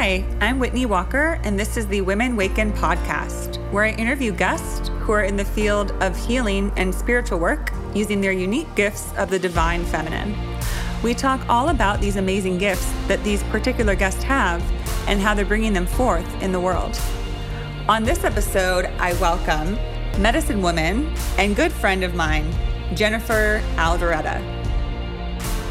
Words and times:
Hi, 0.00 0.24
I'm 0.40 0.60
Whitney 0.60 0.86
Walker, 0.86 1.40
and 1.42 1.58
this 1.58 1.76
is 1.76 1.88
the 1.88 2.02
Women 2.02 2.36
Waken 2.36 2.72
podcast, 2.72 3.56
where 3.72 3.82
I 3.82 3.90
interview 3.94 4.30
guests 4.30 4.90
who 5.00 5.10
are 5.10 5.24
in 5.24 5.34
the 5.34 5.44
field 5.44 5.90
of 6.00 6.16
healing 6.16 6.70
and 6.76 6.94
spiritual 6.94 7.40
work 7.40 7.72
using 7.96 8.20
their 8.20 8.30
unique 8.30 8.72
gifts 8.76 9.12
of 9.16 9.28
the 9.28 9.40
divine 9.40 9.84
feminine. 9.84 10.36
We 11.02 11.14
talk 11.14 11.44
all 11.48 11.70
about 11.70 12.00
these 12.00 12.14
amazing 12.14 12.58
gifts 12.58 12.88
that 13.08 13.24
these 13.24 13.42
particular 13.50 13.96
guests 13.96 14.22
have 14.22 14.62
and 15.08 15.20
how 15.20 15.34
they're 15.34 15.44
bringing 15.44 15.72
them 15.72 15.88
forth 15.88 16.42
in 16.44 16.52
the 16.52 16.60
world. 16.60 16.96
On 17.88 18.04
this 18.04 18.22
episode, 18.22 18.84
I 19.00 19.14
welcome 19.14 19.74
medicine 20.22 20.62
woman 20.62 21.12
and 21.38 21.56
good 21.56 21.72
friend 21.72 22.04
of 22.04 22.14
mine, 22.14 22.48
Jennifer 22.94 23.60
Aldoretta. 23.74 24.38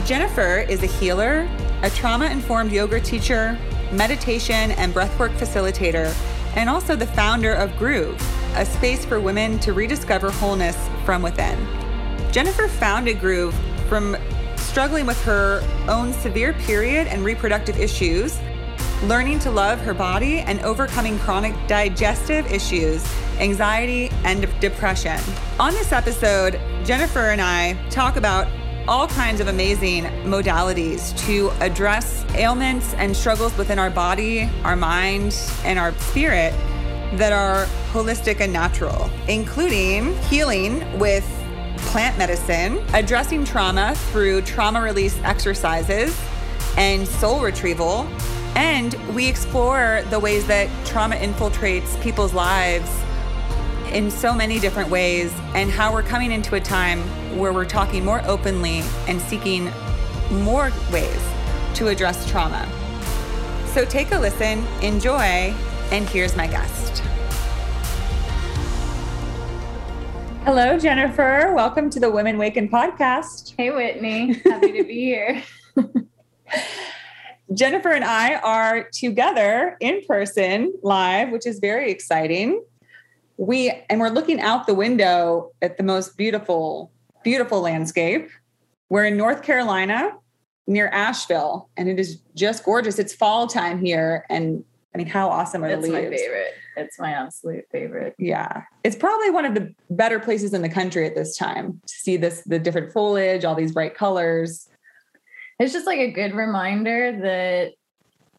Jennifer 0.06 0.66
is 0.68 0.84
a 0.84 0.88
healer, 0.88 1.48
a 1.82 1.90
trauma 1.92 2.26
informed 2.26 2.74
yoga 2.74 3.00
teacher, 3.00 3.58
meditation 3.92 4.72
and 4.72 4.94
breathwork 4.94 5.36
facilitator, 5.38 6.14
and 6.56 6.70
also 6.70 6.96
the 6.96 7.08
founder 7.08 7.54
of 7.54 7.76
Groove, 7.78 8.20
a 8.56 8.66
space 8.66 9.06
for 9.06 9.20
women 9.20 9.60
to 9.60 9.74
rediscover 9.74 10.32
wholeness 10.32 10.78
from 11.06 11.22
within. 11.22 11.58
Jennifer 12.32 12.68
founded 12.68 13.20
Groove 13.20 13.56
from 13.88 14.18
struggling 14.56 15.06
with 15.06 15.22
her 15.24 15.62
own 15.88 16.14
severe 16.14 16.54
period 16.54 17.08
and 17.08 17.24
reproductive 17.24 17.80
issues, 17.80 18.38
learning 19.04 19.40
to 19.40 19.52
love 19.52 19.80
her 19.82 19.94
body, 19.94 20.40
and 20.40 20.60
overcoming 20.62 21.18
chronic 21.20 21.56
digestive 21.68 22.52
issues, 22.52 23.06
anxiety, 23.40 24.10
and 24.24 24.48
depression. 24.60 25.20
On 25.60 25.72
this 25.74 25.92
episode, 25.92 26.60
Jennifer 26.84 27.30
and 27.30 27.42
I 27.42 27.74
talk 27.90 28.16
about 28.18 28.48
all 28.88 29.08
kinds 29.08 29.42
of 29.42 29.50
amazing 29.50 30.06
modalities 30.24 31.18
to 31.26 31.50
address 31.60 32.24
ailments 32.36 32.94
and 32.94 33.16
struggles 33.16 33.56
within 33.58 33.78
our 33.78 33.90
body, 33.90 34.50
our 34.64 34.78
mind, 34.78 35.38
and 35.66 35.78
our 35.78 35.94
spirit 35.96 36.54
that 37.16 37.34
are 37.34 37.66
holistic 37.92 38.40
and 38.40 38.54
natural, 38.54 39.10
including 39.28 40.16
healing 40.24 41.00
with 41.00 41.26
plant 41.78 42.18
medicine, 42.18 42.82
addressing 42.94 43.44
trauma 43.44 43.94
through 44.12 44.42
trauma 44.44 44.82
release 44.82 45.20
exercises 45.24 46.18
and 46.78 47.06
soul 47.06 47.42
retrieval. 47.42 48.08
And 48.56 48.94
we 49.14 49.28
explore 49.28 50.02
the 50.10 50.20
ways 50.20 50.48
that 50.48 50.70
trauma 50.86 51.16
infiltrates 51.16 52.02
people's 52.02 52.34
lives 52.34 52.90
in 53.92 54.12
so 54.12 54.34
many 54.34 54.60
different 54.60 54.90
ways 54.90 55.34
and 55.54 55.70
how 55.70 55.94
we're 55.94 56.04
coming 56.04 56.32
into 56.32 56.56
a 56.56 56.60
time 56.60 57.02
where 57.38 57.54
we're 57.54 57.66
talking 57.66 58.04
more 58.04 58.22
openly 58.26 58.82
and 59.08 59.22
seeking 59.22 59.72
more 60.32 60.72
ways 60.92 61.22
to 61.76 61.88
address 61.88 62.30
trauma. 62.30 62.68
So 63.68 63.86
take 63.86 64.12
a 64.12 64.20
listen, 64.20 64.66
enjoy, 64.82 65.54
and 65.92 66.08
here's 66.10 66.36
my 66.36 66.48
guest. 66.48 67.00
Hello, 70.44 70.80
Jennifer. 70.80 71.54
Welcome 71.56 71.90
to 71.92 72.00
the 72.00 72.10
Women 72.10 72.38
Waken 72.38 72.70
podcast. 72.70 73.54
Hey, 73.58 73.70
Whitney. 73.70 74.34
Happy 74.46 74.72
to 74.72 74.84
be 74.84 75.06
here. 75.06 75.44
Jennifer 77.54 77.92
and 77.92 78.04
I 78.04 78.36
are 78.36 78.90
together 78.92 79.78
in 79.80 80.02
person 80.08 80.74
live, 80.82 81.30
which 81.30 81.46
is 81.46 81.60
very 81.60 81.92
exciting 81.92 82.62
we 83.38 83.72
and 83.90 84.00
we're 84.00 84.10
looking 84.10 84.42
out 84.42 84.68
the 84.68 84.74
window 84.74 85.52
at 85.62 85.78
the 85.78 85.84
most 85.84 86.18
beautiful 86.18 86.92
beautiful 87.28 87.60
landscape. 87.60 88.30
We're 88.90 89.04
in 89.06 89.18
north 89.18 89.44
carolina 89.44 90.14
near 90.66 90.88
asheville 90.88 91.70
and 91.76 91.90
it 91.90 92.00
is 92.00 92.22
just 92.36 92.64
gorgeous. 92.64 93.00
It's 93.00 93.14
fall 93.14 93.48
time 93.48 93.84
here 93.84 94.26
and 94.30 94.64
i 94.96 94.98
mean 94.98 95.08
how 95.08 95.28
awesome 95.30 95.64
are 95.64 95.68
it's 95.68 95.86
the 95.86 95.92
leaves 95.92 96.06
It's 96.06 96.12
my 96.12 96.18
favorite. 96.18 96.54
It's 96.78 97.00
my 97.00 97.12
absolute 97.12 97.66
favorite. 97.72 98.16
Yeah. 98.18 98.64
It's 98.86 98.96
probably 98.96 99.32
one 99.32 99.44
of 99.44 99.56
the 99.56 99.74
better 99.90 100.20
places 100.20 100.54
in 100.54 100.62
the 100.62 100.70
country 100.70 101.06
at 101.06 101.16
this 101.16 101.36
time 101.36 101.82
to 101.86 101.94
see 101.94 102.16
this 102.16 102.44
the 102.44 102.60
different 102.60 102.94
foliage 102.94 103.44
all 103.44 103.56
these 103.56 103.74
bright 103.74 103.94
colors. 103.94 104.70
It's 105.60 105.74
just 105.74 105.86
like 105.86 106.00
a 106.00 106.12
good 106.12 106.34
reminder 106.34 107.20
that 107.24 107.74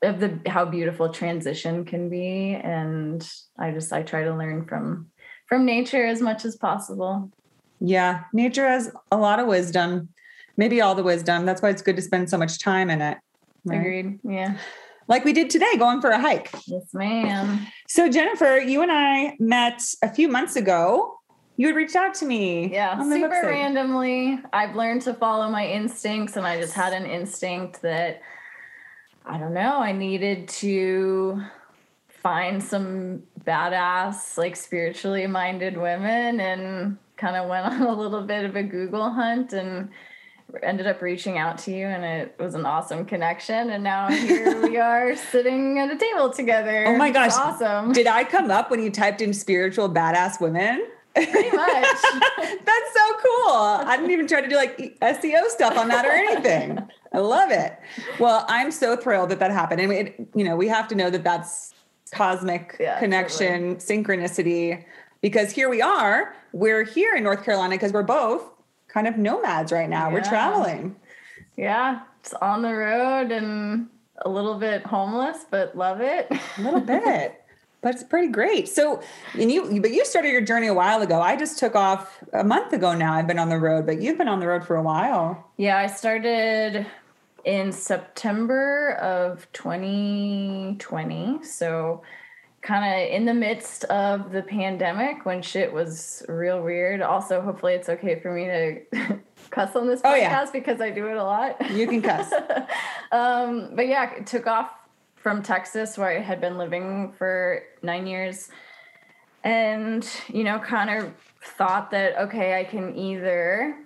of 0.03 0.21
the 0.21 0.41
how 0.47 0.65
beautiful 0.65 1.11
transition 1.11 1.85
can 1.85 2.09
be 2.09 2.55
and 2.55 3.29
i 3.59 3.73
just 3.73 3.93
i 3.93 4.01
try 4.01 4.23
to 4.23 4.33
learn 4.33 4.65
from 4.65 5.11
from 5.49 5.65
nature 5.65 6.07
as 6.07 6.21
much 6.21 6.45
as 6.45 6.55
possible 6.55 7.33
yeah 7.81 8.25
nature 8.33 8.67
has 8.67 8.93
a 9.11 9.17
lot 9.17 9.39
of 9.39 9.47
wisdom. 9.47 10.09
Maybe 10.57 10.81
all 10.81 10.97
the 10.97 11.05
wisdom. 11.05 11.47
That's 11.47 11.63
why 11.63 11.71
it's 11.71 11.83
good 11.83 11.97
to 11.97 12.03
spend 12.03 12.29
so 12.29 12.37
much 12.37 12.59
time 12.59 12.91
in 12.91 13.01
it 13.01 13.19
right? 13.65 13.79
agreed 13.79 14.21
yeah. 14.25 14.59
Like 15.07 15.25
we 15.25 15.33
did 15.33 15.49
today 15.49 15.77
going 15.79 16.01
for 16.03 16.11
a 16.11 16.21
hike. 16.21 16.51
Yes 16.67 16.93
ma'am. 16.93 17.67
So 17.89 18.09
jennifer 18.09 18.59
you 18.59 18.83
and 18.83 18.93
i 18.93 19.37
met 19.39 19.81
a 20.03 20.13
few 20.13 20.29
months 20.29 20.57
ago. 20.57 21.15
You 21.57 21.67
had 21.67 21.77
reached 21.77 21.97
out 21.97 22.15
to 22.15 22.25
me 22.25 22.73
yeah 22.73 23.01
super 23.03 23.29
website. 23.29 23.43
randomly. 23.45 24.41
I've 24.53 24.77
learned 24.77 25.03
to 25.03 25.15
follow 25.15 25.49
my 25.49 25.67
instincts 25.67 26.37
and 26.37 26.47
i 26.47 26.61
just 26.61 26.75
had 26.75 26.93
an 26.93 27.07
instinct 27.07 27.83
that 27.83 28.21
I 29.31 29.37
don't 29.37 29.53
know, 29.53 29.79
I 29.79 29.93
needed 29.93 30.49
to 30.49 31.43
find 32.09 32.63
some 32.63 33.23
badass, 33.45 34.39
like 34.39 34.57
spiritually 34.57 35.27
minded 35.27 35.77
women 35.77 36.41
and 36.41 36.97
kind 37.19 37.37
of 37.37 37.49
went 37.49 37.67
on 37.73 37.83
a 37.83 37.93
little 37.93 38.23
bit 38.23 38.45
of 38.45 38.57
a 38.57 38.63
Google 38.63 39.11
hunt 39.11 39.53
and 39.53 39.91
ended 40.63 40.87
up 40.87 41.03
reaching 41.03 41.37
out 41.37 41.59
to 41.59 41.71
you 41.71 41.85
and 41.85 42.03
it 42.05 42.35
was 42.39 42.55
an 42.55 42.65
awesome 42.65 43.05
connection 43.05 43.69
and 43.69 43.85
now 43.85 44.09
here 44.11 44.63
we 44.63 44.79
are 44.79 45.15
sitting 45.15 45.79
at 45.79 45.91
a 45.91 45.97
table 45.97 46.31
together. 46.31 46.87
Oh 46.87 46.97
my 46.97 47.11
gosh. 47.11 47.29
It's 47.29 47.37
awesome. 47.37 47.93
Did 47.93 48.07
I 48.07 48.25
come 48.25 48.51
up 48.51 48.71
when 48.71 48.83
you 48.83 48.91
typed 48.91 49.21
in 49.21 49.35
spiritual 49.35 49.91
badass 49.91 50.41
women? 50.41 50.87
Pretty 51.15 51.57
much. 51.57 51.83
That's 52.39 52.95
so 52.95 53.15
cool. 53.23 53.51
I 53.51 53.97
didn't 53.97 54.13
even 54.13 54.27
try 54.27 54.41
to 54.41 54.49
do 54.49 54.57
like 54.57 54.79
SEO 55.01 55.49
stuff 55.49 55.77
on 55.77 55.89
that 55.89 56.07
or 56.07 56.13
anything. 56.13 56.79
I 57.13 57.19
love 57.19 57.51
it. 57.51 57.77
Well, 58.19 58.45
I'm 58.49 58.71
so 58.71 58.97
thrilled 58.97 59.31
that 59.31 59.41
that 59.41 59.51
happened. 59.51 59.81
And 59.81 59.93
it, 59.93 60.29
you 60.35 60.45
know, 60.45 60.57
we 60.57 60.69
have 60.69 60.87
to 60.89 60.95
know 60.95 61.11
that 61.11 61.25
that's 61.25 61.75
cosmic 62.13 62.77
yeah, 62.79 62.99
connection, 62.99 63.77
totally. 63.79 64.05
synchronicity, 64.05 64.85
because 65.21 65.53
here 65.53 65.69
we 65.69 65.83
are. 65.83 66.35
We're 66.53 66.85
here 66.85 67.15
in 67.15 67.23
North 67.25 67.45
Carolina 67.45 67.75
because 67.75 67.93
we're 67.93 68.03
both 68.03 68.43
kind 68.89 69.07
of 69.07 69.17
nomads 69.19 69.73
right 69.73 69.89
now. 69.89 70.09
Yeah. 70.09 70.15
We're 70.15 70.25
traveling. 70.25 70.97
Yeah, 71.57 72.01
it's 72.21 72.35
on 72.35 72.63
the 72.63 72.73
road 72.75 73.33
and 73.33 73.89
a 74.23 74.29
little 74.29 74.55
bit 74.59 74.85
homeless, 74.87 75.45
but 75.51 75.77
love 75.77 76.01
it. 76.01 76.29
a 76.31 76.61
little 76.63 76.81
bit. 76.99 77.43
But 77.81 77.95
it's 77.95 78.03
pretty 78.03 78.29
great. 78.29 78.69
So, 78.69 79.01
and 79.35 79.53
you, 79.53 79.81
but 79.81 79.93
you 79.93 80.05
started 80.05 80.31
your 80.31 80.41
journey 80.41 80.67
a 80.67 80.75
while 80.75 81.01
ago. 81.01 81.21
I 81.21 81.37
just 81.37 81.61
took 81.61 81.77
off 81.77 82.19
a 82.33 82.43
month 82.43 82.73
ago 82.73 82.93
now. 82.93 83.13
I've 83.15 83.29
been 83.29 83.39
on 83.39 83.49
the 83.51 83.59
road, 83.59 83.87
but 83.87 84.03
you've 84.03 84.19
been 84.19 84.27
on 84.27 84.41
the 84.41 84.49
road 84.49 84.65
for 84.67 84.75
a 84.75 84.83
while. 84.83 85.49
Yeah, 85.57 85.79
I 85.79 85.87
started 85.87 86.87
in 87.45 87.71
September 87.71 88.95
of 88.95 89.47
2020. 89.53 91.45
So, 91.45 92.03
kind 92.63 92.85
of 92.85 93.15
in 93.15 93.25
the 93.25 93.35
midst 93.35 93.85
of 93.85 94.33
the 94.33 94.43
pandemic 94.43 95.25
when 95.25 95.43
shit 95.43 95.73
was 95.73 96.25
real 96.29 96.63
weird. 96.63 97.01
Also, 97.01 97.41
hopefully, 97.41 97.75
it's 97.75 97.89
okay 97.89 98.19
for 98.19 98.33
me 98.33 98.47
to 98.47 99.19
cuss 99.51 99.77
on 99.77 99.87
this 99.87 100.01
podcast 100.01 100.13
oh, 100.13 100.17
yeah. 100.17 100.51
because 100.53 100.81
I 100.81 100.91
do 100.91 101.07
it 101.07 101.17
a 101.17 101.23
lot. 101.23 101.71
You 101.71 101.87
can 101.87 102.03
cuss. 102.03 102.33
um, 103.13 103.71
but 103.75 103.87
yeah, 103.87 104.15
it 104.15 104.27
took 104.27 104.47
off 104.47 104.71
from 105.17 105.43
Texas, 105.43 105.97
where 105.97 106.09
I 106.09 106.21
had 106.21 106.41
been 106.41 106.59
living 106.59 107.13
for 107.17 107.63
nine 107.83 108.07
years, 108.07 108.49
and 109.45 110.09
you 110.29 110.45
know, 110.45 110.59
kind 110.59 110.91
of 110.91 111.13
thought 111.43 111.91
that 111.93 112.19
okay, 112.19 112.59
I 112.59 112.65
can 112.65 112.97
either 112.97 113.77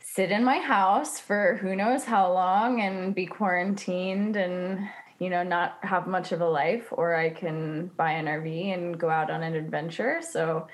sit 0.00 0.30
in 0.30 0.42
my 0.42 0.58
house 0.58 1.20
for 1.20 1.58
who 1.60 1.76
knows 1.76 2.04
how 2.04 2.32
long 2.32 2.80
and 2.80 3.14
be 3.14 3.26
quarantined 3.26 4.34
and 4.34 4.88
you 5.18 5.30
know 5.30 5.42
not 5.42 5.78
have 5.82 6.06
much 6.06 6.32
of 6.32 6.40
a 6.40 6.48
life 6.48 6.88
or 6.92 7.14
i 7.14 7.30
can 7.30 7.86
buy 7.96 8.12
an 8.12 8.26
rv 8.26 8.74
and 8.74 8.98
go 8.98 9.08
out 9.08 9.30
on 9.30 9.42
an 9.42 9.54
adventure. 9.54 10.20
So 10.20 10.68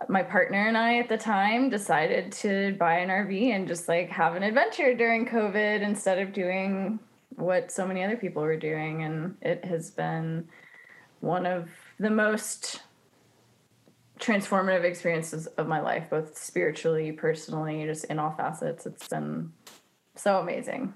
uh, 0.00 0.04
my 0.08 0.22
partner 0.22 0.66
and 0.66 0.76
i 0.76 0.98
at 0.98 1.08
the 1.08 1.18
time 1.18 1.70
decided 1.70 2.32
to 2.32 2.76
buy 2.78 2.98
an 2.98 3.08
rv 3.08 3.50
and 3.50 3.68
just 3.68 3.88
like 3.88 4.10
have 4.10 4.36
an 4.36 4.42
adventure 4.42 4.94
during 4.94 5.26
covid 5.26 5.82
instead 5.82 6.18
of 6.18 6.32
doing 6.32 6.98
what 7.38 7.70
so 7.70 7.86
many 7.86 8.02
other 8.02 8.16
people 8.16 8.42
were 8.42 8.56
doing. 8.56 9.02
And 9.02 9.36
it 9.40 9.64
has 9.64 9.90
been 9.90 10.48
one 11.20 11.46
of 11.46 11.68
the 11.98 12.10
most 12.10 12.80
transformative 14.18 14.82
experiences 14.82 15.46
of 15.46 15.68
my 15.68 15.80
life 15.80 16.10
both 16.10 16.36
spiritually 16.36 17.12
personally 17.12 17.84
just 17.86 18.04
in 18.06 18.18
all 18.18 18.32
facets. 18.32 18.84
It's 18.84 19.06
been 19.08 19.52
so 20.16 20.38
amazing 20.38 20.94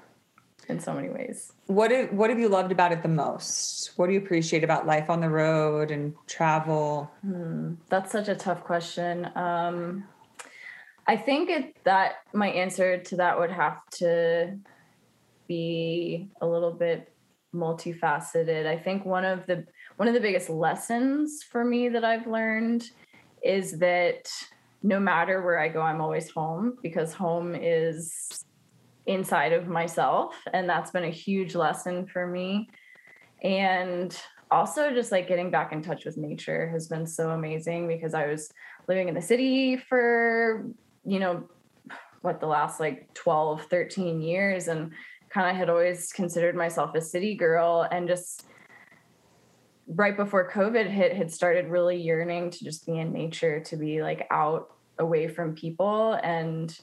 in 0.69 0.81
so 0.81 0.95
many 0.95 1.09
ways. 1.09 1.53
What 1.67 1.91
have, 1.91 2.13
what 2.13 2.31
have 2.31 2.39
you 2.39 2.49
loved 2.49 2.73
about 2.73 2.93
it 2.93 3.03
the 3.03 3.09
most? 3.09 3.93
What 3.97 4.07
do 4.07 4.13
you 4.13 4.19
appreciate 4.19 4.65
about 4.65 4.87
life 4.87 5.11
on 5.11 5.21
the 5.21 5.29
road 5.29 5.91
and 5.91 6.15
travel? 6.27 7.11
Hmm, 7.23 7.75
that's 7.89 8.13
such 8.13 8.29
a 8.29 8.35
tough 8.35 8.65
question. 8.65 9.29
Um, 9.37 10.05
i 11.09 11.17
think 11.17 11.51
it, 11.51 11.77
that 11.83 12.13
my 12.33 12.49
answer 12.49 12.97
to 12.97 13.17
that 13.17 13.37
would 13.37 13.51
have 13.51 13.85
to 13.91 14.57
be 15.49 16.29
a 16.41 16.47
little 16.47 16.73
bit 16.73 17.13
multifaceted. 17.55 18.67
I 18.67 18.79
think 18.79 19.05
one 19.05 19.25
of 19.25 19.47
the 19.47 19.67
one 19.97 20.09
of 20.09 20.15
the 20.15 20.21
biggest 20.21 20.49
lessons 20.49 21.43
for 21.43 21.65
me 21.65 21.89
that 21.91 22.05
I've 22.05 22.27
learned 22.27 22.91
is 23.43 23.79
that 23.79 24.31
no 24.83 24.99
matter 24.99 25.43
where 25.43 25.59
I 25.59 25.69
go, 25.69 25.83
I'm 25.83 26.01
always 26.01 26.31
home 26.31 26.79
because 26.83 27.13
home 27.13 27.55
is 27.55 28.45
inside 29.07 29.53
of 29.53 29.69
myself. 29.69 30.35
And 30.53 30.69
that's 30.69 30.91
been 30.91 31.05
a 31.05 31.11
huge 31.11 31.55
lesson 31.55 32.07
for 32.07 32.27
me. 32.27 32.69
And 33.43 34.17
also 34.51 34.93
just 34.93 35.11
like 35.11 35.29
getting 35.29 35.51
back 35.51 35.73
in 35.73 35.83
touch 35.83 36.05
with 36.05 36.17
nature 36.17 36.69
has 36.69 36.87
been 36.89 37.07
so 37.07 37.31
amazing 37.31 37.89
because 37.89 38.15
I 38.15 38.27
was 38.27 38.53
living 38.87 39.09
in 39.09 39.15
the 39.15 39.23
city 39.23 39.77
for, 39.77 40.67
you 41.05 41.19
know, 41.19 41.49
what 42.21 42.39
the 42.39 42.47
last 42.47 42.79
like 42.79 43.13
12, 43.15 43.63
13 43.65 44.21
years 44.21 44.69
and 44.69 44.93
kind 45.31 45.51
of 45.51 45.57
had 45.57 45.71
always 45.71 46.13
considered 46.13 46.55
myself 46.55 46.95
a 46.95 47.01
city 47.01 47.35
girl 47.35 47.89
and 47.91 48.07
just 48.07 48.47
right 49.89 50.17
before 50.17 50.51
COVID 50.51 50.89
hit, 50.89 51.17
had 51.17 51.33
started 51.33 51.69
really 51.69 51.97
yearning 51.97 52.51
to 52.51 52.65
just 52.65 52.87
be 52.87 52.99
in 52.99 53.13
nature, 53.13 53.61
to 53.61 53.77
be 53.77 54.03
like 54.03 54.27
out 54.31 54.75
away 54.99 55.27
from 55.27 55.55
people 55.55 56.15
and 56.23 56.79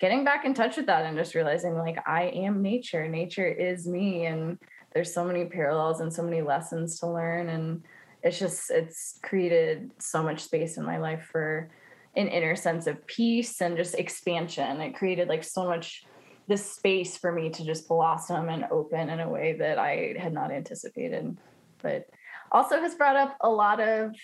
getting 0.00 0.24
back 0.24 0.44
in 0.44 0.54
touch 0.54 0.76
with 0.76 0.86
that 0.86 1.04
and 1.04 1.16
just 1.16 1.34
realizing 1.34 1.76
like 1.76 1.98
I 2.08 2.24
am 2.24 2.62
nature. 2.62 3.06
Nature 3.06 3.46
is 3.46 3.86
me. 3.86 4.26
And 4.26 4.58
there's 4.92 5.12
so 5.12 5.24
many 5.24 5.44
parallels 5.44 6.00
and 6.00 6.12
so 6.12 6.22
many 6.22 6.42
lessons 6.42 6.98
to 7.00 7.06
learn. 7.06 7.50
And 7.50 7.84
it's 8.22 8.38
just, 8.38 8.70
it's 8.70 9.20
created 9.22 9.90
so 9.98 10.22
much 10.22 10.40
space 10.40 10.78
in 10.78 10.84
my 10.84 10.98
life 10.98 11.28
for 11.30 11.68
an 12.16 12.28
inner 12.28 12.56
sense 12.56 12.86
of 12.86 13.06
peace 13.06 13.60
and 13.60 13.76
just 13.76 13.94
expansion. 13.94 14.80
It 14.80 14.96
created 14.96 15.28
like 15.28 15.44
so 15.44 15.66
much 15.66 16.04
this 16.48 16.72
space 16.72 17.16
for 17.16 17.30
me 17.30 17.50
to 17.50 17.64
just 17.64 17.86
blossom 17.86 18.48
and 18.48 18.64
open 18.72 19.10
in 19.10 19.20
a 19.20 19.28
way 19.28 19.52
that 19.58 19.78
I 19.78 20.14
had 20.18 20.32
not 20.32 20.50
anticipated. 20.50 21.36
But 21.82 22.06
also 22.50 22.80
has 22.80 22.94
brought 22.94 23.16
up 23.16 23.36
a 23.42 23.48
lot 23.48 23.80
of 23.80 24.14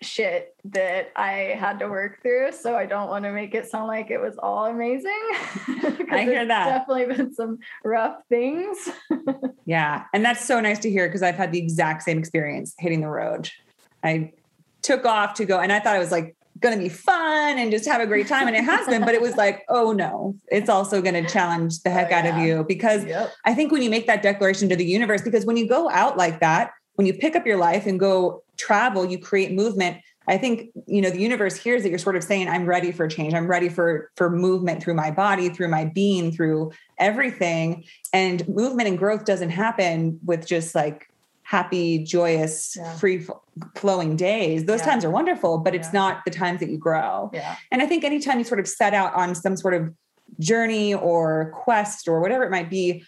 shit 0.00 0.54
that 0.64 1.10
I 1.16 1.56
had 1.58 1.78
to 1.80 1.88
work 1.88 2.22
through. 2.22 2.52
So 2.52 2.76
I 2.76 2.86
don't 2.86 3.08
want 3.08 3.24
to 3.24 3.32
make 3.32 3.54
it 3.54 3.66
sound 3.66 3.88
like 3.88 4.10
it 4.10 4.20
was 4.20 4.36
all 4.38 4.66
amazing. 4.66 5.10
I 6.10 6.22
hear 6.24 6.46
that. 6.46 6.86
Definitely 6.86 7.16
been 7.16 7.34
some 7.34 7.58
rough 7.84 8.16
things. 8.28 8.88
yeah. 9.66 10.04
And 10.12 10.24
that's 10.24 10.44
so 10.44 10.60
nice 10.60 10.78
to 10.80 10.90
hear 10.90 11.08
because 11.08 11.22
I've 11.22 11.34
had 11.34 11.52
the 11.52 11.58
exact 11.58 12.02
same 12.02 12.18
experience 12.18 12.74
hitting 12.78 13.00
the 13.00 13.08
road. 13.08 13.50
I 14.02 14.32
took 14.82 15.04
off 15.04 15.34
to 15.34 15.44
go 15.44 15.58
and 15.58 15.72
I 15.72 15.80
thought 15.80 15.96
it 15.96 16.00
was 16.00 16.12
like 16.12 16.36
going 16.60 16.76
to 16.76 16.82
be 16.82 16.88
fun 16.88 17.58
and 17.58 17.70
just 17.70 17.86
have 17.86 18.00
a 18.00 18.06
great 18.06 18.26
time. 18.26 18.46
And 18.48 18.56
it 18.56 18.64
has 18.64 18.86
been, 18.86 19.04
but 19.04 19.14
it 19.14 19.20
was 19.20 19.36
like, 19.36 19.64
oh 19.68 19.92
no, 19.92 20.34
it's 20.48 20.68
also 20.68 21.00
going 21.00 21.22
to 21.22 21.28
challenge 21.28 21.82
the 21.82 21.90
heck 21.90 22.06
oh, 22.06 22.10
yeah. 22.10 22.18
out 22.18 22.26
of 22.26 22.38
you 22.38 22.64
because 22.66 23.04
yep. 23.04 23.32
I 23.44 23.54
think 23.54 23.72
when 23.72 23.82
you 23.82 23.90
make 23.90 24.06
that 24.06 24.22
declaration 24.22 24.68
to 24.68 24.76
the 24.76 24.84
universe, 24.84 25.22
because 25.22 25.44
when 25.46 25.56
you 25.56 25.68
go 25.68 25.88
out 25.90 26.16
like 26.16 26.40
that, 26.40 26.72
when 26.98 27.06
you 27.06 27.14
pick 27.14 27.36
up 27.36 27.46
your 27.46 27.56
life 27.56 27.86
and 27.86 27.98
go 27.98 28.42
travel, 28.56 29.04
you 29.04 29.20
create 29.20 29.52
movement. 29.52 29.98
I 30.26 30.36
think 30.36 30.70
you 30.86 31.00
know 31.00 31.10
the 31.10 31.20
universe 31.20 31.54
hears 31.54 31.84
that 31.84 31.90
you're 31.90 31.98
sort 31.98 32.16
of 32.16 32.24
saying, 32.24 32.48
"I'm 32.48 32.66
ready 32.66 32.90
for 32.90 33.06
change. 33.06 33.34
I'm 33.34 33.46
ready 33.46 33.68
for 33.68 34.10
for 34.16 34.28
movement 34.28 34.82
through 34.82 34.94
my 34.94 35.12
body, 35.12 35.48
through 35.48 35.68
my 35.68 35.84
being, 35.84 36.32
through 36.32 36.72
everything." 36.98 37.84
And 38.12 38.46
movement 38.48 38.88
and 38.88 38.98
growth 38.98 39.24
doesn't 39.24 39.50
happen 39.50 40.18
with 40.24 40.44
just 40.44 40.74
like 40.74 41.08
happy, 41.44 42.02
joyous, 42.02 42.76
yeah. 42.76 42.96
free 42.96 43.24
flowing 43.76 44.16
days. 44.16 44.64
Those 44.64 44.80
yeah. 44.80 44.86
times 44.86 45.04
are 45.04 45.10
wonderful, 45.10 45.58
but 45.58 45.76
it's 45.76 45.88
yeah. 45.88 46.00
not 46.00 46.24
the 46.24 46.32
times 46.32 46.58
that 46.58 46.68
you 46.68 46.78
grow. 46.78 47.30
And 47.70 47.80
I 47.80 47.86
think 47.86 48.02
anytime 48.02 48.38
you 48.38 48.44
sort 48.44 48.58
of 48.58 48.66
set 48.66 48.92
out 48.92 49.14
on 49.14 49.36
some 49.36 49.56
sort 49.56 49.74
of 49.74 49.94
journey 50.40 50.94
or 50.94 51.52
quest 51.54 52.08
or 52.08 52.20
whatever 52.20 52.42
it 52.42 52.50
might 52.50 52.68
be, 52.68 53.04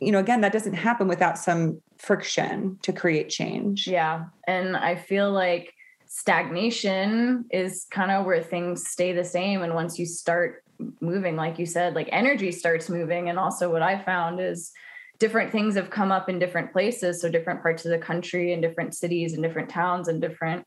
you 0.00 0.12
know, 0.12 0.18
again, 0.18 0.40
that 0.40 0.52
doesn't 0.52 0.74
happen 0.74 1.08
without 1.08 1.38
some 1.38 1.80
friction 1.98 2.78
to 2.82 2.92
create 2.92 3.28
change. 3.28 3.86
Yeah. 3.86 4.24
And 4.46 4.76
I 4.76 4.96
feel 4.96 5.30
like 5.30 5.74
stagnation 6.06 7.44
is 7.50 7.86
kind 7.90 8.10
of 8.10 8.24
where 8.24 8.42
things 8.42 8.88
stay 8.88 9.12
the 9.12 9.24
same. 9.24 9.62
And 9.62 9.74
once 9.74 9.98
you 9.98 10.06
start 10.06 10.64
moving, 11.00 11.36
like 11.36 11.58
you 11.58 11.66
said, 11.66 11.94
like 11.94 12.08
energy 12.10 12.50
starts 12.50 12.88
moving. 12.88 13.28
And 13.28 13.38
also, 13.38 13.70
what 13.70 13.82
I 13.82 14.02
found 14.02 14.40
is 14.40 14.72
different 15.18 15.52
things 15.52 15.74
have 15.76 15.90
come 15.90 16.10
up 16.10 16.28
in 16.28 16.38
different 16.38 16.72
places. 16.72 17.20
So, 17.20 17.28
different 17.28 17.62
parts 17.62 17.84
of 17.84 17.90
the 17.90 17.98
country 17.98 18.52
and 18.52 18.62
different 18.62 18.94
cities 18.94 19.34
and 19.34 19.42
different 19.42 19.68
towns 19.68 20.08
and 20.08 20.20
different 20.20 20.66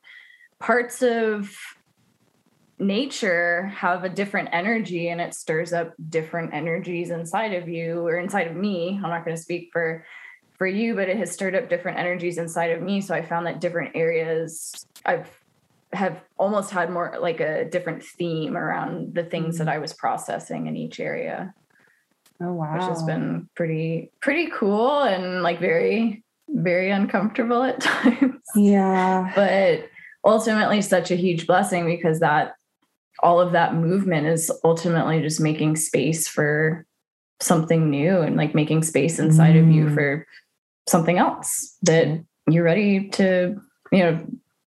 parts 0.59 1.01
of 1.01 1.53
nature 2.79 3.71
have 3.75 4.03
a 4.03 4.09
different 4.09 4.49
energy 4.51 5.09
and 5.09 5.21
it 5.21 5.33
stirs 5.33 5.73
up 5.73 5.93
different 6.09 6.53
energies 6.53 7.11
inside 7.11 7.53
of 7.53 7.69
you 7.69 8.05
or 8.05 8.17
inside 8.17 8.47
of 8.47 8.55
me. 8.55 8.99
I'm 9.03 9.09
not 9.09 9.25
going 9.25 9.35
to 9.35 9.41
speak 9.41 9.69
for 9.71 10.05
for 10.57 10.67
you, 10.67 10.95
but 10.95 11.09
it 11.09 11.17
has 11.17 11.31
stirred 11.31 11.55
up 11.55 11.67
different 11.67 11.97
energies 11.97 12.37
inside 12.37 12.71
of 12.71 12.81
me. 12.81 13.01
So 13.01 13.13
I 13.15 13.21
found 13.21 13.47
that 13.47 13.59
different 13.59 13.95
areas 13.95 14.85
I've 15.05 15.29
have 15.93 16.23
almost 16.37 16.71
had 16.71 16.89
more 16.89 17.17
like 17.21 17.39
a 17.39 17.65
different 17.65 18.03
theme 18.03 18.57
around 18.57 19.13
the 19.13 19.23
things 19.23 19.59
that 19.59 19.67
mm. 19.67 19.73
I 19.73 19.77
was 19.77 19.93
processing 19.93 20.67
in 20.67 20.75
each 20.75 20.99
area. 20.99 21.53
Oh 22.41 22.53
wow. 22.53 22.73
Which 22.73 22.83
has 22.83 23.03
been 23.03 23.49
pretty 23.55 24.11
pretty 24.19 24.49
cool 24.51 25.03
and 25.03 25.43
like 25.43 25.59
very 25.59 26.23
very 26.49 26.91
uncomfortable 26.91 27.63
at 27.63 27.79
times. 27.81 28.41
Yeah. 28.55 29.31
But 29.35 29.89
ultimately 30.25 30.81
such 30.81 31.11
a 31.11 31.15
huge 31.15 31.47
blessing 31.47 31.85
because 31.85 32.19
that 32.19 32.55
all 33.21 33.39
of 33.39 33.51
that 33.51 33.75
movement 33.75 34.27
is 34.27 34.51
ultimately 34.63 35.21
just 35.21 35.39
making 35.39 35.75
space 35.75 36.27
for 36.27 36.85
something 37.39 37.89
new 37.89 38.21
and 38.21 38.35
like 38.35 38.55
making 38.55 38.83
space 38.83 39.19
inside 39.19 39.55
mm. 39.55 39.61
of 39.61 39.71
you 39.71 39.85
mm. 39.85 39.93
for 39.93 40.27
something 40.87 41.17
else 41.17 41.77
that 41.83 42.23
you're 42.49 42.63
ready 42.63 43.09
to, 43.09 43.55
you 43.91 43.99
know, 43.99 44.25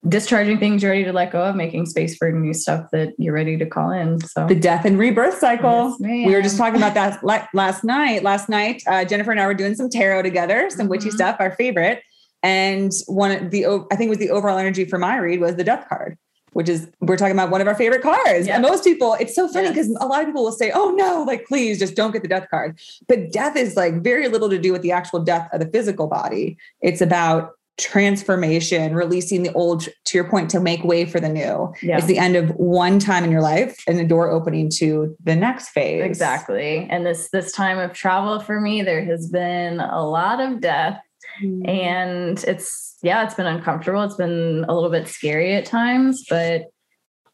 discharging 0.06 0.58
things 0.58 0.82
you're 0.82 0.92
ready 0.92 1.04
to 1.04 1.12
let 1.12 1.32
go 1.32 1.42
of, 1.42 1.56
making 1.56 1.86
space 1.86 2.16
for 2.16 2.30
new 2.30 2.52
stuff 2.52 2.86
that 2.92 3.14
you're 3.18 3.34
ready 3.34 3.56
to 3.56 3.64
call 3.64 3.90
in. 3.90 4.20
So 4.20 4.46
the 4.46 4.54
death 4.54 4.84
and 4.84 4.98
rebirth 4.98 5.38
cycle. 5.38 5.96
Yes, 5.98 6.26
we 6.26 6.34
were 6.34 6.42
just 6.42 6.58
talking 6.58 6.76
about 6.76 6.94
that 6.94 7.24
last 7.54 7.84
night. 7.84 8.22
Last 8.22 8.48
night, 8.48 8.82
uh, 8.86 9.04
Jennifer 9.04 9.30
and 9.30 9.40
I 9.40 9.46
were 9.46 9.54
doing 9.54 9.74
some 9.74 9.88
tarot 9.88 10.22
together, 10.22 10.68
some 10.68 10.80
mm-hmm. 10.80 10.90
witchy 10.90 11.10
stuff, 11.10 11.36
our 11.38 11.52
favorite. 11.52 12.02
And 12.42 12.92
one 13.06 13.30
of 13.30 13.50
the, 13.50 13.64
I 13.90 13.96
think 13.96 14.08
it 14.08 14.10
was 14.10 14.18
the 14.18 14.30
overall 14.30 14.58
energy 14.58 14.84
for 14.84 14.98
my 14.98 15.16
read 15.16 15.40
was 15.40 15.56
the 15.56 15.64
death 15.64 15.88
card 15.88 16.18
which 16.54 16.68
is 16.68 16.88
we're 17.00 17.16
talking 17.16 17.34
about 17.34 17.50
one 17.50 17.60
of 17.60 17.68
our 17.68 17.74
favorite 17.74 18.02
cars. 18.02 18.48
And 18.48 18.62
most 18.62 18.84
people, 18.84 19.14
it's 19.20 19.34
so 19.34 19.46
funny 19.46 19.68
because 19.68 19.88
yes. 19.88 19.98
a 20.00 20.06
lot 20.06 20.20
of 20.20 20.26
people 20.26 20.44
will 20.44 20.52
say, 20.52 20.70
"Oh 20.74 20.90
no, 20.96 21.22
like 21.24 21.46
please 21.46 21.78
just 21.78 21.94
don't 21.94 22.12
get 22.12 22.22
the 22.22 22.28
death 22.28 22.48
card." 22.50 22.78
But 23.06 23.30
death 23.32 23.56
is 23.56 23.76
like 23.76 24.02
very 24.02 24.28
little 24.28 24.48
to 24.48 24.58
do 24.58 24.72
with 24.72 24.82
the 24.82 24.92
actual 24.92 25.20
death 25.20 25.48
of 25.52 25.60
the 25.60 25.66
physical 25.66 26.06
body. 26.06 26.56
It's 26.80 27.00
about 27.00 27.52
transformation, 27.76 28.94
releasing 28.94 29.42
the 29.42 29.52
old 29.54 29.88
to 30.04 30.16
your 30.18 30.28
point 30.28 30.48
to 30.50 30.60
make 30.60 30.84
way 30.84 31.04
for 31.04 31.18
the 31.18 31.28
new. 31.28 31.72
Yeah. 31.82 31.96
It's 31.96 32.06
the 32.06 32.18
end 32.18 32.36
of 32.36 32.50
one 32.50 33.00
time 33.00 33.24
in 33.24 33.32
your 33.32 33.40
life 33.40 33.82
and 33.88 33.98
the 33.98 34.04
door 34.04 34.30
opening 34.30 34.70
to 34.76 35.16
the 35.24 35.34
next 35.34 35.70
phase. 35.70 36.04
Exactly. 36.04 36.86
And 36.88 37.04
this 37.04 37.30
this 37.30 37.50
time 37.50 37.78
of 37.78 37.92
travel 37.92 38.38
for 38.40 38.60
me 38.60 38.82
there 38.82 39.04
has 39.04 39.28
been 39.28 39.80
a 39.80 40.06
lot 40.06 40.40
of 40.40 40.60
death 40.60 41.00
mm. 41.42 41.68
and 41.68 42.42
it's 42.44 42.93
yeah, 43.04 43.22
it's 43.24 43.34
been 43.34 43.46
uncomfortable. 43.46 44.02
It's 44.02 44.16
been 44.16 44.64
a 44.68 44.74
little 44.74 44.90
bit 44.90 45.06
scary 45.06 45.54
at 45.54 45.66
times, 45.66 46.24
but 46.28 46.62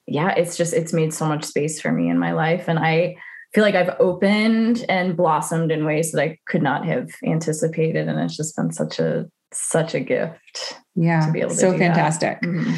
yeah, 0.06 0.30
it's 0.30 0.56
just 0.56 0.72
it's 0.72 0.92
made 0.92 1.14
so 1.14 1.26
much 1.26 1.44
space 1.44 1.80
for 1.80 1.92
me 1.92 2.10
in 2.10 2.18
my 2.18 2.32
life 2.32 2.68
and 2.68 2.78
I 2.78 3.16
feel 3.54 3.62
like 3.62 3.76
I've 3.76 3.94
opened 4.00 4.84
and 4.88 5.16
blossomed 5.16 5.70
in 5.70 5.84
ways 5.84 6.12
that 6.12 6.22
I 6.22 6.38
could 6.46 6.62
not 6.62 6.84
have 6.86 7.08
anticipated 7.24 8.08
and 8.08 8.18
it's 8.18 8.36
just 8.36 8.56
been 8.56 8.72
such 8.72 8.98
a 8.98 9.26
such 9.52 9.94
a 9.94 10.00
gift. 10.00 10.76
Yeah. 10.96 11.26
To 11.26 11.32
be 11.32 11.40
able 11.40 11.50
to 11.50 11.56
so 11.56 11.78
fantastic. 11.78 12.40
Mm-hmm. 12.42 12.74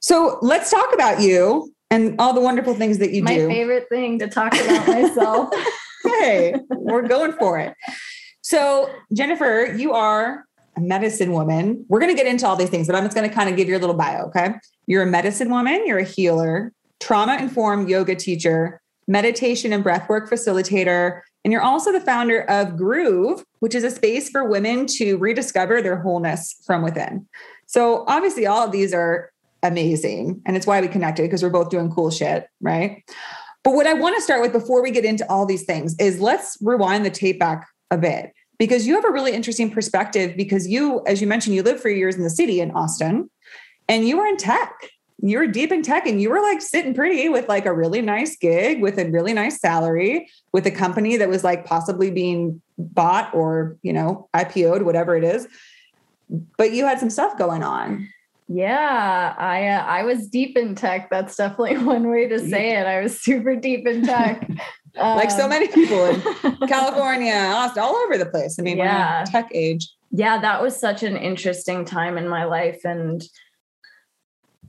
So 0.00 0.38
let's 0.40 0.70
talk 0.70 0.94
about 0.94 1.20
you 1.20 1.72
and 1.90 2.14
all 2.20 2.32
the 2.32 2.40
wonderful 2.40 2.74
things 2.74 2.98
that 2.98 3.10
you 3.10 3.24
my 3.24 3.34
do. 3.34 3.48
My 3.48 3.54
favorite 3.54 3.88
thing 3.88 4.20
to 4.20 4.28
talk 4.28 4.54
about 4.54 4.86
myself. 4.86 5.50
hey, 6.04 6.54
we're 6.70 7.08
going 7.08 7.32
for 7.32 7.58
it. 7.58 7.74
So, 8.42 8.88
Jennifer, 9.12 9.74
you 9.76 9.92
are 9.92 10.44
a 10.76 10.80
medicine 10.80 11.32
woman. 11.32 11.84
We're 11.88 12.00
going 12.00 12.14
to 12.14 12.16
get 12.16 12.30
into 12.30 12.46
all 12.46 12.56
these 12.56 12.70
things, 12.70 12.86
but 12.86 12.96
I'm 12.96 13.04
just 13.04 13.16
going 13.16 13.28
to 13.28 13.34
kind 13.34 13.48
of 13.48 13.56
give 13.56 13.68
your 13.68 13.78
little 13.78 13.96
bio. 13.96 14.26
Okay. 14.26 14.54
You're 14.86 15.02
a 15.02 15.06
medicine 15.06 15.50
woman, 15.50 15.86
you're 15.86 15.98
a 15.98 16.04
healer, 16.04 16.72
trauma 17.00 17.36
informed 17.38 17.88
yoga 17.88 18.14
teacher, 18.14 18.80
meditation 19.08 19.72
and 19.72 19.84
breathwork 19.84 20.28
facilitator, 20.28 21.20
and 21.44 21.52
you're 21.52 21.62
also 21.62 21.92
the 21.92 22.00
founder 22.00 22.42
of 22.50 22.76
Groove, 22.76 23.44
which 23.60 23.74
is 23.74 23.84
a 23.84 23.90
space 23.90 24.28
for 24.28 24.44
women 24.44 24.86
to 24.98 25.16
rediscover 25.16 25.80
their 25.80 25.96
wholeness 25.96 26.60
from 26.66 26.82
within. 26.82 27.26
So, 27.66 28.04
obviously, 28.08 28.46
all 28.46 28.64
of 28.64 28.72
these 28.72 28.92
are 28.92 29.30
amazing. 29.62 30.42
And 30.44 30.56
it's 30.56 30.66
why 30.66 30.80
we 30.80 30.88
connected 30.88 31.22
because 31.22 31.42
we're 31.42 31.50
both 31.50 31.70
doing 31.70 31.90
cool 31.90 32.10
shit, 32.10 32.48
right? 32.60 33.02
But 33.62 33.74
what 33.74 33.86
I 33.86 33.94
want 33.94 34.16
to 34.16 34.22
start 34.22 34.42
with 34.42 34.52
before 34.52 34.82
we 34.82 34.90
get 34.90 35.04
into 35.04 35.28
all 35.30 35.46
these 35.46 35.64
things 35.64 35.94
is 35.98 36.20
let's 36.20 36.56
rewind 36.60 37.04
the 37.04 37.10
tape 37.10 37.38
back 37.38 37.66
a 37.90 37.98
bit 37.98 38.32
because 38.58 38.86
you 38.86 38.94
have 38.94 39.04
a 39.04 39.10
really 39.10 39.32
interesting 39.32 39.70
perspective 39.70 40.36
because 40.36 40.66
you 40.66 41.02
as 41.06 41.20
you 41.20 41.26
mentioned 41.26 41.54
you 41.54 41.62
lived 41.62 41.80
for 41.80 41.90
years 41.90 42.16
in 42.16 42.22
the 42.22 42.30
city 42.30 42.60
in 42.60 42.70
austin 42.72 43.30
and 43.88 44.06
you 44.06 44.16
were 44.16 44.26
in 44.26 44.36
tech 44.36 44.72
you 45.22 45.38
were 45.38 45.46
deep 45.46 45.72
in 45.72 45.82
tech 45.82 46.06
and 46.06 46.20
you 46.20 46.28
were 46.28 46.42
like 46.42 46.60
sitting 46.60 46.94
pretty 46.94 47.28
with 47.28 47.48
like 47.48 47.66
a 47.66 47.72
really 47.72 48.02
nice 48.02 48.36
gig 48.36 48.82
with 48.82 48.98
a 48.98 49.10
really 49.10 49.32
nice 49.32 49.60
salary 49.60 50.28
with 50.52 50.66
a 50.66 50.70
company 50.70 51.16
that 51.16 51.28
was 51.28 51.42
like 51.42 51.64
possibly 51.64 52.10
being 52.10 52.60
bought 52.78 53.32
or 53.34 53.76
you 53.82 53.92
know 53.92 54.28
ipo'd 54.34 54.82
whatever 54.82 55.16
it 55.16 55.24
is 55.24 55.48
but 56.56 56.72
you 56.72 56.84
had 56.84 56.98
some 56.98 57.10
stuff 57.10 57.38
going 57.38 57.62
on. 57.62 58.08
Yeah, 58.48 59.34
I 59.36 59.66
uh, 59.68 59.82
I 59.82 60.04
was 60.04 60.28
deep 60.28 60.56
in 60.56 60.74
tech. 60.74 61.10
That's 61.10 61.36
definitely 61.36 61.78
one 61.84 62.08
way 62.08 62.28
to 62.28 62.38
say 62.38 62.76
it. 62.76 62.86
I 62.86 63.00
was 63.02 63.20
super 63.20 63.56
deep 63.56 63.86
in 63.86 64.06
tech. 64.06 64.48
like 64.96 65.30
so 65.30 65.44
um, 65.44 65.50
many 65.50 65.68
people 65.68 66.04
in 66.06 66.20
California, 66.68 67.34
Austin, 67.34 67.82
all 67.82 67.96
over 67.96 68.16
the 68.16 68.26
place. 68.26 68.56
I 68.58 68.62
mean, 68.62 68.78
yeah. 68.78 69.24
tech 69.26 69.48
age. 69.52 69.88
Yeah, 70.10 70.40
that 70.40 70.62
was 70.62 70.78
such 70.78 71.02
an 71.02 71.16
interesting 71.16 71.84
time 71.84 72.16
in 72.16 72.28
my 72.28 72.44
life. 72.44 72.80
And 72.84 73.22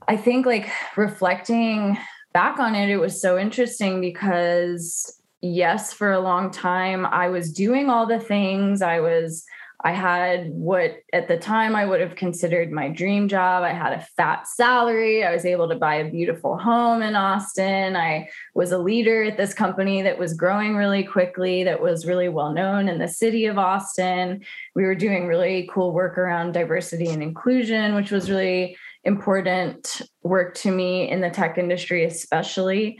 I 0.06 0.16
think 0.16 0.46
like 0.46 0.68
reflecting 0.96 1.96
back 2.32 2.58
on 2.58 2.74
it, 2.74 2.88
it 2.88 2.98
was 2.98 3.20
so 3.20 3.38
interesting 3.38 4.00
because 4.00 5.20
yes, 5.40 5.92
for 5.92 6.12
a 6.12 6.20
long 6.20 6.50
time 6.50 7.06
I 7.06 7.28
was 7.28 7.52
doing 7.52 7.88
all 7.88 8.06
the 8.06 8.20
things. 8.20 8.82
I 8.82 9.00
was 9.00 9.44
I 9.84 9.92
had 9.92 10.50
what 10.50 11.02
at 11.12 11.28
the 11.28 11.38
time 11.38 11.76
I 11.76 11.86
would 11.86 12.00
have 12.00 12.16
considered 12.16 12.72
my 12.72 12.88
dream 12.88 13.28
job. 13.28 13.62
I 13.62 13.72
had 13.72 13.92
a 13.92 14.06
fat 14.16 14.48
salary. 14.48 15.24
I 15.24 15.32
was 15.32 15.44
able 15.44 15.68
to 15.68 15.76
buy 15.76 15.96
a 15.96 16.10
beautiful 16.10 16.58
home 16.58 17.00
in 17.00 17.14
Austin. 17.14 17.94
I 17.94 18.28
was 18.54 18.72
a 18.72 18.78
leader 18.78 19.22
at 19.22 19.36
this 19.36 19.54
company 19.54 20.02
that 20.02 20.18
was 20.18 20.34
growing 20.34 20.74
really 20.74 21.04
quickly, 21.04 21.62
that 21.62 21.80
was 21.80 22.06
really 22.06 22.28
well 22.28 22.52
known 22.52 22.88
in 22.88 22.98
the 22.98 23.06
city 23.06 23.46
of 23.46 23.56
Austin. 23.56 24.44
We 24.74 24.82
were 24.82 24.96
doing 24.96 25.28
really 25.28 25.70
cool 25.72 25.92
work 25.92 26.18
around 26.18 26.52
diversity 26.52 27.08
and 27.08 27.22
inclusion, 27.22 27.94
which 27.94 28.10
was 28.10 28.28
really 28.28 28.76
important 29.04 30.02
work 30.24 30.56
to 30.56 30.72
me 30.72 31.08
in 31.08 31.20
the 31.20 31.30
tech 31.30 31.56
industry, 31.56 32.04
especially. 32.04 32.98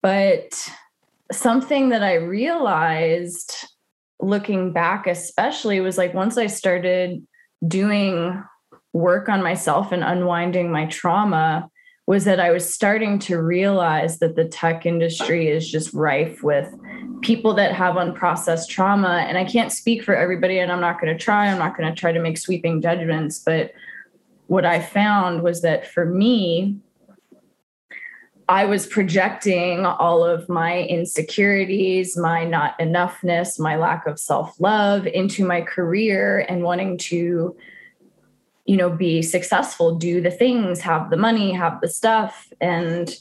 But 0.00 0.70
something 1.30 1.90
that 1.90 2.02
I 2.02 2.14
realized 2.14 3.66
looking 4.22 4.72
back, 4.72 5.06
especially, 5.06 5.80
was 5.80 5.98
like 5.98 6.14
once 6.14 6.38
I 6.38 6.46
started 6.46 7.26
doing 7.66 8.42
work 8.92 9.28
on 9.28 9.42
myself 9.42 9.92
and 9.92 10.04
unwinding 10.04 10.70
my 10.70 10.86
trauma, 10.86 11.68
was 12.06 12.24
that 12.24 12.40
I 12.40 12.50
was 12.50 12.72
starting 12.72 13.18
to 13.20 13.40
realize 13.40 14.18
that 14.18 14.34
the 14.34 14.44
tech 14.44 14.86
industry 14.86 15.48
is 15.48 15.70
just 15.70 15.92
rife 15.92 16.42
with 16.42 16.72
people 17.22 17.54
that 17.54 17.72
have 17.72 17.94
unprocessed 17.94 18.68
trauma. 18.68 19.24
And 19.28 19.38
I 19.38 19.44
can't 19.44 19.70
speak 19.70 20.02
for 20.02 20.14
everybody, 20.14 20.58
and 20.58 20.72
I'm 20.72 20.80
not 20.80 21.00
going 21.00 21.16
to 21.16 21.22
try. 21.22 21.46
I'm 21.46 21.58
not 21.58 21.76
going 21.76 21.92
to 21.92 21.98
try 21.98 22.12
to 22.12 22.20
make 22.20 22.38
sweeping 22.38 22.80
judgments. 22.80 23.38
But 23.38 23.72
what 24.46 24.64
I 24.64 24.80
found 24.80 25.42
was 25.42 25.62
that 25.62 25.86
for 25.86 26.04
me, 26.04 26.76
I 28.52 28.66
was 28.66 28.86
projecting 28.86 29.86
all 29.86 30.22
of 30.26 30.46
my 30.46 30.82
insecurities, 30.82 32.18
my 32.18 32.44
not 32.44 32.78
enoughness, 32.78 33.58
my 33.58 33.76
lack 33.76 34.06
of 34.06 34.20
self 34.20 34.60
love 34.60 35.06
into 35.06 35.42
my 35.42 35.62
career 35.62 36.44
and 36.50 36.62
wanting 36.62 36.98
to, 36.98 37.56
you 38.66 38.76
know, 38.76 38.90
be 38.90 39.22
successful, 39.22 39.94
do 39.94 40.20
the 40.20 40.30
things, 40.30 40.80
have 40.80 41.08
the 41.08 41.16
money, 41.16 41.54
have 41.54 41.80
the 41.80 41.88
stuff. 41.88 42.52
And 42.60 43.16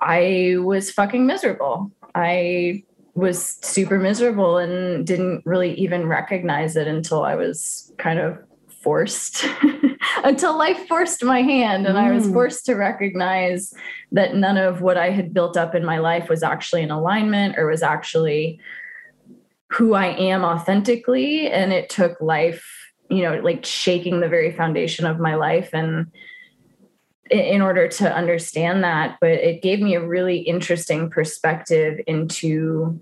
I 0.00 0.54
was 0.60 0.90
fucking 0.90 1.26
miserable. 1.26 1.92
I 2.14 2.82
was 3.12 3.58
super 3.60 3.98
miserable 3.98 4.56
and 4.56 5.06
didn't 5.06 5.42
really 5.44 5.74
even 5.74 6.08
recognize 6.08 6.76
it 6.76 6.86
until 6.86 7.24
I 7.24 7.34
was 7.34 7.92
kind 7.98 8.18
of 8.18 8.38
forced 8.82 9.44
until 10.24 10.56
life 10.56 10.86
forced 10.86 11.24
my 11.24 11.42
hand 11.42 11.86
and 11.86 11.96
mm. 11.96 12.00
I 12.00 12.10
was 12.10 12.26
mm. 12.26 12.32
forced 12.32 12.66
to 12.66 12.74
recognize 12.74 13.72
that 14.12 14.34
none 14.34 14.56
of 14.56 14.80
what 14.80 14.96
I 14.96 15.10
had 15.10 15.34
built 15.34 15.56
up 15.56 15.74
in 15.74 15.84
my 15.84 15.98
life 15.98 16.28
was 16.28 16.42
actually 16.42 16.82
in 16.82 16.90
alignment 16.90 17.58
or 17.58 17.66
was 17.66 17.82
actually 17.82 18.60
who 19.68 19.94
I 19.94 20.06
am 20.06 20.44
authentically. 20.44 21.48
And 21.48 21.72
it 21.72 21.88
took 21.88 22.20
life, 22.20 22.64
you 23.08 23.22
know, 23.22 23.38
like 23.40 23.64
shaking 23.64 24.20
the 24.20 24.28
very 24.28 24.52
foundation 24.52 25.06
of 25.06 25.20
my 25.20 25.36
life 25.36 25.70
and 25.72 26.10
in 27.30 27.62
order 27.62 27.86
to 27.86 28.12
understand 28.12 28.82
that. 28.82 29.18
But 29.20 29.30
it 29.30 29.62
gave 29.62 29.80
me 29.80 29.94
a 29.94 30.04
really 30.04 30.38
interesting 30.38 31.10
perspective 31.10 32.00
into 32.06 33.00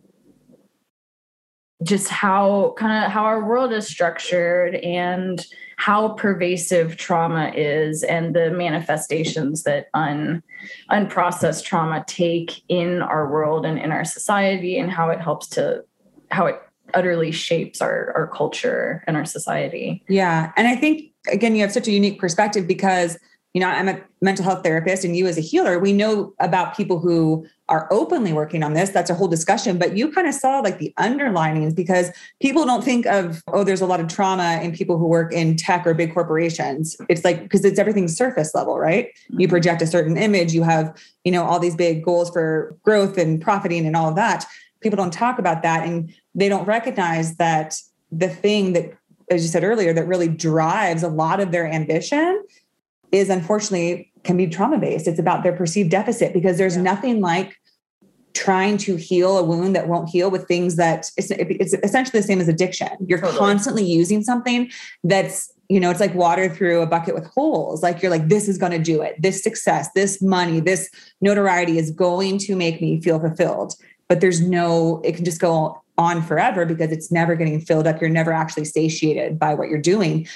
just 1.82 2.08
how 2.08 2.74
kind 2.76 3.04
of 3.04 3.10
how 3.10 3.24
our 3.24 3.44
world 3.44 3.72
is 3.72 3.86
structured 3.86 4.74
and 4.76 5.46
how 5.76 6.08
pervasive 6.10 6.96
trauma 6.96 7.52
is 7.54 8.02
and 8.02 8.34
the 8.34 8.50
manifestations 8.50 9.62
that 9.62 9.88
un, 9.94 10.42
unprocessed 10.90 11.64
trauma 11.64 12.04
take 12.08 12.62
in 12.68 13.00
our 13.00 13.30
world 13.30 13.64
and 13.64 13.78
in 13.78 13.92
our 13.92 14.04
society 14.04 14.76
and 14.78 14.90
how 14.90 15.08
it 15.08 15.20
helps 15.20 15.46
to 15.46 15.84
how 16.30 16.46
it 16.46 16.60
utterly 16.94 17.30
shapes 17.30 17.80
our 17.80 18.12
our 18.16 18.26
culture 18.26 19.04
and 19.06 19.16
our 19.16 19.24
society. 19.24 20.02
Yeah 20.08 20.52
and 20.56 20.66
i 20.66 20.74
think 20.74 21.12
again 21.30 21.54
you 21.54 21.60
have 21.62 21.72
such 21.72 21.86
a 21.86 21.92
unique 21.92 22.18
perspective 22.18 22.66
because 22.66 23.18
you 23.54 23.60
know 23.60 23.68
i'm 23.68 23.88
a 23.88 24.00
mental 24.20 24.44
health 24.44 24.64
therapist 24.64 25.04
and 25.04 25.16
you 25.16 25.26
as 25.26 25.38
a 25.38 25.42
healer 25.42 25.78
we 25.78 25.92
know 25.92 26.34
about 26.40 26.76
people 26.76 26.98
who 26.98 27.46
are 27.68 27.86
openly 27.90 28.32
working 28.32 28.62
on 28.62 28.72
this 28.72 28.90
that's 28.90 29.10
a 29.10 29.14
whole 29.14 29.28
discussion 29.28 29.78
but 29.78 29.96
you 29.96 30.10
kind 30.10 30.26
of 30.26 30.34
saw 30.34 30.60
like 30.60 30.78
the 30.78 30.92
underlinings 30.98 31.74
because 31.74 32.10
people 32.40 32.64
don't 32.64 32.84
think 32.84 33.06
of 33.06 33.42
oh 33.48 33.64
there's 33.64 33.80
a 33.80 33.86
lot 33.86 34.00
of 34.00 34.08
trauma 34.08 34.60
in 34.62 34.72
people 34.72 34.98
who 34.98 35.06
work 35.06 35.32
in 35.32 35.56
tech 35.56 35.86
or 35.86 35.94
big 35.94 36.12
corporations. 36.12 36.96
It's 37.08 37.24
like 37.24 37.42
because 37.42 37.64
it's 37.64 37.78
everything 37.78 38.08
surface 38.08 38.54
level 38.54 38.78
right? 38.78 39.10
You 39.28 39.38
mm-hmm. 39.38 39.50
project 39.50 39.82
a 39.82 39.86
certain 39.86 40.16
image 40.16 40.52
you 40.52 40.62
have 40.62 40.96
you 41.24 41.32
know 41.32 41.44
all 41.44 41.60
these 41.60 41.76
big 41.76 42.04
goals 42.04 42.30
for 42.30 42.76
growth 42.82 43.18
and 43.18 43.40
profiting 43.40 43.86
and 43.86 43.96
all 43.96 44.08
of 44.08 44.16
that. 44.16 44.44
People 44.80 44.96
don't 44.96 45.12
talk 45.12 45.38
about 45.38 45.62
that 45.62 45.86
and 45.86 46.12
they 46.34 46.48
don't 46.48 46.66
recognize 46.66 47.36
that 47.36 47.76
the 48.10 48.28
thing 48.28 48.72
that 48.72 48.92
as 49.30 49.42
you 49.42 49.48
said 49.48 49.64
earlier 49.64 49.92
that 49.92 50.06
really 50.06 50.28
drives 50.28 51.02
a 51.02 51.08
lot 51.08 51.40
of 51.40 51.52
their 51.52 51.66
ambition 51.66 52.42
is 53.12 53.30
unfortunately 53.30 54.12
can 54.24 54.36
be 54.36 54.46
trauma 54.46 54.78
based. 54.78 55.08
It's 55.08 55.18
about 55.18 55.42
their 55.42 55.52
perceived 55.52 55.90
deficit 55.90 56.32
because 56.32 56.58
there's 56.58 56.76
yeah. 56.76 56.82
nothing 56.82 57.20
like 57.20 57.56
trying 58.34 58.76
to 58.78 58.96
heal 58.96 59.38
a 59.38 59.42
wound 59.42 59.74
that 59.74 59.88
won't 59.88 60.08
heal 60.08 60.30
with 60.30 60.46
things 60.46 60.76
that 60.76 61.10
it's, 61.16 61.30
it's 61.30 61.74
essentially 61.82 62.20
the 62.20 62.26
same 62.26 62.40
as 62.40 62.48
addiction. 62.48 62.88
You're 63.06 63.20
totally. 63.20 63.38
constantly 63.38 63.84
using 63.84 64.22
something 64.22 64.70
that's, 65.02 65.52
you 65.68 65.80
know, 65.80 65.90
it's 65.90 66.00
like 66.00 66.14
water 66.14 66.48
through 66.48 66.80
a 66.80 66.86
bucket 66.86 67.14
with 67.14 67.26
holes. 67.26 67.82
Like 67.82 68.00
you're 68.00 68.10
like, 68.10 68.28
this 68.28 68.48
is 68.48 68.56
going 68.56 68.72
to 68.72 68.78
do 68.78 69.02
it. 69.02 69.20
This 69.20 69.42
success, 69.42 69.88
this 69.94 70.22
money, 70.22 70.60
this 70.60 70.88
notoriety 71.20 71.78
is 71.78 71.90
going 71.90 72.38
to 72.38 72.54
make 72.54 72.80
me 72.80 73.00
feel 73.00 73.18
fulfilled. 73.18 73.74
But 74.08 74.20
there's 74.20 74.40
no, 74.40 75.00
it 75.04 75.16
can 75.16 75.24
just 75.24 75.40
go 75.40 75.82
on 75.98 76.22
forever 76.22 76.64
because 76.64 76.92
it's 76.92 77.10
never 77.10 77.34
getting 77.34 77.60
filled 77.60 77.86
up. 77.86 78.00
You're 78.00 78.08
never 78.08 78.32
actually 78.32 78.66
satiated 78.66 79.38
by 79.38 79.54
what 79.54 79.68
you're 79.68 79.80
doing. 79.80 80.28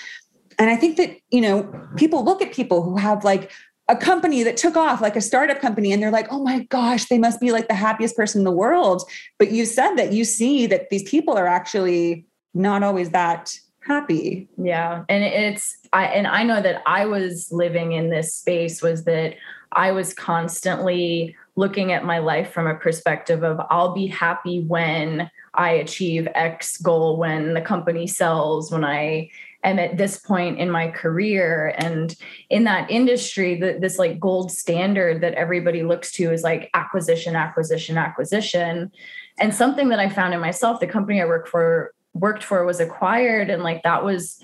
And 0.62 0.70
I 0.70 0.76
think 0.76 0.96
that, 0.98 1.18
you 1.32 1.40
know, 1.40 1.68
people 1.96 2.24
look 2.24 2.40
at 2.40 2.52
people 2.52 2.84
who 2.84 2.96
have 2.96 3.24
like 3.24 3.50
a 3.88 3.96
company 3.96 4.44
that 4.44 4.56
took 4.56 4.76
off 4.76 5.00
like 5.00 5.16
a 5.16 5.20
startup 5.20 5.60
company 5.60 5.92
and 5.92 6.00
they're 6.00 6.12
like, 6.12 6.28
oh 6.30 6.40
my 6.40 6.62
gosh, 6.66 7.06
they 7.06 7.18
must 7.18 7.40
be 7.40 7.50
like 7.50 7.66
the 7.66 7.74
happiest 7.74 8.14
person 8.14 8.42
in 8.42 8.44
the 8.44 8.52
world. 8.52 9.02
But 9.40 9.50
you 9.50 9.66
said 9.66 9.96
that 9.96 10.12
you 10.12 10.24
see 10.24 10.68
that 10.68 10.88
these 10.88 11.02
people 11.02 11.36
are 11.36 11.48
actually 11.48 12.26
not 12.54 12.84
always 12.84 13.10
that 13.10 13.58
happy. 13.80 14.48
Yeah. 14.56 15.04
And 15.08 15.24
it's 15.24 15.76
I 15.92 16.04
and 16.04 16.28
I 16.28 16.44
know 16.44 16.62
that 16.62 16.80
I 16.86 17.06
was 17.06 17.50
living 17.50 17.90
in 17.90 18.10
this 18.10 18.32
space 18.32 18.82
was 18.82 19.02
that 19.06 19.34
I 19.72 19.90
was 19.90 20.14
constantly 20.14 21.34
looking 21.56 21.90
at 21.90 22.04
my 22.04 22.18
life 22.18 22.52
from 22.52 22.68
a 22.68 22.76
perspective 22.76 23.42
of 23.42 23.60
I'll 23.68 23.94
be 23.94 24.06
happy 24.06 24.60
when 24.60 25.28
I 25.54 25.70
achieve 25.70 26.28
X 26.36 26.76
goal, 26.76 27.16
when 27.16 27.54
the 27.54 27.60
company 27.60 28.06
sells, 28.06 28.70
when 28.70 28.84
I 28.84 29.30
am 29.64 29.78
at 29.78 29.96
this 29.96 30.18
point 30.18 30.58
in 30.58 30.70
my 30.70 30.88
career. 30.88 31.74
And 31.78 32.14
in 32.50 32.64
that 32.64 32.90
industry 32.90 33.58
the, 33.58 33.78
this 33.80 33.98
like 33.98 34.20
gold 34.20 34.50
standard 34.50 35.20
that 35.20 35.34
everybody 35.34 35.82
looks 35.82 36.12
to 36.12 36.32
is 36.32 36.42
like 36.42 36.70
acquisition 36.74 37.36
acquisition 37.36 37.96
acquisition. 37.96 38.90
And 39.38 39.54
something 39.54 39.88
that 39.88 39.98
i 39.98 40.08
found 40.08 40.34
in 40.34 40.40
myself 40.40 40.80
the 40.80 40.86
company 40.86 41.20
i 41.20 41.24
work 41.24 41.46
for 41.46 41.94
worked 42.14 42.44
for 42.44 42.64
was 42.64 42.80
acquired. 42.80 43.50
And 43.50 43.62
like 43.62 43.82
that 43.82 44.04
was 44.04 44.42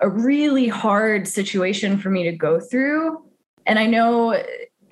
a 0.00 0.08
really 0.08 0.68
hard 0.68 1.26
situation 1.26 1.98
for 1.98 2.10
me 2.10 2.24
to 2.24 2.32
go 2.32 2.60
through. 2.60 3.24
And 3.66 3.78
i 3.78 3.86
know 3.86 4.30
eh, 4.30 4.44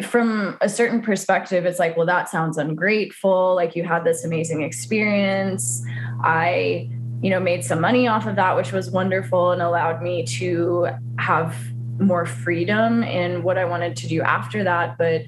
from 0.02 0.58
a 0.60 0.68
certain 0.68 1.00
perspective 1.00 1.64
it's 1.64 1.78
like 1.78 1.96
well 1.96 2.06
that 2.06 2.28
sounds 2.28 2.58
ungrateful. 2.58 3.54
Like 3.54 3.74
you 3.74 3.84
had 3.84 4.04
this 4.04 4.24
amazing 4.24 4.62
experience. 4.62 5.82
I 6.22 6.90
you 7.22 7.30
know 7.30 7.40
made 7.40 7.64
some 7.64 7.80
money 7.80 8.06
off 8.08 8.26
of 8.26 8.36
that 8.36 8.56
which 8.56 8.72
was 8.72 8.90
wonderful 8.90 9.52
and 9.52 9.62
allowed 9.62 10.02
me 10.02 10.24
to 10.24 10.88
have 11.18 11.56
more 11.98 12.26
freedom 12.26 13.02
in 13.02 13.42
what 13.42 13.58
i 13.58 13.64
wanted 13.64 13.96
to 13.96 14.08
do 14.08 14.20
after 14.22 14.62
that. 14.64 14.98
But 14.98 15.22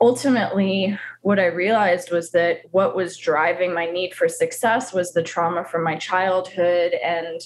ultimately 0.00 0.98
what 1.22 1.40
i 1.40 1.46
realized 1.46 2.12
was 2.12 2.30
that 2.30 2.60
what 2.70 2.94
was 2.94 3.16
driving 3.16 3.74
my 3.74 3.86
need 3.86 4.14
for 4.14 4.28
success 4.28 4.92
was 4.92 5.12
the 5.12 5.22
trauma 5.22 5.64
from 5.64 5.82
my 5.82 5.96
childhood 5.96 6.92
and 6.92 7.40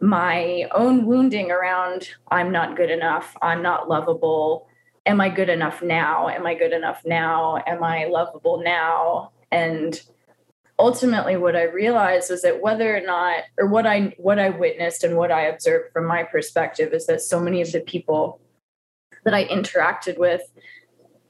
my 0.00 0.66
own 0.74 1.06
wounding 1.06 1.50
around 1.50 2.08
i'm 2.30 2.50
not 2.50 2.76
good 2.76 2.90
enough. 2.90 3.36
I'm 3.40 3.62
not 3.62 3.88
lovable. 3.88 4.68
Am 5.06 5.20
i 5.20 5.28
good 5.28 5.48
enough 5.48 5.82
now? 5.82 6.28
Am 6.28 6.46
i 6.46 6.54
good 6.54 6.72
enough 6.72 7.02
now? 7.04 7.62
Am 7.66 7.84
i 7.84 8.06
lovable 8.06 8.62
now? 8.62 9.30
And 9.52 10.00
ultimately 10.78 11.36
what 11.36 11.56
I 11.56 11.64
realized 11.64 12.30
was 12.30 12.42
that 12.42 12.60
whether 12.60 12.96
or 12.96 13.00
not 13.00 13.44
or 13.58 13.66
what 13.66 13.86
I 13.86 14.14
what 14.18 14.38
I 14.38 14.50
witnessed 14.50 15.04
and 15.04 15.16
what 15.16 15.30
I 15.30 15.42
observed 15.42 15.92
from 15.92 16.06
my 16.06 16.22
perspective 16.22 16.92
is 16.92 17.06
that 17.06 17.22
so 17.22 17.40
many 17.40 17.62
of 17.62 17.72
the 17.72 17.80
people 17.80 18.40
that 19.24 19.34
I 19.34 19.46
interacted 19.46 20.18
with 20.18 20.42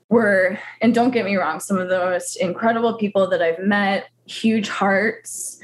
were 0.08 0.58
and 0.80 0.94
don't 0.94 1.12
get 1.12 1.24
me 1.24 1.36
wrong 1.36 1.60
some 1.60 1.78
of 1.78 1.88
the 1.88 1.98
most 1.98 2.36
incredible 2.36 2.94
people 2.94 3.28
that 3.28 3.42
I've 3.42 3.60
met 3.60 4.08
huge 4.26 4.68
hearts. 4.68 5.60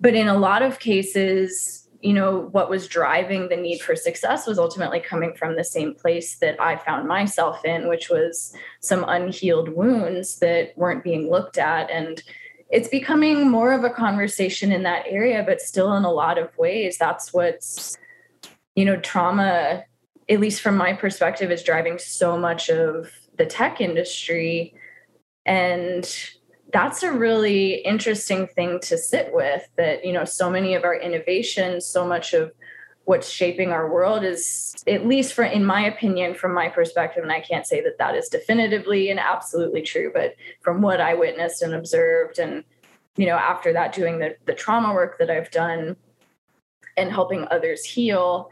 But 0.00 0.14
in 0.14 0.28
a 0.28 0.36
lot 0.36 0.62
of 0.62 0.78
cases 0.78 1.84
you 2.00 2.12
know 2.12 2.48
what 2.52 2.70
was 2.70 2.86
driving 2.86 3.48
the 3.48 3.56
need 3.56 3.80
for 3.80 3.96
success 3.96 4.46
was 4.46 4.56
ultimately 4.56 5.00
coming 5.00 5.34
from 5.34 5.56
the 5.56 5.64
same 5.64 5.92
place 5.96 6.36
that 6.36 6.54
i 6.60 6.76
found 6.76 7.08
myself 7.08 7.64
in 7.64 7.88
which 7.88 8.08
was 8.08 8.54
some 8.78 9.04
unhealed 9.08 9.68
wounds 9.70 10.38
that 10.38 10.72
weren't 10.76 11.02
being 11.02 11.28
looked 11.28 11.58
at. 11.58 11.90
And 11.90 12.22
it's 12.70 12.88
becoming 12.88 13.50
more 13.50 13.72
of 13.72 13.84
a 13.84 13.90
conversation 13.90 14.72
in 14.72 14.82
that 14.82 15.04
area 15.08 15.42
but 15.46 15.60
still 15.60 15.94
in 15.94 16.04
a 16.04 16.10
lot 16.10 16.38
of 16.38 16.56
ways 16.58 16.98
that's 16.98 17.32
what's 17.32 17.96
you 18.74 18.84
know 18.84 18.96
trauma 18.96 19.84
at 20.28 20.40
least 20.40 20.60
from 20.60 20.76
my 20.76 20.92
perspective 20.92 21.50
is 21.50 21.62
driving 21.62 21.98
so 21.98 22.36
much 22.36 22.68
of 22.68 23.10
the 23.36 23.46
tech 23.46 23.80
industry. 23.80 24.74
And 25.46 26.08
that's 26.72 27.02
a 27.02 27.12
really 27.12 27.76
interesting 27.76 28.46
thing 28.48 28.78
to 28.80 28.98
sit 28.98 29.32
with 29.32 29.66
that 29.78 30.04
you 30.04 30.12
know 30.12 30.26
so 30.26 30.50
many 30.50 30.74
of 30.74 30.84
our 30.84 30.94
innovations 30.94 31.86
so 31.86 32.06
much 32.06 32.34
of 32.34 32.52
what's 33.08 33.30
shaping 33.30 33.70
our 33.70 33.90
world 33.90 34.22
is 34.22 34.74
at 34.86 35.06
least 35.06 35.32
for 35.32 35.42
in 35.42 35.64
my 35.64 35.86
opinion 35.86 36.34
from 36.34 36.52
my 36.52 36.68
perspective 36.68 37.22
and 37.22 37.32
i 37.32 37.40
can't 37.40 37.66
say 37.66 37.80
that 37.80 37.96
that 37.96 38.14
is 38.14 38.28
definitively 38.28 39.08
and 39.08 39.18
absolutely 39.18 39.80
true 39.80 40.10
but 40.12 40.34
from 40.60 40.82
what 40.82 41.00
i 41.00 41.14
witnessed 41.14 41.62
and 41.62 41.74
observed 41.74 42.38
and 42.38 42.62
you 43.16 43.24
know 43.24 43.36
after 43.36 43.72
that 43.72 43.94
doing 43.94 44.18
the, 44.18 44.36
the 44.44 44.52
trauma 44.52 44.92
work 44.92 45.18
that 45.18 45.30
i've 45.30 45.50
done 45.50 45.96
and 46.98 47.10
helping 47.10 47.48
others 47.50 47.82
heal 47.82 48.50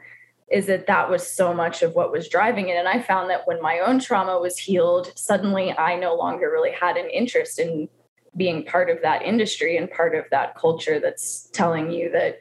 is 0.50 0.64
that 0.64 0.86
that 0.86 1.10
was 1.10 1.28
so 1.28 1.52
much 1.52 1.82
of 1.82 1.94
what 1.94 2.10
was 2.10 2.26
driving 2.26 2.70
it. 2.70 2.78
And 2.78 2.88
i 2.88 2.98
found 2.98 3.28
that 3.28 3.46
when 3.46 3.60
my 3.60 3.80
own 3.80 4.00
trauma 4.00 4.40
was 4.40 4.56
healed 4.56 5.12
suddenly 5.16 5.76
i 5.76 5.96
no 5.96 6.14
longer 6.14 6.50
really 6.50 6.72
had 6.72 6.96
an 6.96 7.10
interest 7.10 7.58
in 7.58 7.90
being 8.38 8.64
part 8.64 8.88
of 8.88 9.02
that 9.02 9.20
industry 9.20 9.76
and 9.76 9.90
part 9.90 10.14
of 10.14 10.24
that 10.30 10.54
culture 10.54 10.98
that's 10.98 11.50
telling 11.52 11.90
you 11.90 12.10
that 12.12 12.38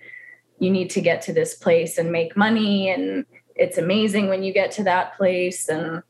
you 0.66 0.72
need 0.72 0.90
to 0.90 1.02
get 1.02 1.22
to 1.22 1.34
this 1.34 1.54
place 1.54 1.98
and 1.98 2.12
make 2.12 2.36
money 2.36 2.90
and 2.90 3.26
it's 3.56 3.78
amazing 3.78 4.28
when 4.28 4.44
you 4.44 4.52
get 4.52 4.72
to 4.72 4.84
that 4.84 5.16
place 5.16 5.70
and 5.70 6.02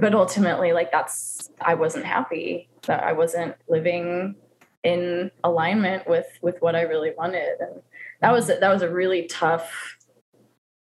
but 0.00 0.14
ultimately 0.14 0.72
like 0.72 0.90
that's 0.90 1.50
i 1.60 1.74
wasn't 1.74 2.04
happy 2.04 2.68
that 2.86 3.02
i 3.04 3.12
wasn't 3.12 3.54
living 3.68 4.34
in 4.82 5.30
alignment 5.44 6.06
with 6.08 6.26
with 6.42 6.60
what 6.60 6.74
i 6.74 6.82
really 6.82 7.12
wanted 7.16 7.56
and 7.60 7.80
that 8.20 8.32
was 8.32 8.48
that 8.48 8.72
was 8.72 8.82
a 8.82 8.90
really 8.90 9.26
tough 9.26 9.96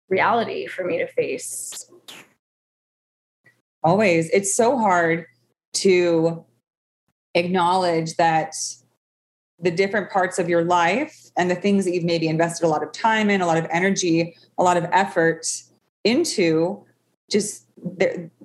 reality 0.09 0.67
for 0.67 0.83
me 0.83 0.99
to 0.99 1.07
face. 1.07 1.89
Always. 3.83 4.29
It's 4.31 4.55
so 4.55 4.77
hard 4.77 5.25
to 5.73 6.45
acknowledge 7.33 8.15
that 8.15 8.53
the 9.59 9.71
different 9.71 10.09
parts 10.11 10.37
of 10.37 10.49
your 10.49 10.63
life 10.63 11.29
and 11.37 11.49
the 11.49 11.55
things 11.55 11.85
that 11.85 11.93
you've 11.93 12.03
maybe 12.03 12.27
invested 12.27 12.65
a 12.65 12.69
lot 12.69 12.83
of 12.83 12.91
time 12.91 13.29
in, 13.29 13.41
a 13.41 13.45
lot 13.45 13.57
of 13.57 13.65
energy, 13.69 14.35
a 14.57 14.63
lot 14.63 14.77
of 14.77 14.85
effort 14.91 15.47
into 16.03 16.83
just 17.29 17.65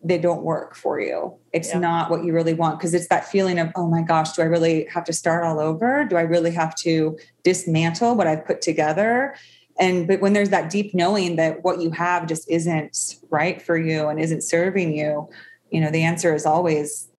they 0.03 0.19
don't 0.19 0.43
work 0.43 0.75
for 0.75 1.01
you. 1.01 1.35
It's 1.53 1.69
yeah. 1.69 1.79
not 1.79 2.11
what 2.11 2.25
you 2.25 2.33
really 2.33 2.55
want 2.55 2.79
because 2.79 2.95
it's 2.95 3.09
that 3.09 3.29
feeling 3.29 3.59
of, 3.59 3.71
oh 3.77 3.87
my 3.87 4.03
gosh, 4.03 4.33
do 4.33 4.43
I 4.43 4.47
really 4.47 4.87
have 4.87 5.05
to 5.05 5.13
start 5.13 5.45
all 5.45 5.61
over? 5.61 6.05
Do 6.05 6.17
I 6.17 6.23
really 6.23 6.51
have 6.53 6.75
to 6.77 7.19
dismantle 7.45 8.17
what 8.17 8.27
I've 8.27 8.45
put 8.45 8.61
together? 8.61 9.35
And 9.79 10.07
but 10.07 10.21
when 10.21 10.33
there's 10.33 10.51
that 10.51 10.71
deep 10.71 10.95
knowing 10.95 11.37
that 11.37 11.65
what 11.65 11.81
you 11.81 11.91
have 11.91 12.27
just 12.27 12.51
isn't 12.51 13.17
right 13.31 13.61
for 13.61 13.77
you 13.77 14.09
and 14.09 14.21
isn't 14.21 14.43
serving 14.43 14.97
you, 14.97 15.29
you 15.71 15.81
know, 15.81 15.91
the 15.91 16.03
answer 16.03 16.35
is 16.35 16.47
always 16.47 17.11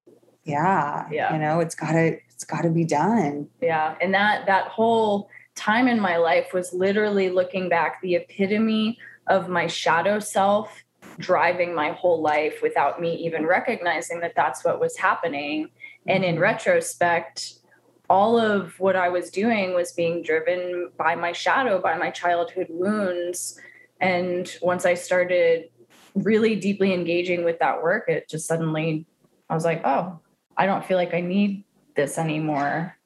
yeah 0.44 1.08
yeah 1.12 1.32
you 1.34 1.40
know 1.40 1.60
it's 1.60 1.76
gotta 1.76 2.18
it's 2.42 2.50
gotta 2.50 2.72
be 2.72 2.86
done. 2.86 3.48
Yeah 3.62 3.96
and 4.02 4.14
that 4.16 4.48
that 4.48 4.68
whole 4.68 5.30
time 5.56 5.88
in 5.88 6.00
my 6.00 6.18
life 6.18 6.54
was 6.54 6.74
literally 6.74 7.30
looking 7.30 7.70
back 7.70 8.02
the 8.02 8.16
epitome 8.16 8.98
of 9.28 9.48
my 9.48 9.68
shadow 9.68 10.18
self 10.18 10.84
driving 11.20 11.76
my 11.76 11.92
whole 11.92 12.20
life 12.20 12.62
without 12.64 13.00
me 13.00 13.14
even 13.16 13.46
recognizing 13.46 14.22
that 14.22 14.34
that's 14.36 14.66
what 14.66 14.80
was 14.80 14.98
happening. 14.98 15.70
And 16.08 16.24
in 16.24 16.36
mm-hmm. 16.36 16.42
retrospect 16.42 17.60
all 18.10 18.38
of 18.38 18.78
what 18.80 18.96
i 18.96 19.08
was 19.08 19.30
doing 19.30 19.74
was 19.74 19.94
being 19.94 20.24
driven 20.24 20.90
by 20.98 21.16
my 21.16 21.32
shadow 21.32 21.80
by 21.80 21.96
my 21.96 22.10
childhood 22.10 22.68
wounds. 22.70 23.60
And 24.00 24.52
once 24.64 24.84
i 24.88 24.96
started 24.96 25.70
really 26.16 26.56
deeply 26.56 26.92
engaging 26.92 27.46
with 27.46 27.60
that 27.60 27.84
work 27.84 28.10
it 28.10 28.28
just 28.28 28.48
suddenly 28.48 29.06
i 29.50 29.54
was 29.54 29.64
like 29.64 29.82
oh 29.86 30.20
I 30.58 30.66
don't 30.66 30.86
feel 30.86 30.98
like 30.98 31.14
I 31.14 31.22
need 31.22 31.64
this 31.96 32.18
anymore. 32.18 32.98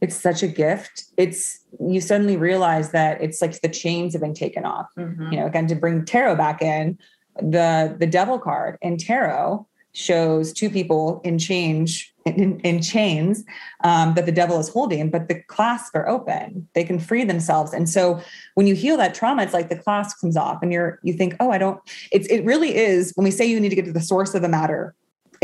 It's 0.00 0.16
such 0.16 0.42
a 0.42 0.48
gift. 0.48 1.04
It's 1.16 1.60
you 1.80 2.00
suddenly 2.00 2.36
realize 2.36 2.90
that 2.90 3.22
it's 3.22 3.40
like 3.40 3.60
the 3.60 3.68
chains 3.68 4.12
have 4.12 4.22
been 4.22 4.34
taken 4.34 4.64
off. 4.64 4.88
Mm-hmm. 4.98 5.32
You 5.32 5.40
know, 5.40 5.46
again 5.46 5.66
to 5.68 5.74
bring 5.74 6.04
tarot 6.04 6.36
back 6.36 6.60
in, 6.60 6.98
the 7.36 7.96
the 7.98 8.06
devil 8.06 8.38
card 8.38 8.78
in 8.82 8.96
tarot 8.98 9.66
shows 9.92 10.52
two 10.52 10.68
people 10.68 11.20
in 11.24 11.38
change 11.38 12.12
in, 12.24 12.58
in 12.60 12.82
chains 12.82 13.44
um, 13.84 14.14
that 14.14 14.26
the 14.26 14.32
devil 14.32 14.58
is 14.58 14.68
holding, 14.68 15.10
but 15.10 15.28
the 15.28 15.40
clasps 15.42 15.90
are 15.94 16.08
open. 16.08 16.68
They 16.74 16.84
can 16.84 16.98
free 16.98 17.24
themselves. 17.24 17.72
And 17.72 17.88
so 17.88 18.20
when 18.54 18.66
you 18.66 18.74
heal 18.74 18.96
that 18.96 19.14
trauma, 19.14 19.42
it's 19.42 19.52
like 19.52 19.68
the 19.68 19.76
clasp 19.76 20.20
comes 20.20 20.36
off 20.36 20.62
and 20.62 20.72
you're 20.72 20.98
you 21.02 21.12
think, 21.12 21.36
oh, 21.40 21.50
I 21.50 21.58
don't, 21.58 21.80
it's 22.10 22.26
it 22.28 22.44
really 22.44 22.74
is 22.74 23.12
when 23.14 23.24
we 23.24 23.30
say 23.30 23.46
you 23.46 23.60
need 23.60 23.68
to 23.70 23.76
get 23.76 23.84
to 23.84 23.92
the 23.92 24.00
source 24.00 24.34
of 24.34 24.42
the 24.42 24.48
matter, 24.48 24.94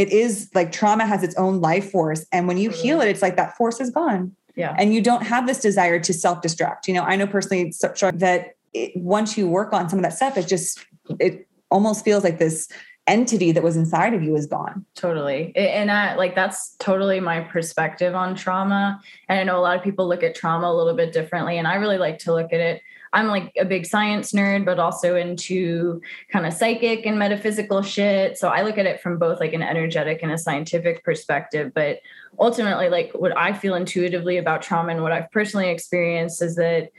it 0.01 0.09
is 0.09 0.49
like 0.55 0.73
trauma 0.73 1.05
has 1.05 1.23
its 1.23 1.35
own 1.35 1.61
life 1.61 1.91
force. 1.91 2.25
And 2.33 2.49
when 2.49 2.57
you 2.57 2.71
mm-hmm. 2.71 2.81
heal 2.81 3.01
it, 3.03 3.09
it's 3.09 3.21
like 3.21 3.37
that 3.37 3.55
force 3.59 3.83
is 3.83 3.91
gone. 3.91 4.35
Yeah. 4.57 4.75
And 4.79 4.95
you 4.95 5.03
don't 5.03 5.23
have 5.23 5.47
this 5.47 5.61
desire 5.61 6.01
to 6.01 6.15
self 6.15 6.41
destruct. 6.41 6.89
You 6.89 6.95
know, 6.95 7.03
I 7.03 7.17
know 7.17 7.27
personally 7.27 7.71
that 8.15 8.55
it, 8.73 8.97
once 8.97 9.37
you 9.37 9.47
work 9.47 9.75
on 9.75 9.91
some 9.91 9.99
of 9.99 10.03
that 10.05 10.15
stuff, 10.15 10.39
it 10.39 10.49
just, 10.49 10.83
it 11.19 11.47
almost 11.71 12.03
feels 12.03 12.25
like 12.25 12.39
this 12.39 12.67
entity 13.07 13.53
that 13.53 13.63
was 13.63 13.77
inside 13.77 14.15
of 14.15 14.23
you 14.23 14.35
is 14.37 14.47
gone. 14.47 14.87
Totally. 14.95 15.55
And 15.55 15.91
I 15.91 16.15
like 16.15 16.35
that's 16.35 16.77
totally 16.79 17.21
my 17.21 17.41
perspective 17.41 18.15
on 18.15 18.35
trauma. 18.35 19.03
And 19.29 19.39
I 19.39 19.45
know 19.45 19.59
a 19.59 19.61
lot 19.61 19.77
of 19.77 19.83
people 19.83 20.09
look 20.09 20.23
at 20.23 20.35
trauma 20.35 20.67
a 20.69 20.75
little 20.75 20.95
bit 20.95 21.13
differently. 21.13 21.59
And 21.59 21.69
I 21.69 21.75
really 21.75 21.99
like 21.99 22.19
to 22.21 22.33
look 22.33 22.55
at 22.55 22.61
it 22.61 22.83
I'm 23.13 23.27
like 23.27 23.53
a 23.59 23.65
big 23.65 23.87
science 23.87 24.33
nerd, 24.33 24.65
but 24.65 24.79
also 24.79 25.17
into 25.17 26.01
kind 26.31 26.47
of 26.47 26.53
psychic 26.53 27.07
and 27.07 27.19
metaphysical 27.19 27.83
shit. 27.83 28.39
So 28.39 28.49
I 28.49 28.63
look 28.63 28.79
at 28.79 28.87
it 28.87 29.01
from 29.01 29.19
both 29.19 29.41
like 29.41 29.53
an 29.53 29.63
energetic 29.63 30.23
and 30.23 30.31
a 30.31 30.39
scientific 30.39 31.03
perspective. 31.05 31.73
But 31.75 32.01
ultimately, 32.39 32.89
like 32.89 33.13
what 33.13 33.37
I 33.37 33.53
feel 33.53 33.75
intuitively 33.75 34.37
about 34.37 34.63
trauma 34.63 34.93
and 34.93 35.03
what 35.03 35.13
I've 35.13 35.31
personally 35.33 35.71
experienced 35.71 36.41
is 36.41 36.55
that 36.57 36.91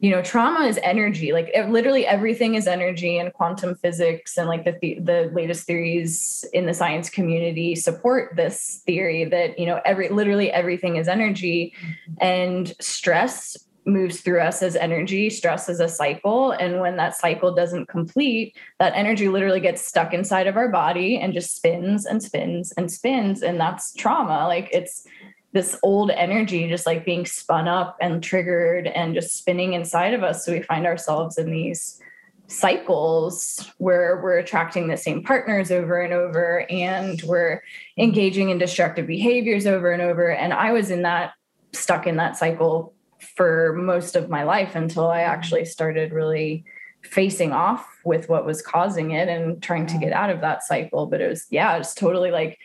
you 0.00 0.10
know 0.10 0.20
trauma 0.22 0.66
is 0.66 0.78
energy 0.82 1.32
like 1.32 1.48
it, 1.54 1.70
literally 1.70 2.04
everything 2.04 2.56
is 2.56 2.66
energy 2.66 3.16
and 3.16 3.32
quantum 3.32 3.74
physics 3.76 4.36
and 4.36 4.48
like 4.48 4.64
the, 4.64 4.76
the 4.80 4.98
the 5.00 5.30
latest 5.32 5.66
theories 5.66 6.44
in 6.52 6.66
the 6.66 6.74
science 6.74 7.08
community 7.08 7.74
support 7.74 8.34
this 8.34 8.82
theory 8.84 9.24
that 9.24 9.58
you 9.58 9.64
know 9.64 9.80
every 9.84 10.08
literally 10.08 10.50
everything 10.50 10.96
is 10.96 11.06
energy 11.06 11.72
mm-hmm. 11.80 12.14
and 12.20 12.74
stress 12.80 13.56
moves 13.86 14.20
through 14.20 14.40
us 14.40 14.62
as 14.62 14.76
energy 14.76 15.30
stress 15.30 15.68
is 15.68 15.80
a 15.80 15.88
cycle. 15.88 16.52
And 16.52 16.80
when 16.80 16.96
that 16.96 17.16
cycle 17.16 17.54
doesn't 17.54 17.86
complete 17.86 18.56
that 18.78 18.94
energy 18.94 19.28
literally 19.28 19.60
gets 19.60 19.86
stuck 19.86 20.14
inside 20.14 20.46
of 20.46 20.56
our 20.56 20.68
body 20.68 21.18
and 21.18 21.32
just 21.32 21.56
spins 21.56 22.06
and 22.06 22.22
spins 22.22 22.72
and 22.72 22.90
spins. 22.90 23.42
And 23.42 23.60
that's 23.60 23.92
trauma. 23.94 24.46
Like 24.46 24.68
it's 24.72 25.06
this 25.52 25.78
old 25.82 26.10
energy 26.10 26.68
just 26.68 26.86
like 26.86 27.04
being 27.04 27.26
spun 27.26 27.68
up 27.68 27.96
and 28.00 28.22
triggered 28.22 28.88
and 28.88 29.14
just 29.14 29.36
spinning 29.36 29.74
inside 29.74 30.14
of 30.14 30.22
us. 30.22 30.44
So 30.44 30.52
we 30.52 30.62
find 30.62 30.86
ourselves 30.86 31.38
in 31.38 31.50
these 31.50 32.00
cycles 32.46 33.70
where 33.78 34.20
we're 34.22 34.38
attracting 34.38 34.88
the 34.88 34.96
same 34.96 35.22
partners 35.22 35.70
over 35.70 36.00
and 36.00 36.12
over 36.12 36.66
and 36.70 37.22
we're 37.22 37.62
engaging 37.96 38.50
in 38.50 38.58
destructive 38.58 39.06
behaviors 39.06 39.66
over 39.66 39.92
and 39.92 40.02
over. 40.02 40.30
And 40.30 40.52
i 40.52 40.72
was 40.72 40.90
in 40.90 41.02
that 41.02 41.32
stuck 41.72 42.06
in 42.06 42.16
that 42.16 42.36
cycle 42.36 42.93
for 43.36 43.72
most 43.74 44.16
of 44.16 44.28
my 44.28 44.44
life 44.44 44.74
until 44.74 45.10
I 45.10 45.20
mm-hmm. 45.20 45.32
actually 45.32 45.64
started 45.64 46.12
really 46.12 46.64
facing 47.02 47.52
off 47.52 48.00
with 48.04 48.28
what 48.28 48.46
was 48.46 48.62
causing 48.62 49.10
it 49.10 49.28
and 49.28 49.62
trying 49.62 49.86
to 49.86 49.94
mm-hmm. 49.94 50.04
get 50.04 50.12
out 50.12 50.30
of 50.30 50.40
that 50.40 50.62
cycle. 50.62 51.06
But 51.06 51.20
it 51.20 51.28
was, 51.28 51.46
yeah, 51.50 51.76
it's 51.76 51.94
totally 51.94 52.30
like 52.30 52.58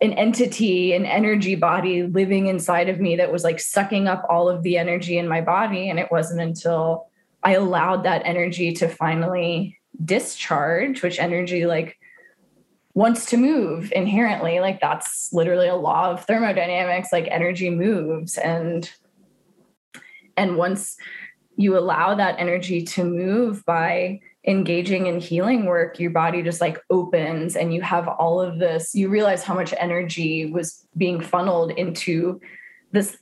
an 0.00 0.12
entity, 0.14 0.92
an 0.94 1.06
energy 1.06 1.54
body 1.54 2.02
living 2.02 2.48
inside 2.48 2.88
of 2.88 3.00
me 3.00 3.16
that 3.16 3.32
was 3.32 3.44
like 3.44 3.60
sucking 3.60 4.08
up 4.08 4.24
all 4.28 4.48
of 4.48 4.62
the 4.62 4.76
energy 4.76 5.16
in 5.16 5.28
my 5.28 5.40
body. 5.40 5.88
And 5.88 5.98
it 5.98 6.10
wasn't 6.10 6.40
until 6.40 7.08
I 7.42 7.54
allowed 7.54 8.04
that 8.04 8.22
energy 8.24 8.72
to 8.74 8.88
finally 8.88 9.78
discharge, 10.04 11.02
which 11.02 11.18
energy 11.18 11.66
like 11.66 11.98
wants 12.94 13.26
to 13.26 13.36
move 13.36 13.92
inherently. 13.94 14.60
Like 14.60 14.80
that's 14.80 15.32
literally 15.32 15.68
a 15.68 15.76
law 15.76 16.10
of 16.10 16.24
thermodynamics, 16.24 17.12
like 17.12 17.28
energy 17.30 17.70
moves. 17.70 18.38
And 18.38 18.90
and 20.36 20.56
once 20.56 20.96
you 21.56 21.76
allow 21.76 22.14
that 22.14 22.36
energy 22.38 22.82
to 22.82 23.04
move 23.04 23.64
by 23.64 24.20
engaging 24.46 25.06
in 25.06 25.20
healing 25.20 25.66
work, 25.66 26.00
your 26.00 26.10
body 26.10 26.42
just 26.42 26.60
like 26.60 26.82
opens 26.90 27.54
and 27.54 27.72
you 27.72 27.80
have 27.80 28.08
all 28.08 28.40
of 28.40 28.58
this, 28.58 28.94
you 28.94 29.08
realize 29.08 29.42
how 29.42 29.54
much 29.54 29.72
energy 29.78 30.46
was 30.46 30.86
being 30.96 31.20
funneled 31.20 31.70
into 31.72 32.40
this 32.90 33.16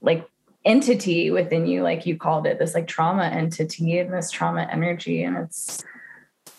like 0.00 0.28
entity 0.64 1.30
within 1.30 1.66
you, 1.66 1.82
like 1.82 2.06
you 2.06 2.16
called 2.16 2.46
it, 2.46 2.58
this 2.58 2.74
like 2.74 2.86
trauma 2.86 3.24
entity 3.24 3.98
and 3.98 4.12
this 4.12 4.30
trauma 4.30 4.68
energy. 4.70 5.22
And 5.22 5.36
it's 5.36 5.84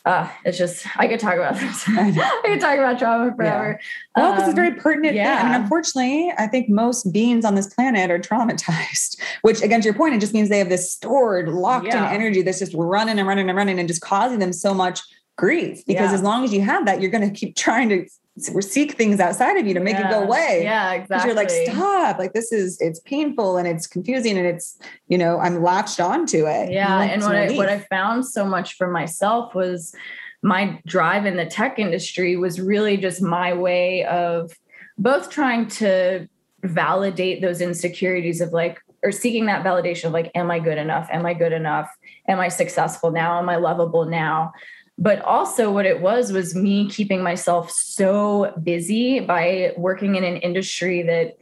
uh, 0.07 0.29
it's 0.45 0.57
just 0.57 0.87
I 0.97 1.07
could 1.07 1.19
talk 1.19 1.35
about 1.35 1.55
this. 1.55 1.83
I 1.89 2.41
could 2.45 2.61
talk 2.61 2.77
about 2.77 2.97
trauma 2.97 3.35
forever. 3.35 3.77
Yeah. 3.81 4.23
Well, 4.23 4.31
um, 4.31 4.39
this 4.39 4.47
is 4.47 4.53
very 4.53 4.73
pertinent. 4.73 5.15
Yeah. 5.15 5.35
Thing. 5.35 5.45
I 5.45 5.51
mean, 5.51 5.61
unfortunately, 5.61 6.33
I 6.37 6.47
think 6.47 6.69
most 6.69 7.11
beings 7.11 7.43
on 7.43 7.55
this 7.55 7.73
planet 7.73 8.09
are 8.09 8.17
traumatized. 8.17 9.19
Which, 9.41 9.61
again, 9.61 9.81
to 9.81 9.85
your 9.85 9.93
point, 9.93 10.15
it 10.15 10.21
just 10.21 10.33
means 10.33 10.47
they 10.47 10.59
have 10.59 10.69
this 10.69 10.89
stored, 10.93 11.49
locked 11.49 11.87
yeah. 11.87 12.07
in 12.07 12.15
energy 12.15 12.41
that's 12.41 12.59
just 12.59 12.73
running 12.73 13.19
and 13.19 13.27
running 13.27 13.49
and 13.49 13.57
running 13.57 13.79
and 13.79 13.87
just 13.87 13.99
causing 13.99 14.39
them 14.39 14.53
so 14.53 14.73
much 14.73 15.01
grief. 15.37 15.85
Because 15.85 16.11
yeah. 16.11 16.15
as 16.15 16.21
long 16.21 16.45
as 16.45 16.53
you 16.53 16.61
have 16.61 16.85
that, 16.85 17.01
you're 17.01 17.11
going 17.11 17.29
to 17.29 17.37
keep 17.37 17.57
trying 17.57 17.89
to 17.89 18.07
seek 18.37 18.93
things 18.93 19.19
outside 19.19 19.57
of 19.57 19.65
you 19.65 19.73
to 19.73 19.79
make 19.79 19.95
yeah. 19.95 20.07
it 20.07 20.11
go 20.11 20.23
away. 20.23 20.61
Yeah, 20.63 20.93
exactly. 20.93 21.29
You're 21.29 21.35
like, 21.35 21.49
stop. 21.49 22.19
Like 22.19 22.33
this 22.33 22.51
is 22.51 22.79
it's 22.79 22.99
painful 22.99 23.57
and 23.57 23.67
it's 23.67 23.87
confusing 23.87 24.37
and 24.37 24.45
it's, 24.45 24.77
you 25.07 25.17
know, 25.17 25.39
I'm 25.39 25.63
latched 25.63 25.99
onto 25.99 26.45
it. 26.45 26.71
Yeah. 26.71 27.01
And 27.01 27.21
what 27.21 27.35
I 27.35 27.51
what 27.51 27.69
I 27.69 27.79
found 27.79 28.25
so 28.25 28.45
much 28.45 28.75
for 28.75 28.87
myself 28.87 29.55
was 29.55 29.93
my 30.41 30.79
drive 30.85 31.25
in 31.25 31.35
the 31.35 31.45
tech 31.45 31.79
industry 31.79 32.35
was 32.35 32.61
really 32.61 32.97
just 32.97 33.21
my 33.21 33.53
way 33.53 34.05
of 34.05 34.51
both 34.97 35.29
trying 35.29 35.67
to 35.67 36.27
validate 36.63 37.41
those 37.41 37.61
insecurities 37.61 38.41
of 38.41 38.51
like 38.51 38.79
or 39.03 39.11
seeking 39.11 39.45
that 39.45 39.63
validation 39.63 40.05
of 40.05 40.11
like 40.11 40.31
am 40.33 40.49
i 40.49 40.57
good 40.57 40.77
enough 40.77 41.07
am 41.11 41.25
i 41.25 41.33
good 41.33 41.53
enough 41.53 41.87
am 42.27 42.39
i 42.39 42.47
successful 42.47 43.11
now 43.11 43.37
am 43.37 43.47
i 43.47 43.55
lovable 43.55 44.05
now 44.05 44.51
but 44.97 45.21
also 45.21 45.71
what 45.71 45.85
it 45.85 46.01
was 46.01 46.31
was 46.31 46.55
me 46.55 46.89
keeping 46.89 47.21
myself 47.21 47.69
so 47.71 48.53
busy 48.63 49.19
by 49.19 49.73
working 49.77 50.15
in 50.15 50.23
an 50.23 50.37
industry 50.37 51.03
that 51.03 51.37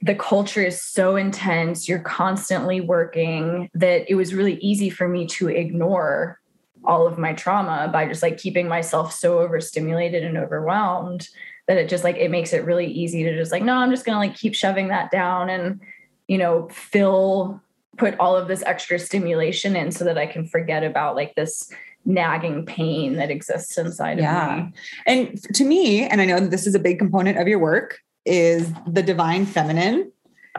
the 0.00 0.14
culture 0.14 0.62
is 0.62 0.80
so 0.80 1.16
intense 1.16 1.88
you're 1.88 1.98
constantly 1.98 2.80
working 2.80 3.68
that 3.74 4.08
it 4.08 4.14
was 4.14 4.32
really 4.32 4.54
easy 4.58 4.90
for 4.90 5.08
me 5.08 5.26
to 5.26 5.48
ignore 5.48 6.40
all 6.84 7.06
of 7.06 7.18
my 7.18 7.32
trauma 7.32 7.90
by 7.92 8.06
just 8.06 8.22
like 8.22 8.38
keeping 8.38 8.68
myself 8.68 9.12
so 9.12 9.40
overstimulated 9.40 10.22
and 10.22 10.38
overwhelmed 10.38 11.28
that 11.66 11.76
it 11.76 11.88
just 11.88 12.04
like 12.04 12.16
it 12.16 12.30
makes 12.30 12.52
it 12.52 12.64
really 12.64 12.86
easy 12.86 13.24
to 13.24 13.36
just 13.36 13.50
like 13.50 13.62
no 13.62 13.74
i'm 13.74 13.90
just 13.90 14.06
going 14.06 14.14
to 14.14 14.20
like 14.20 14.36
keep 14.36 14.54
shoving 14.54 14.88
that 14.88 15.10
down 15.10 15.50
and 15.50 15.80
you 16.28 16.38
know 16.38 16.68
fill 16.68 17.60
put 17.96 18.16
all 18.20 18.36
of 18.36 18.46
this 18.46 18.62
extra 18.62 18.98
stimulation 18.98 19.74
in 19.74 19.90
so 19.90 20.04
that 20.04 20.16
i 20.16 20.26
can 20.26 20.46
forget 20.46 20.84
about 20.84 21.16
like 21.16 21.34
this 21.34 21.72
nagging 22.08 22.64
pain 22.64 23.16
that 23.16 23.30
exists 23.30 23.76
inside 23.76 24.18
yeah. 24.18 24.56
of 24.56 24.64
me. 24.64 24.72
And 25.06 25.54
to 25.54 25.64
me, 25.64 26.02
and 26.02 26.20
I 26.20 26.24
know 26.24 26.40
this 26.40 26.66
is 26.66 26.74
a 26.74 26.78
big 26.78 26.98
component 26.98 27.38
of 27.38 27.46
your 27.46 27.58
work, 27.58 28.00
is 28.24 28.72
the 28.86 29.02
divine 29.02 29.46
feminine 29.46 30.10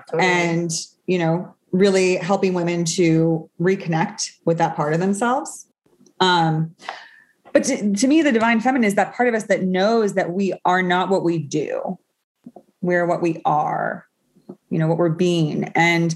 totally. 0.09 0.23
and, 0.23 0.71
you 1.07 1.17
know, 1.17 1.53
really 1.71 2.15
helping 2.17 2.53
women 2.53 2.85
to 2.85 3.49
reconnect 3.59 4.29
with 4.45 4.59
that 4.59 4.75
part 4.75 4.93
of 4.93 4.99
themselves. 4.99 5.67
Um, 6.19 6.75
but 7.51 7.63
to, 7.63 7.93
to 7.93 8.07
me, 8.07 8.21
the 8.21 8.31
divine 8.31 8.61
feminine 8.61 8.85
is 8.85 8.95
that 8.95 9.15
part 9.15 9.27
of 9.27 9.33
us 9.33 9.45
that 9.45 9.63
knows 9.63 10.13
that 10.13 10.31
we 10.31 10.53
are 10.65 10.83
not 10.83 11.09
what 11.09 11.23
we 11.23 11.39
do. 11.39 11.97
We're 12.81 13.07
what 13.07 13.21
we 13.21 13.41
are, 13.43 14.05
you 14.69 14.77
know, 14.77 14.87
what 14.87 14.97
we're 14.97 15.09
being. 15.09 15.65
And 15.75 16.15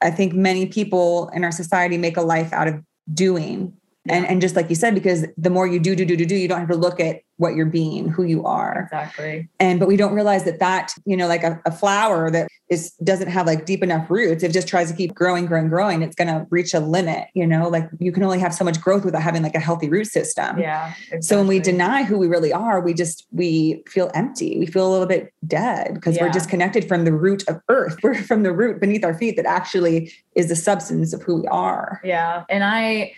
I 0.00 0.10
think 0.10 0.34
many 0.34 0.66
people 0.66 1.30
in 1.34 1.42
our 1.42 1.52
society 1.52 1.98
make 1.98 2.16
a 2.16 2.22
life 2.22 2.52
out 2.52 2.68
of 2.68 2.82
doing. 3.14 3.74
And 4.08 4.26
and 4.26 4.40
just 4.40 4.56
like 4.56 4.68
you 4.68 4.74
said 4.74 4.94
because 4.94 5.24
the 5.36 5.50
more 5.50 5.66
you 5.66 5.78
do 5.78 5.94
do 5.94 6.04
do 6.04 6.16
do 6.16 6.26
do 6.26 6.34
you 6.34 6.48
don't 6.48 6.60
have 6.60 6.68
to 6.68 6.76
look 6.76 6.98
at 6.98 7.20
what 7.36 7.54
you're 7.56 7.66
being 7.66 8.08
who 8.08 8.22
you 8.22 8.44
are. 8.44 8.82
Exactly. 8.82 9.48
And 9.58 9.80
but 9.80 9.88
we 9.88 9.96
don't 9.96 10.14
realize 10.14 10.44
that 10.44 10.58
that 10.60 10.94
you 11.04 11.16
know 11.16 11.26
like 11.26 11.42
a, 11.42 11.60
a 11.64 11.72
flower 11.72 12.30
that 12.30 12.48
is 12.68 12.92
doesn't 13.02 13.28
have 13.28 13.46
like 13.46 13.66
deep 13.66 13.82
enough 13.82 14.08
roots 14.10 14.42
it 14.42 14.52
just 14.52 14.68
tries 14.68 14.90
to 14.90 14.96
keep 14.96 15.14
growing 15.14 15.44
growing 15.44 15.68
growing 15.68 16.02
it's 16.02 16.14
going 16.14 16.28
to 16.28 16.46
reach 16.50 16.72
a 16.72 16.80
limit 16.80 17.28
you 17.34 17.46
know? 17.46 17.68
Like 17.68 17.88
you 17.98 18.12
can 18.12 18.22
only 18.22 18.38
have 18.38 18.54
so 18.54 18.64
much 18.64 18.80
growth 18.80 19.04
without 19.04 19.22
having 19.22 19.42
like 19.42 19.54
a 19.54 19.60
healthy 19.60 19.88
root 19.88 20.06
system. 20.06 20.58
Yeah 20.58 20.94
exactly. 20.94 21.22
so 21.22 21.38
when 21.38 21.46
we 21.46 21.58
deny 21.58 22.02
who 22.02 22.18
we 22.18 22.28
really 22.28 22.52
are 22.52 22.80
we 22.80 22.94
just 22.94 23.26
we 23.30 23.82
feel 23.88 24.10
empty. 24.14 24.58
We 24.58 24.66
feel 24.66 24.88
a 24.88 24.92
little 24.92 25.06
bit 25.06 25.32
dead 25.46 25.94
because 25.94 26.16
yeah. 26.16 26.24
we're 26.24 26.30
disconnected 26.30 26.86
from 26.86 27.04
the 27.04 27.12
root 27.12 27.44
of 27.48 27.60
earth. 27.68 27.98
We're 28.02 28.14
from 28.14 28.42
the 28.42 28.52
root 28.52 28.80
beneath 28.80 29.04
our 29.04 29.14
feet 29.14 29.36
that 29.36 29.46
actually 29.46 30.12
is 30.34 30.48
the 30.48 30.56
substance 30.56 31.12
of 31.12 31.22
who 31.22 31.42
we 31.42 31.46
are. 31.48 32.00
Yeah 32.04 32.44
and 32.48 32.64
i 32.64 33.12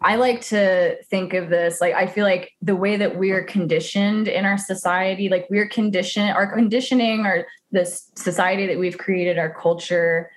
I 0.00 0.14
like 0.16 0.40
to 0.42 1.02
think 1.04 1.34
of 1.34 1.48
this 1.48 1.80
like 1.80 1.94
I 1.94 2.06
feel 2.06 2.24
like 2.24 2.52
the 2.62 2.76
way 2.76 2.96
that 2.96 3.16
we're 3.16 3.42
conditioned 3.42 4.28
in 4.28 4.44
our 4.44 4.58
society, 4.58 5.28
like 5.28 5.46
we're 5.50 5.68
conditioned, 5.68 6.30
our 6.30 6.52
conditioning, 6.52 7.26
or 7.26 7.46
this 7.72 8.10
society 8.14 8.66
that 8.66 8.78
we've 8.78 8.96
created, 8.96 9.38
our 9.38 9.52
culture, 9.52 10.30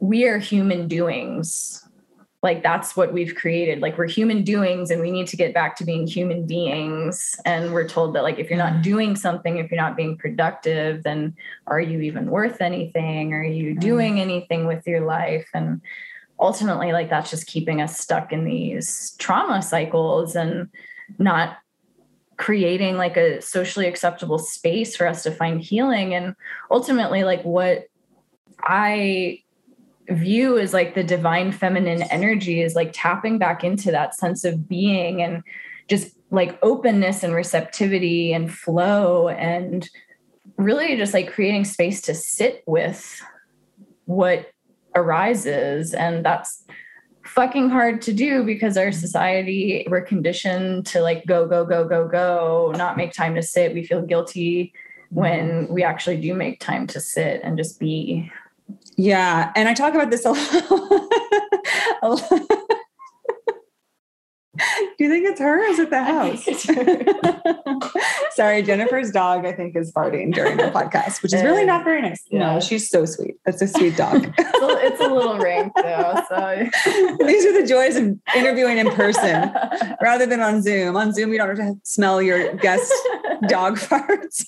we 0.00 0.26
are 0.26 0.38
human 0.38 0.88
doings. 0.88 1.88
Like 2.42 2.62
that's 2.62 2.96
what 2.96 3.12
we've 3.12 3.34
created. 3.36 3.80
Like 3.80 3.96
we're 3.96 4.08
human 4.08 4.42
doings 4.42 4.90
and 4.90 5.00
we 5.00 5.12
need 5.12 5.28
to 5.28 5.36
get 5.36 5.54
back 5.54 5.76
to 5.76 5.84
being 5.84 6.08
human 6.08 6.44
beings. 6.44 7.36
And 7.46 7.72
we're 7.72 7.88
told 7.88 8.14
that 8.16 8.24
like 8.24 8.40
if 8.40 8.50
you're 8.50 8.58
not 8.58 8.72
mm-hmm. 8.72 8.82
doing 8.82 9.16
something, 9.16 9.58
if 9.58 9.70
you're 9.70 9.80
not 9.80 9.96
being 9.96 10.18
productive, 10.18 11.04
then 11.04 11.36
are 11.68 11.80
you 11.80 12.00
even 12.00 12.26
worth 12.26 12.60
anything? 12.60 13.32
Are 13.32 13.44
you 13.44 13.70
mm-hmm. 13.70 13.80
doing 13.80 14.20
anything 14.20 14.66
with 14.66 14.86
your 14.88 15.02
life? 15.02 15.48
And 15.54 15.80
ultimately 16.42 16.92
like 16.92 17.08
that's 17.08 17.30
just 17.30 17.46
keeping 17.46 17.80
us 17.80 17.98
stuck 17.98 18.32
in 18.32 18.44
these 18.44 19.14
trauma 19.18 19.62
cycles 19.62 20.36
and 20.36 20.68
not 21.18 21.56
creating 22.36 22.96
like 22.96 23.16
a 23.16 23.40
socially 23.40 23.86
acceptable 23.86 24.38
space 24.38 24.96
for 24.96 25.06
us 25.06 25.22
to 25.22 25.30
find 25.30 25.60
healing. 25.60 26.14
And 26.14 26.34
ultimately 26.70 27.24
like 27.24 27.42
what 27.42 27.86
i 28.64 29.42
view 30.08 30.58
as 30.58 30.72
like 30.72 30.94
the 30.94 31.04
divine 31.04 31.52
feminine 31.52 32.02
energy 32.02 32.60
is 32.60 32.74
like 32.74 32.90
tapping 32.92 33.38
back 33.38 33.64
into 33.64 33.90
that 33.90 34.14
sense 34.14 34.44
of 34.44 34.68
being 34.68 35.22
and 35.22 35.42
just 35.88 36.16
like 36.30 36.58
openness 36.62 37.22
and 37.22 37.34
receptivity 37.34 38.32
and 38.32 38.52
flow 38.52 39.28
and 39.28 39.88
really 40.56 40.96
just 40.96 41.14
like 41.14 41.32
creating 41.32 41.64
space 41.64 42.00
to 42.00 42.14
sit 42.14 42.62
with 42.66 43.22
what 44.06 44.50
arises. 44.94 45.94
And 45.94 46.24
that's 46.24 46.64
fucking 47.24 47.70
hard 47.70 48.02
to 48.02 48.12
do 48.12 48.44
because 48.44 48.76
our 48.76 48.90
society 48.90 49.86
we're 49.88 50.00
conditioned 50.00 50.84
to 50.84 51.00
like 51.00 51.24
go 51.24 51.46
go 51.46 51.64
go 51.64 51.86
go 51.86 52.08
go 52.08 52.72
not 52.76 52.96
make 52.96 53.12
time 53.12 53.34
to 53.34 53.42
sit. 53.42 53.74
We 53.74 53.84
feel 53.84 54.02
guilty 54.02 54.72
when 55.10 55.68
we 55.68 55.84
actually 55.84 56.20
do 56.20 56.34
make 56.34 56.58
time 56.58 56.86
to 56.88 57.00
sit 57.00 57.40
and 57.44 57.56
just 57.56 57.78
be. 57.78 58.30
Yeah 58.96 59.52
and 59.54 59.68
i 59.68 59.74
talk 59.74 59.94
about 59.94 60.10
this 60.10 60.24
a 60.24 60.32
lot. 60.32 62.28
Do 64.98 65.04
you 65.04 65.08
think 65.08 65.26
it's 65.26 65.31
her 65.42 65.58
is 65.64 65.78
it 65.78 65.90
the 65.90 66.02
house? 66.02 66.44
Sorry, 68.34 68.62
Jennifer's 68.62 69.10
dog, 69.10 69.44
I 69.44 69.52
think, 69.52 69.76
is 69.76 69.92
farting 69.92 70.32
during 70.32 70.56
the 70.56 70.70
podcast, 70.70 71.22
which 71.22 71.34
is 71.34 71.42
really 71.42 71.66
not 71.66 71.84
very 71.84 72.00
nice. 72.00 72.22
Yeah. 72.30 72.54
No, 72.54 72.60
she's 72.60 72.88
so 72.88 73.04
sweet. 73.04 73.34
That's 73.44 73.60
a 73.60 73.68
sweet 73.68 73.96
dog. 73.96 74.32
it's, 74.38 74.62
a, 74.62 74.86
it's 74.86 75.00
a 75.00 75.08
little 75.08 75.38
rank, 75.38 75.72
though. 75.76 76.22
So 76.28 76.70
these 77.26 77.44
are 77.44 77.60
the 77.60 77.66
joys 77.68 77.96
of 77.96 78.18
interviewing 78.34 78.78
in 78.78 78.90
person 78.92 79.52
rather 80.00 80.24
than 80.24 80.40
on 80.40 80.62
Zoom. 80.62 80.96
On 80.96 81.12
Zoom, 81.12 81.32
you 81.32 81.38
don't 81.38 81.48
have 81.48 81.58
to 81.58 81.74
smell 81.84 82.22
your 82.22 82.54
guest 82.54 82.92
dog 83.48 83.76
farts. 83.76 84.46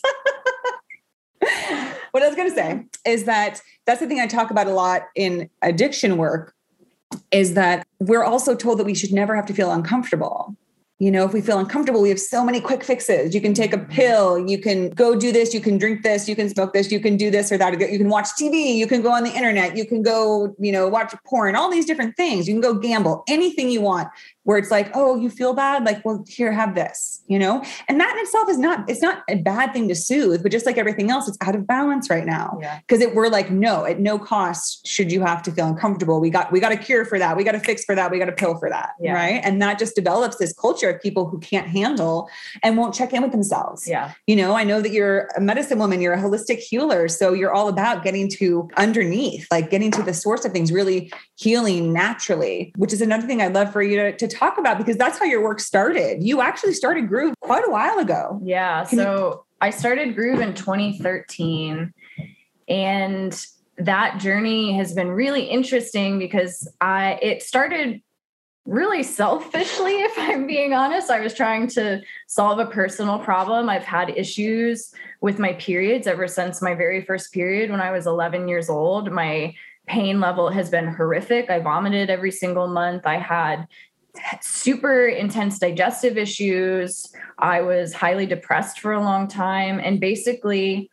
what 2.12 2.22
I 2.22 2.26
was 2.26 2.36
going 2.36 2.48
to 2.48 2.54
say 2.54 2.84
is 3.04 3.24
that 3.24 3.60
that's 3.86 4.00
the 4.00 4.06
thing 4.06 4.20
I 4.20 4.26
talk 4.26 4.50
about 4.50 4.66
a 4.66 4.72
lot 4.72 5.02
in 5.14 5.50
addiction 5.60 6.16
work 6.16 6.54
is 7.30 7.54
that 7.54 7.86
we're 8.00 8.24
also 8.24 8.54
told 8.54 8.78
that 8.78 8.84
we 8.84 8.94
should 8.94 9.12
never 9.12 9.36
have 9.36 9.46
to 9.46 9.54
feel 9.54 9.72
uncomfortable. 9.72 10.56
You 11.00 11.10
know, 11.10 11.24
if 11.24 11.32
we 11.32 11.40
feel 11.40 11.58
uncomfortable, 11.58 12.00
we 12.00 12.08
have 12.08 12.20
so 12.20 12.44
many 12.44 12.60
quick 12.60 12.84
fixes. 12.84 13.34
You 13.34 13.40
can 13.40 13.52
take 13.52 13.72
a 13.72 13.78
mm-hmm. 13.78 13.90
pill, 13.90 14.48
you 14.48 14.58
can 14.58 14.90
go 14.90 15.16
do 15.16 15.32
this, 15.32 15.52
you 15.52 15.60
can 15.60 15.76
drink 15.76 16.02
this, 16.04 16.28
you 16.28 16.36
can 16.36 16.48
smoke 16.48 16.72
this, 16.72 16.92
you 16.92 17.00
can 17.00 17.16
do 17.16 17.30
this 17.30 17.50
or 17.50 17.58
that. 17.58 17.72
You 17.80 17.98
can 17.98 18.08
watch 18.08 18.28
TV, 18.40 18.76
you 18.76 18.86
can 18.86 19.02
go 19.02 19.10
on 19.10 19.24
the 19.24 19.32
internet, 19.32 19.76
you 19.76 19.86
can 19.86 20.02
go, 20.02 20.54
you 20.58 20.70
know, 20.70 20.86
watch 20.86 21.12
porn, 21.26 21.56
all 21.56 21.68
these 21.68 21.84
different 21.84 22.16
things. 22.16 22.46
You 22.46 22.54
can 22.54 22.60
go 22.60 22.74
gamble, 22.74 23.24
anything 23.28 23.70
you 23.70 23.80
want. 23.80 24.08
Where 24.44 24.58
it's 24.58 24.70
like, 24.70 24.90
oh, 24.94 25.16
you 25.16 25.28
feel 25.28 25.54
bad? 25.54 25.84
Like, 25.84 26.04
well, 26.04 26.24
here, 26.28 26.52
have 26.52 26.74
this, 26.74 27.22
you 27.26 27.38
know? 27.38 27.62
And 27.88 28.00
that 28.00 28.14
in 28.16 28.22
itself 28.22 28.48
is 28.48 28.58
not, 28.58 28.88
it's 28.88 29.02
not 29.02 29.22
a 29.28 29.36
bad 29.36 29.72
thing 29.72 29.88
to 29.88 29.94
soothe, 29.94 30.42
but 30.42 30.52
just 30.52 30.66
like 30.66 30.78
everything 30.78 31.10
else, 31.10 31.26
it's 31.26 31.38
out 31.40 31.54
of 31.54 31.66
balance 31.66 32.08
right 32.08 32.26
now. 32.26 32.58
Because 32.86 33.02
yeah. 33.02 33.12
we're 33.12 33.28
like, 33.28 33.50
no, 33.50 33.84
at 33.84 34.00
no 34.00 34.18
cost 34.18 34.86
should 34.86 35.10
you 35.10 35.22
have 35.22 35.42
to 35.44 35.52
feel 35.52 35.66
uncomfortable. 35.66 36.20
We 36.20 36.30
got, 36.30 36.52
we 36.52 36.60
got 36.60 36.72
a 36.72 36.76
cure 36.76 37.04
for 37.04 37.18
that. 37.18 37.36
We 37.36 37.44
got 37.44 37.54
a 37.54 37.60
fix 37.60 37.84
for 37.84 37.94
that. 37.94 38.10
We 38.10 38.18
got 38.18 38.28
a 38.28 38.32
pill 38.32 38.58
for 38.58 38.68
that. 38.68 38.90
Yeah. 39.00 39.14
Right. 39.14 39.40
And 39.42 39.60
that 39.62 39.78
just 39.78 39.94
develops 39.94 40.36
this 40.36 40.52
culture 40.52 40.90
of 40.90 41.00
people 41.00 41.26
who 41.28 41.40
can't 41.40 41.66
handle 41.66 42.28
and 42.62 42.76
won't 42.76 42.94
check 42.94 43.12
in 43.12 43.22
with 43.22 43.32
themselves. 43.32 43.88
Yeah. 43.88 44.12
You 44.26 44.36
know, 44.36 44.54
I 44.54 44.64
know 44.64 44.80
that 44.80 44.92
you're 44.92 45.28
a 45.36 45.40
medicine 45.40 45.78
woman, 45.78 46.00
you're 46.00 46.12
a 46.12 46.22
holistic 46.22 46.58
healer. 46.58 47.08
So 47.08 47.32
you're 47.32 47.52
all 47.52 47.68
about 47.68 48.04
getting 48.04 48.28
to 48.32 48.68
underneath, 48.76 49.46
like 49.50 49.70
getting 49.70 49.90
to 49.92 50.02
the 50.02 50.14
source 50.14 50.44
of 50.44 50.52
things, 50.52 50.70
really 50.70 51.10
healing 51.36 51.92
naturally, 51.92 52.72
which 52.76 52.92
is 52.92 53.00
another 53.00 53.26
thing 53.26 53.40
I'd 53.40 53.54
love 53.54 53.72
for 53.72 53.82
you 53.82 53.96
to, 53.96 54.12
to 54.16 54.28
talk 54.34 54.58
about 54.58 54.78
because 54.78 54.96
that's 54.96 55.18
how 55.18 55.24
your 55.24 55.42
work 55.42 55.60
started. 55.60 56.22
You 56.22 56.40
actually 56.40 56.74
started 56.74 57.08
Groove 57.08 57.34
quite 57.40 57.66
a 57.66 57.70
while 57.70 57.98
ago. 57.98 58.40
Yeah. 58.42 58.84
Can 58.84 58.98
so 58.98 59.14
you- 59.14 59.44
I 59.60 59.70
started 59.70 60.14
Groove 60.14 60.40
in 60.40 60.54
2013. 60.54 61.92
And 62.68 63.46
that 63.78 64.18
journey 64.20 64.76
has 64.76 64.92
been 64.92 65.08
really 65.08 65.44
interesting 65.44 66.18
because 66.18 66.68
I 66.80 67.18
it 67.22 67.42
started 67.42 68.02
really 68.66 69.02
selfishly 69.02 69.92
if 70.00 70.12
i'm 70.16 70.46
being 70.46 70.72
honest 70.72 71.10
i 71.10 71.20
was 71.20 71.34
trying 71.34 71.66
to 71.66 72.00
solve 72.26 72.58
a 72.58 72.66
personal 72.66 73.18
problem 73.18 73.68
i've 73.68 73.84
had 73.84 74.10
issues 74.16 74.90
with 75.20 75.38
my 75.38 75.52
periods 75.54 76.06
ever 76.06 76.26
since 76.26 76.62
my 76.62 76.74
very 76.74 77.02
first 77.02 77.32
period 77.32 77.70
when 77.70 77.80
i 77.80 77.90
was 77.90 78.06
11 78.06 78.48
years 78.48 78.70
old 78.70 79.12
my 79.12 79.54
pain 79.86 80.18
level 80.18 80.48
has 80.48 80.70
been 80.70 80.86
horrific 80.86 81.50
i 81.50 81.58
vomited 81.58 82.08
every 82.08 82.30
single 82.30 82.66
month 82.66 83.06
i 83.06 83.18
had 83.18 83.66
super 84.40 85.06
intense 85.06 85.58
digestive 85.58 86.16
issues. 86.16 87.12
I 87.38 87.60
was 87.60 87.92
highly 87.92 88.26
depressed 88.26 88.80
for 88.80 88.92
a 88.92 89.00
long 89.00 89.28
time. 89.28 89.80
And 89.80 90.00
basically 90.00 90.90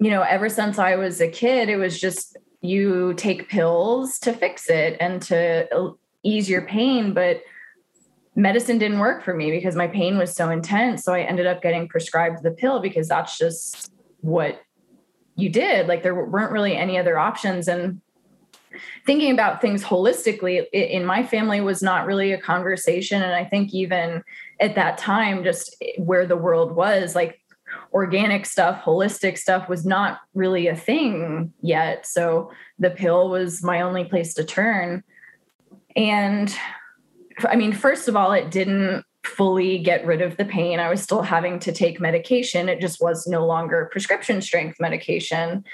you 0.00 0.12
know 0.12 0.22
ever 0.22 0.48
since 0.48 0.78
i 0.78 0.94
was 0.94 1.20
a 1.20 1.26
kid 1.26 1.68
it 1.68 1.74
was 1.74 2.00
just 2.00 2.36
you 2.60 3.14
take 3.14 3.48
pills 3.48 4.16
to 4.20 4.32
fix 4.32 4.70
it 4.70 4.96
and 5.00 5.20
to 5.20 5.98
ease 6.22 6.48
your 6.48 6.62
pain 6.62 7.12
but 7.12 7.42
medicine 8.38 8.78
didn't 8.78 9.00
work 9.00 9.24
for 9.24 9.34
me 9.34 9.50
because 9.50 9.74
my 9.74 9.88
pain 9.88 10.16
was 10.16 10.34
so 10.34 10.48
intense. 10.48 11.02
So 11.02 11.12
i 11.12 11.20
ended 11.22 11.46
up 11.46 11.60
getting 11.60 11.88
prescribed 11.88 12.42
the 12.42 12.52
pill 12.52 12.80
because 12.80 13.08
that's 13.08 13.36
just 13.36 13.92
what 14.20 14.62
you 15.34 15.48
did. 15.48 15.88
Like 15.88 16.04
there 16.04 16.14
weren't 16.14 16.52
really 16.52 16.76
any 16.76 16.98
other 16.98 17.18
options. 17.18 17.66
And 17.66 18.00
thinking 19.06 19.32
about 19.32 19.60
things 19.60 19.82
holistically 19.82 20.64
in 20.72 21.04
my 21.04 21.22
family 21.22 21.60
was 21.60 21.82
not 21.82 22.06
really 22.06 22.32
a 22.32 22.40
conversation 22.40 23.22
and 23.22 23.32
i 23.32 23.44
think 23.44 23.72
even 23.74 24.22
at 24.60 24.74
that 24.74 24.98
time 24.98 25.42
just 25.44 25.76
eh, 25.82 25.92
where 25.98 26.26
the 26.26 26.36
world 26.36 26.72
was 26.72 27.14
like 27.14 27.40
organic 27.92 28.46
stuff 28.46 28.82
holistic 28.82 29.36
stuff 29.36 29.68
was 29.68 29.84
not 29.84 30.20
really 30.34 30.68
a 30.68 30.76
thing 30.76 31.52
yet 31.60 32.06
so 32.06 32.50
the 32.78 32.90
pill 32.90 33.28
was 33.28 33.62
my 33.62 33.80
only 33.80 34.04
place 34.04 34.34
to 34.34 34.44
turn 34.44 35.02
and 35.96 36.54
I 37.46 37.56
mean, 37.56 37.72
first 37.72 38.08
of 38.08 38.16
all, 38.16 38.32
it 38.32 38.50
didn't 38.50 39.04
fully 39.24 39.78
get 39.78 40.06
rid 40.06 40.22
of 40.22 40.36
the 40.36 40.44
pain. 40.44 40.80
I 40.80 40.88
was 40.88 41.02
still 41.02 41.22
having 41.22 41.58
to 41.60 41.72
take 41.72 42.00
medication. 42.00 42.68
It 42.68 42.80
just 42.80 43.00
was 43.00 43.26
no 43.26 43.46
longer 43.46 43.88
prescription 43.92 44.40
strength 44.40 44.78
medication. 44.80 45.64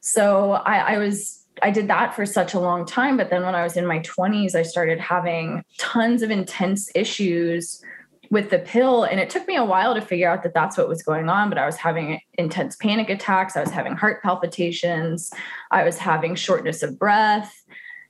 So 0.00 0.52
I, 0.52 0.94
I 0.94 0.98
was 0.98 1.43
I 1.62 1.70
did 1.70 1.88
that 1.88 2.14
for 2.14 2.26
such 2.26 2.54
a 2.54 2.60
long 2.60 2.84
time. 2.84 3.16
But 3.16 3.30
then 3.30 3.42
when 3.42 3.54
I 3.54 3.62
was 3.62 3.76
in 3.76 3.86
my 3.86 4.00
20s, 4.00 4.54
I 4.54 4.62
started 4.62 5.00
having 5.00 5.62
tons 5.78 6.22
of 6.22 6.30
intense 6.30 6.90
issues 6.94 7.82
with 8.30 8.50
the 8.50 8.58
pill. 8.58 9.04
And 9.04 9.20
it 9.20 9.30
took 9.30 9.46
me 9.46 9.56
a 9.56 9.64
while 9.64 9.94
to 9.94 10.00
figure 10.00 10.28
out 10.28 10.42
that 10.42 10.54
that's 10.54 10.76
what 10.76 10.88
was 10.88 11.02
going 11.02 11.28
on. 11.28 11.48
But 11.48 11.58
I 11.58 11.66
was 11.66 11.76
having 11.76 12.20
intense 12.34 12.76
panic 12.76 13.08
attacks. 13.08 13.56
I 13.56 13.60
was 13.60 13.70
having 13.70 13.94
heart 13.94 14.22
palpitations. 14.22 15.30
I 15.70 15.84
was 15.84 15.98
having 15.98 16.34
shortness 16.34 16.82
of 16.82 16.98
breath 16.98 17.54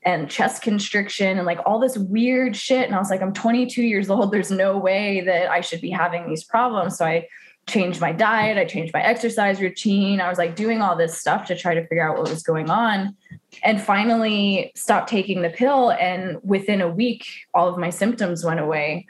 and 0.04 0.30
chest 0.30 0.62
constriction 0.62 1.38
and 1.38 1.46
like 1.46 1.58
all 1.66 1.78
this 1.78 1.96
weird 1.96 2.56
shit. 2.56 2.86
And 2.86 2.94
I 2.94 2.98
was 2.98 3.10
like, 3.10 3.22
I'm 3.22 3.32
22 3.32 3.82
years 3.82 4.10
old. 4.10 4.32
There's 4.32 4.50
no 4.50 4.78
way 4.78 5.22
that 5.22 5.50
I 5.50 5.60
should 5.60 5.80
be 5.80 5.90
having 5.90 6.28
these 6.28 6.44
problems. 6.44 6.98
So 6.98 7.06
I 7.06 7.26
changed 7.66 8.00
my 8.00 8.12
diet, 8.12 8.58
I 8.58 8.64
changed 8.64 8.92
my 8.92 9.02
exercise 9.02 9.60
routine. 9.60 10.20
I 10.20 10.28
was 10.28 10.38
like 10.38 10.56
doing 10.56 10.82
all 10.82 10.96
this 10.96 11.18
stuff 11.18 11.46
to 11.46 11.56
try 11.56 11.74
to 11.74 11.86
figure 11.86 12.06
out 12.06 12.18
what 12.18 12.28
was 12.28 12.42
going 12.42 12.70
on. 12.70 13.16
And 13.62 13.80
finally 13.80 14.72
stopped 14.74 15.08
taking 15.08 15.42
the 15.42 15.50
pill. 15.50 15.92
And 15.92 16.38
within 16.42 16.80
a 16.80 16.88
week, 16.88 17.26
all 17.54 17.68
of 17.68 17.78
my 17.78 17.90
symptoms 17.90 18.44
went 18.44 18.60
away. 18.60 19.06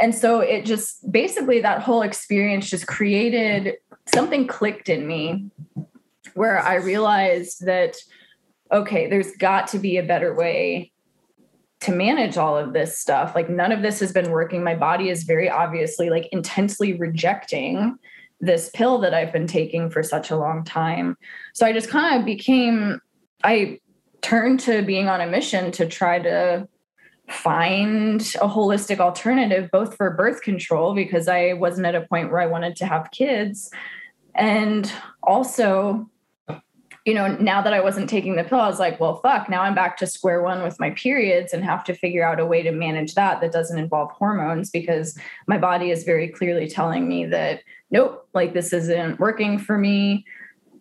And 0.00 0.14
so 0.14 0.40
it 0.40 0.64
just 0.64 1.10
basically 1.10 1.60
that 1.60 1.82
whole 1.82 2.02
experience 2.02 2.68
just 2.68 2.86
created 2.86 3.76
something 4.12 4.46
clicked 4.46 4.88
in 4.88 5.06
me 5.06 5.50
where 6.34 6.60
I 6.60 6.76
realized 6.76 7.66
that 7.66 7.96
okay, 8.70 9.06
there's 9.06 9.36
got 9.36 9.68
to 9.68 9.78
be 9.78 9.98
a 9.98 10.02
better 10.02 10.34
way 10.34 10.91
to 11.82 11.92
manage 11.92 12.36
all 12.36 12.56
of 12.56 12.72
this 12.72 12.98
stuff. 12.98 13.34
Like 13.34 13.48
none 13.48 13.72
of 13.72 13.82
this 13.82 14.00
has 14.00 14.12
been 14.12 14.30
working. 14.30 14.62
My 14.62 14.74
body 14.74 15.08
is 15.08 15.24
very 15.24 15.50
obviously 15.50 16.10
like 16.10 16.28
intensely 16.32 16.94
rejecting 16.94 17.98
this 18.40 18.70
pill 18.74 18.98
that 18.98 19.14
I've 19.14 19.32
been 19.32 19.46
taking 19.46 19.90
for 19.90 20.02
such 20.02 20.30
a 20.30 20.36
long 20.36 20.64
time. 20.64 21.16
So 21.54 21.66
I 21.66 21.72
just 21.72 21.88
kind 21.88 22.18
of 22.18 22.24
became 22.24 23.00
I 23.44 23.80
turned 24.20 24.60
to 24.60 24.82
being 24.82 25.08
on 25.08 25.20
a 25.20 25.26
mission 25.26 25.72
to 25.72 25.86
try 25.86 26.20
to 26.20 26.68
find 27.28 28.20
a 28.40 28.48
holistic 28.48 28.98
alternative 28.98 29.70
both 29.72 29.96
for 29.96 30.10
birth 30.10 30.42
control 30.42 30.94
because 30.94 31.28
I 31.28 31.54
wasn't 31.54 31.86
at 31.86 31.94
a 31.94 32.02
point 32.02 32.30
where 32.30 32.40
I 32.40 32.46
wanted 32.46 32.76
to 32.76 32.86
have 32.86 33.10
kids 33.10 33.70
and 34.34 34.90
also 35.22 36.08
you 37.04 37.14
know, 37.14 37.26
now 37.36 37.60
that 37.60 37.72
I 37.72 37.80
wasn't 37.80 38.08
taking 38.08 38.36
the 38.36 38.44
pill, 38.44 38.60
I 38.60 38.68
was 38.68 38.78
like, 38.78 39.00
well, 39.00 39.16
fuck, 39.16 39.48
now 39.48 39.62
I'm 39.62 39.74
back 39.74 39.96
to 39.98 40.06
square 40.06 40.40
one 40.40 40.62
with 40.62 40.78
my 40.78 40.90
periods 40.90 41.52
and 41.52 41.64
have 41.64 41.82
to 41.84 41.94
figure 41.94 42.24
out 42.24 42.38
a 42.38 42.46
way 42.46 42.62
to 42.62 42.70
manage 42.70 43.14
that 43.14 43.40
that 43.40 43.50
doesn't 43.50 43.78
involve 43.78 44.12
hormones 44.12 44.70
because 44.70 45.18
my 45.48 45.58
body 45.58 45.90
is 45.90 46.04
very 46.04 46.28
clearly 46.28 46.68
telling 46.68 47.08
me 47.08 47.26
that, 47.26 47.62
nope, 47.90 48.28
like 48.34 48.52
this 48.52 48.72
isn't 48.72 49.18
working 49.18 49.58
for 49.58 49.76
me. 49.76 50.24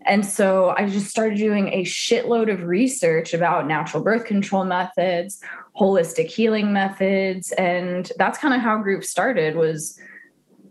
And 0.05 0.25
so 0.25 0.75
I 0.77 0.88
just 0.88 1.10
started 1.10 1.38
doing 1.38 1.69
a 1.69 1.84
shitload 1.84 2.51
of 2.51 2.63
research 2.63 3.34
about 3.34 3.67
natural 3.67 4.03
birth 4.03 4.25
control 4.25 4.63
methods, 4.63 5.41
holistic 5.75 6.27
healing 6.27 6.71
methods. 6.71 7.51
And 7.53 8.12
that's 8.17 8.38
kind 8.38 8.53
of 8.53 8.62
how 8.62 8.77
Groove 8.77 9.05
started 9.05 9.55
was 9.55 9.99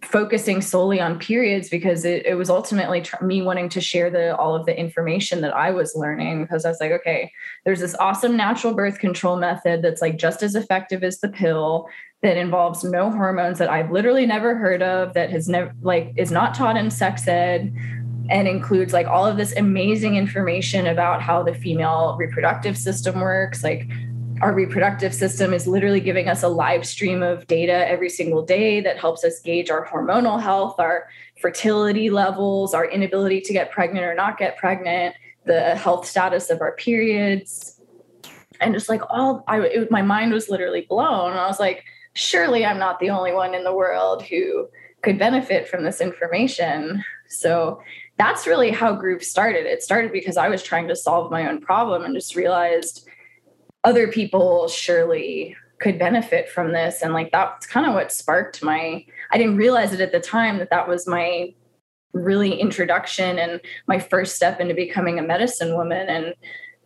focusing 0.02 0.60
solely 0.60 1.00
on 1.00 1.18
periods 1.18 1.68
because 1.68 2.04
it, 2.04 2.24
it 2.24 2.34
was 2.34 2.48
ultimately 2.48 3.02
tr- 3.02 3.22
me 3.22 3.42
wanting 3.42 3.68
to 3.68 3.80
share 3.80 4.10
the 4.10 4.36
all 4.36 4.54
of 4.54 4.66
the 4.66 4.78
information 4.78 5.40
that 5.42 5.54
I 5.54 5.70
was 5.70 5.94
learning 5.94 6.42
because 6.42 6.64
I 6.64 6.70
was 6.70 6.80
like, 6.80 6.92
okay, 6.92 7.32
there's 7.64 7.80
this 7.80 7.94
awesome 7.96 8.36
natural 8.36 8.74
birth 8.74 8.98
control 8.98 9.36
method 9.36 9.82
that's 9.82 10.00
like 10.00 10.16
just 10.16 10.42
as 10.42 10.54
effective 10.54 11.04
as 11.04 11.20
the 11.20 11.28
pill 11.28 11.88
that 12.22 12.36
involves 12.36 12.84
no 12.84 13.10
hormones 13.10 13.58
that 13.58 13.70
I've 13.70 13.90
literally 13.90 14.26
never 14.26 14.54
heard 14.54 14.82
of 14.82 15.14
that 15.14 15.30
has 15.30 15.48
never 15.48 15.72
like 15.82 16.12
is 16.16 16.30
not 16.30 16.54
taught 16.54 16.76
in 16.76 16.90
sex 16.90 17.26
ed 17.26 17.74
and 18.30 18.46
includes 18.46 18.92
like 18.92 19.06
all 19.06 19.26
of 19.26 19.36
this 19.36 19.54
amazing 19.56 20.16
information 20.16 20.86
about 20.86 21.20
how 21.20 21.42
the 21.42 21.54
female 21.54 22.16
reproductive 22.18 22.78
system 22.78 23.20
works 23.20 23.64
like 23.64 23.88
our 24.40 24.54
reproductive 24.54 25.14
system 25.14 25.52
is 25.52 25.66
literally 25.66 26.00
giving 26.00 26.28
us 26.28 26.42
a 26.42 26.48
live 26.48 26.86
stream 26.86 27.22
of 27.22 27.46
data 27.46 27.88
every 27.88 28.08
single 28.08 28.42
day 28.42 28.80
that 28.80 28.98
helps 28.98 29.22
us 29.22 29.40
gauge 29.40 29.70
our 29.70 29.86
hormonal 29.86 30.40
health, 30.40 30.76
our 30.78 31.08
fertility 31.40 32.08
levels, 32.08 32.72
our 32.72 32.86
inability 32.86 33.40
to 33.42 33.52
get 33.52 33.70
pregnant 33.70 34.04
or 34.04 34.14
not 34.14 34.38
get 34.38 34.56
pregnant, 34.56 35.14
the 35.44 35.74
health 35.76 36.06
status 36.06 36.48
of 36.48 36.60
our 36.60 36.72
periods. 36.72 37.80
And 38.60 38.72
just 38.72 38.88
like 38.88 39.02
all, 39.10 39.44
I, 39.46 39.60
it, 39.60 39.90
my 39.90 40.02
mind 40.02 40.32
was 40.32 40.48
literally 40.48 40.86
blown. 40.88 41.32
I 41.32 41.46
was 41.46 41.60
like, 41.60 41.84
surely 42.14 42.64
I'm 42.64 42.78
not 42.78 42.98
the 42.98 43.10
only 43.10 43.32
one 43.32 43.54
in 43.54 43.64
the 43.64 43.74
world 43.74 44.22
who 44.22 44.68
could 45.02 45.18
benefit 45.18 45.68
from 45.68 45.84
this 45.84 46.00
information. 46.00 47.04
So 47.28 47.82
that's 48.18 48.46
really 48.46 48.70
how 48.70 48.94
Groove 48.94 49.22
started. 49.22 49.66
It 49.66 49.82
started 49.82 50.12
because 50.12 50.36
I 50.36 50.48
was 50.48 50.62
trying 50.62 50.88
to 50.88 50.96
solve 50.96 51.30
my 51.30 51.48
own 51.48 51.60
problem 51.60 52.04
and 52.04 52.14
just 52.14 52.36
realized 52.36 53.06
other 53.84 54.08
people 54.08 54.68
surely 54.68 55.56
could 55.80 55.98
benefit 55.98 56.48
from 56.48 56.72
this. 56.72 57.02
And 57.02 57.12
like 57.12 57.32
that's 57.32 57.66
kind 57.66 57.86
of 57.86 57.94
what 57.94 58.12
sparked 58.12 58.62
my 58.62 59.04
i 59.30 59.38
didn't 59.38 59.56
realize 59.56 59.92
it 59.92 60.00
at 60.00 60.12
the 60.12 60.20
time 60.20 60.58
that 60.58 60.70
that 60.70 60.88
was 60.88 61.06
my 61.06 61.54
really 62.12 62.60
introduction 62.60 63.38
and 63.38 63.60
my 63.86 63.98
first 63.98 64.36
step 64.36 64.60
into 64.60 64.74
becoming 64.74 65.18
a 65.18 65.22
medicine 65.22 65.76
woman. 65.76 66.08
And 66.08 66.34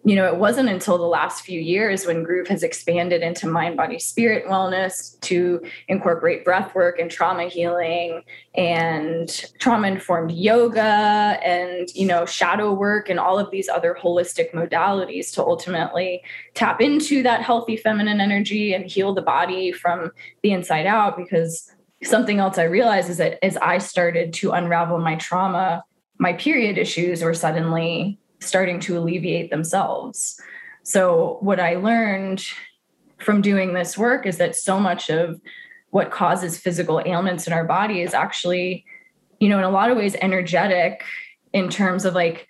you 0.06 0.14
know, 0.14 0.26
it 0.26 0.36
wasn't 0.36 0.68
until 0.68 0.98
the 0.98 1.04
last 1.04 1.46
few 1.46 1.58
years 1.58 2.06
when 2.06 2.22
Groove 2.22 2.46
has 2.48 2.62
expanded 2.62 3.22
into 3.22 3.48
mind, 3.48 3.78
body, 3.78 3.98
spirit 3.98 4.44
wellness 4.46 5.18
to 5.20 5.62
incorporate 5.88 6.44
breath 6.44 6.74
work 6.74 6.98
and 6.98 7.10
trauma 7.10 7.44
healing 7.44 8.22
and 8.54 9.50
trauma 9.58 9.88
informed 9.88 10.30
yoga 10.30 10.82
and, 11.42 11.88
you 11.94 12.06
know, 12.06 12.26
shadow 12.26 12.74
work 12.74 13.08
and 13.08 13.18
all 13.18 13.38
of 13.38 13.50
these 13.50 13.70
other 13.70 13.96
holistic 13.98 14.52
modalities 14.52 15.32
to 15.32 15.42
ultimately 15.42 16.22
tap 16.52 16.82
into 16.82 17.22
that 17.22 17.40
healthy 17.40 17.78
feminine 17.78 18.20
energy 18.20 18.74
and 18.74 18.84
heal 18.84 19.14
the 19.14 19.22
body 19.22 19.72
from 19.72 20.10
the 20.42 20.52
inside 20.52 20.84
out. 20.84 21.16
Because 21.16 21.72
something 22.02 22.40
else 22.40 22.58
I 22.58 22.64
realized 22.64 23.08
is 23.08 23.16
that 23.16 23.42
as 23.42 23.56
I 23.56 23.78
started 23.78 24.34
to 24.34 24.50
unravel 24.50 24.98
my 24.98 25.16
trauma, 25.16 25.82
my 26.18 26.34
period 26.34 26.76
issues 26.76 27.22
were 27.22 27.32
suddenly 27.32 28.18
starting 28.44 28.80
to 28.80 28.98
alleviate 28.98 29.50
themselves. 29.50 30.40
So, 30.82 31.38
what 31.40 31.60
I 31.60 31.76
learned 31.76 32.44
from 33.18 33.40
doing 33.40 33.74
this 33.74 33.96
work 33.96 34.26
is 34.26 34.36
that 34.38 34.54
so 34.54 34.78
much 34.78 35.08
of 35.10 35.40
what 35.90 36.10
causes 36.10 36.58
physical 36.58 37.00
ailments 37.06 37.46
in 37.46 37.52
our 37.52 37.64
body 37.64 38.02
is 38.02 38.14
actually, 38.14 38.84
you 39.40 39.48
know, 39.48 39.58
in 39.58 39.64
a 39.64 39.70
lot 39.70 39.90
of 39.90 39.96
ways 39.96 40.16
energetic 40.20 41.04
in 41.52 41.68
terms 41.68 42.04
of 42.04 42.14
like 42.14 42.48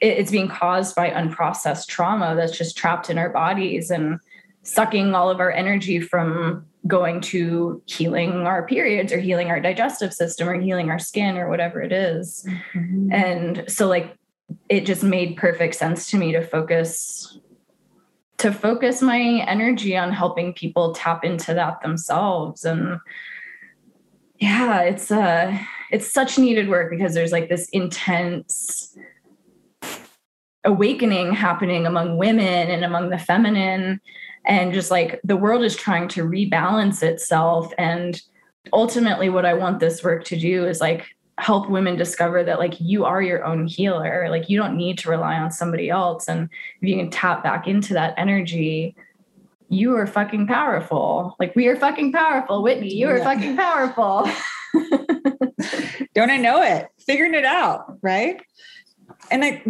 it's 0.00 0.30
being 0.30 0.48
caused 0.48 0.94
by 0.94 1.10
unprocessed 1.10 1.86
trauma 1.86 2.34
that's 2.34 2.56
just 2.56 2.76
trapped 2.76 3.10
in 3.10 3.18
our 3.18 3.30
bodies 3.30 3.90
and 3.90 4.18
sucking 4.62 5.14
all 5.14 5.30
of 5.30 5.40
our 5.40 5.50
energy 5.52 6.00
from 6.00 6.64
going 6.86 7.20
to 7.20 7.82
healing 7.86 8.46
our 8.46 8.66
periods 8.66 9.12
or 9.12 9.18
healing 9.18 9.48
our 9.48 9.60
digestive 9.60 10.12
system 10.12 10.48
or 10.48 10.58
healing 10.58 10.90
our 10.90 10.98
skin 10.98 11.36
or 11.36 11.48
whatever 11.48 11.82
it 11.82 11.92
is. 11.92 12.46
Mm-hmm. 12.74 13.12
And 13.12 13.64
so 13.68 13.88
like 13.88 14.17
it 14.68 14.86
just 14.86 15.02
made 15.02 15.36
perfect 15.36 15.74
sense 15.74 16.10
to 16.10 16.18
me 16.18 16.32
to 16.32 16.42
focus 16.42 17.38
to 18.38 18.52
focus 18.52 19.02
my 19.02 19.44
energy 19.48 19.96
on 19.96 20.12
helping 20.12 20.54
people 20.54 20.92
tap 20.92 21.24
into 21.24 21.54
that 21.54 21.80
themselves. 21.82 22.64
And 22.64 23.00
yeah 24.38 24.82
it's 24.82 25.10
uh 25.10 25.58
it's 25.90 26.12
such 26.12 26.38
needed 26.38 26.68
work 26.68 26.90
because 26.90 27.14
there's 27.14 27.32
like 27.32 27.48
this 27.48 27.68
intense 27.70 28.96
awakening 30.64 31.32
happening 31.32 31.86
among 31.86 32.16
women 32.16 32.70
and 32.70 32.84
among 32.84 33.10
the 33.10 33.18
feminine. 33.18 34.00
And 34.46 34.72
just 34.72 34.90
like 34.90 35.20
the 35.24 35.36
world 35.36 35.64
is 35.64 35.74
trying 35.74 36.08
to 36.08 36.22
rebalance 36.22 37.02
itself. 37.02 37.72
And 37.76 38.20
ultimately 38.72 39.28
what 39.28 39.46
i 39.46 39.54
want 39.54 39.80
this 39.80 40.02
work 40.02 40.24
to 40.24 40.36
do 40.36 40.66
is 40.66 40.80
like 40.80 41.06
help 41.38 41.70
women 41.70 41.96
discover 41.96 42.44
that 42.44 42.58
like 42.58 42.80
you 42.80 43.04
are 43.04 43.22
your 43.22 43.44
own 43.44 43.66
healer. 43.66 44.28
Like 44.28 44.48
you 44.48 44.58
don't 44.58 44.76
need 44.76 44.98
to 44.98 45.10
rely 45.10 45.36
on 45.36 45.50
somebody 45.50 45.88
else. 45.88 46.28
And 46.28 46.50
if 46.80 46.88
you 46.88 46.96
can 46.96 47.10
tap 47.10 47.42
back 47.42 47.66
into 47.66 47.94
that 47.94 48.14
energy 48.16 48.96
you 49.68 49.94
are 49.96 50.06
fucking 50.06 50.46
powerful. 50.46 51.36
Like 51.38 51.54
we 51.54 51.66
are 51.68 51.76
fucking 51.76 52.12
powerful 52.12 52.62
whitney. 52.62 52.94
You 52.94 53.08
are 53.08 53.18
yeah. 53.18 53.24
fucking 53.24 53.56
powerful. 53.56 54.28
Don't 56.14 56.30
i 56.30 56.36
know 56.36 56.62
it? 56.62 56.88
Figuring 56.98 57.34
it 57.34 57.44
out 57.44 57.98
right? 58.02 58.40
And 59.30 59.44
i 59.44 59.62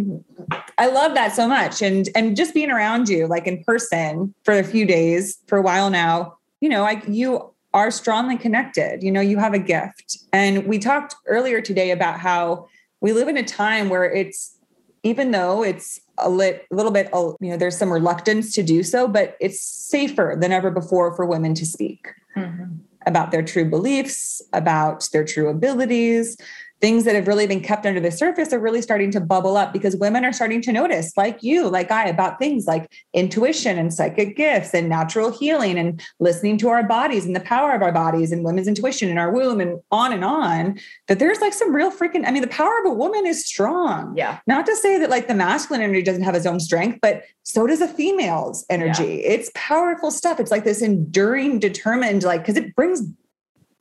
i 0.77 0.87
love 0.87 1.15
that 1.15 1.35
so 1.35 1.47
much. 1.47 1.81
And 1.81 2.09
and 2.15 2.35
just 2.35 2.53
being 2.53 2.71
around 2.71 3.09
you 3.09 3.27
like 3.27 3.45
in 3.47 3.63
person 3.63 4.33
for 4.43 4.57
a 4.57 4.63
few 4.63 4.85
days 4.85 5.37
for 5.47 5.57
a 5.57 5.61
while 5.61 5.89
now 5.89 6.37
you 6.61 6.69
know 6.69 6.81
like 6.81 7.03
you 7.07 7.53
are 7.73 7.91
strongly 7.91 8.37
connected. 8.37 9.03
You 9.03 9.11
know, 9.11 9.21
you 9.21 9.37
have 9.37 9.53
a 9.53 9.59
gift. 9.59 10.17
And 10.33 10.65
we 10.65 10.79
talked 10.79 11.15
earlier 11.27 11.61
today 11.61 11.91
about 11.91 12.19
how 12.19 12.67
we 13.01 13.13
live 13.13 13.27
in 13.27 13.37
a 13.37 13.43
time 13.43 13.89
where 13.89 14.05
it's, 14.05 14.57
even 15.03 15.31
though 15.31 15.63
it's 15.63 15.99
a 16.17 16.29
lit, 16.29 16.65
little 16.71 16.91
bit, 16.91 17.09
you 17.13 17.37
know, 17.41 17.57
there's 17.57 17.77
some 17.77 17.93
reluctance 17.93 18.53
to 18.55 18.63
do 18.63 18.83
so, 18.83 19.07
but 19.07 19.37
it's 19.39 19.61
safer 19.61 20.35
than 20.39 20.51
ever 20.51 20.71
before 20.71 21.15
for 21.15 21.25
women 21.25 21.53
to 21.53 21.65
speak 21.65 22.07
mm-hmm. 22.35 22.75
about 23.05 23.31
their 23.31 23.43
true 23.43 23.69
beliefs, 23.69 24.41
about 24.51 25.07
their 25.13 25.23
true 25.23 25.47
abilities, 25.47 26.37
things 26.81 27.03
that 27.03 27.15
have 27.15 27.27
really 27.27 27.45
been 27.45 27.61
kept 27.61 27.85
under 27.85 27.99
the 27.99 28.11
surface 28.11 28.53
are 28.53 28.59
really 28.59 28.81
starting 28.81 29.11
to 29.11 29.19
bubble 29.19 29.57
up 29.57 29.73
because 29.73 29.95
women 29.97 30.23
are 30.23 30.31
starting 30.31 30.61
to 30.61 30.71
notice, 30.71 31.11
like 31.17 31.43
you, 31.43 31.67
like 31.67 31.91
I, 31.91 32.07
about 32.07 32.39
things 32.39 32.65
like 32.65 32.89
intuition 33.13 33.77
and 33.77 33.93
psychic 33.93 34.37
gifts 34.37 34.73
and 34.73 34.87
natural 34.87 35.31
healing 35.31 35.77
and 35.77 36.01
listening 36.19 36.57
to 36.59 36.69
our 36.69 36.83
bodies 36.83 37.25
and 37.25 37.35
the 37.35 37.41
power 37.41 37.73
of 37.73 37.81
our 37.81 37.91
bodies 37.91 38.31
and 38.31 38.45
women's 38.45 38.67
intuition 38.67 39.09
in 39.09 39.17
our 39.17 39.31
womb 39.31 39.59
and 39.59 39.79
on 39.91 40.13
and 40.13 40.23
on. 40.23 40.79
That 41.07 41.19
there's 41.19 41.41
like 41.41 41.53
some 41.53 41.73
real 41.73 41.91
freaking, 41.91 42.25
I 42.25 42.31
mean, 42.31 42.41
the 42.41 42.47
power 42.47 42.79
of 42.79 42.91
a 42.91 42.93
woman 42.93 43.25
is 43.25 43.45
strong. 43.45 44.15
Yeah. 44.15 44.39
Not 44.47 44.65
to 44.65 44.75
say 44.75 44.97
that 44.99 45.09
like 45.09 45.27
the 45.27 45.35
masculine 45.35 45.81
energy 45.81 46.03
doesn't 46.03 46.23
have 46.23 46.35
its 46.35 46.45
own 46.45 46.59
strength, 46.59 46.99
but 47.01 47.23
so 47.43 47.67
does 47.67 47.81
a 47.81 47.87
female's 47.87 48.65
energy. 48.69 49.03
Yeah. 49.03 49.33
It's 49.33 49.51
powerful 49.55 50.11
stuff. 50.11 50.39
It's 50.39 50.51
like 50.51 50.63
this 50.63 50.81
enduring, 50.81 51.59
determined, 51.59 52.23
like, 52.23 52.41
because 52.41 52.57
it 52.57 52.75
brings 52.75 53.01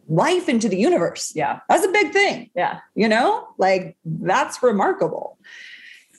life 0.09 0.49
into 0.49 0.69
the 0.69 0.77
universe. 0.77 1.33
Yeah. 1.35 1.61
That's 1.69 1.85
a 1.85 1.91
big 1.91 2.13
thing. 2.13 2.51
Yeah. 2.55 2.81
You 2.95 3.09
know, 3.09 3.49
like 3.59 3.97
that's 4.05 4.63
remarkable. 4.63 5.39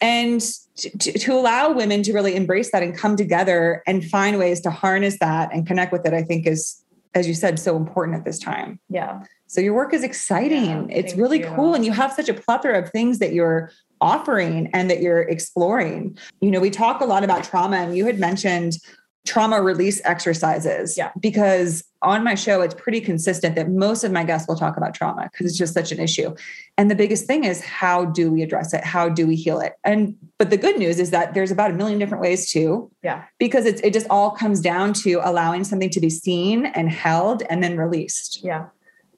And 0.01 0.41
to, 0.77 0.89
to, 1.11 1.33
allow 1.33 1.73
women 1.73 2.03
to 2.03 2.13
really 2.13 2.35
embrace 2.35 2.71
that 2.71 2.83
and 2.83 2.95
come 2.95 3.17
together 3.17 3.83
and 3.85 4.05
find 4.05 4.39
ways 4.39 4.61
to 4.61 4.71
harness 4.71 5.19
that 5.19 5.53
and 5.53 5.67
connect 5.67 5.91
with 5.91 6.05
it, 6.05 6.13
I 6.13 6.23
think 6.23 6.47
is, 6.47 6.81
as 7.13 7.27
you 7.27 7.33
said, 7.33 7.59
so 7.59 7.75
important 7.75 8.17
at 8.17 8.23
this 8.23 8.39
time. 8.39 8.79
Yeah. 8.89 9.23
So 9.47 9.59
your 9.59 9.73
work 9.73 9.93
is 9.93 10.03
exciting. 10.03 10.89
Yeah, 10.89 10.95
it's 10.95 11.15
really 11.15 11.39
you. 11.39 11.51
cool. 11.55 11.73
And 11.73 11.83
you 11.83 11.91
have 11.91 12.13
such 12.13 12.29
a 12.29 12.33
plethora 12.33 12.79
of 12.79 12.91
things 12.91 13.19
that 13.19 13.33
you're 13.33 13.71
offering 13.99 14.69
and 14.73 14.89
that 14.89 15.01
you're 15.01 15.23
exploring. 15.23 16.17
You 16.39 16.51
know, 16.51 16.59
we 16.59 16.69
talk 16.69 17.01
a 17.01 17.05
lot 17.05 17.23
about 17.23 17.43
trauma, 17.43 17.77
and 17.77 17.97
you 17.97 18.05
had 18.05 18.19
mentioned 18.19 18.77
trauma 19.25 19.61
release 19.61 20.01
exercises. 20.05 20.97
Yeah. 20.97 21.11
Because 21.19 21.83
on 22.01 22.23
my 22.23 22.35
show, 22.35 22.61
it's 22.61 22.73
pretty 22.73 23.01
consistent 23.01 23.55
that 23.55 23.69
most 23.69 24.03
of 24.03 24.11
my 24.11 24.23
guests 24.23 24.47
will 24.47 24.55
talk 24.55 24.77
about 24.77 24.93
trauma 24.93 25.29
because 25.31 25.45
it's 25.45 25.57
just 25.57 25.73
such 25.73 25.91
an 25.91 25.99
issue. 25.99 26.33
And 26.77 26.89
the 26.89 26.95
biggest 26.95 27.25
thing 27.25 27.43
is 27.43 27.61
how 27.61 28.05
do 28.05 28.31
we 28.31 28.41
address 28.41 28.73
it? 28.73 28.83
How 28.83 29.09
do 29.09 29.27
we 29.27 29.35
heal 29.35 29.59
it? 29.59 29.73
And 29.83 30.15
but 30.37 30.49
the 30.49 30.57
good 30.57 30.77
news 30.77 30.99
is 30.99 31.11
that 31.11 31.33
there's 31.33 31.51
about 31.51 31.71
a 31.71 31.73
million 31.73 31.99
different 31.99 32.21
ways 32.21 32.51
too. 32.51 32.89
Yeah. 33.03 33.25
Because 33.37 33.65
it's 33.65 33.81
it 33.81 33.93
just 33.93 34.07
all 34.09 34.31
comes 34.31 34.61
down 34.61 34.93
to 34.93 35.19
allowing 35.23 35.63
something 35.63 35.89
to 35.89 35.99
be 35.99 36.09
seen 36.09 36.67
and 36.67 36.89
held 36.89 37.43
and 37.49 37.61
then 37.61 37.77
released. 37.77 38.43
Yeah. 38.43 38.67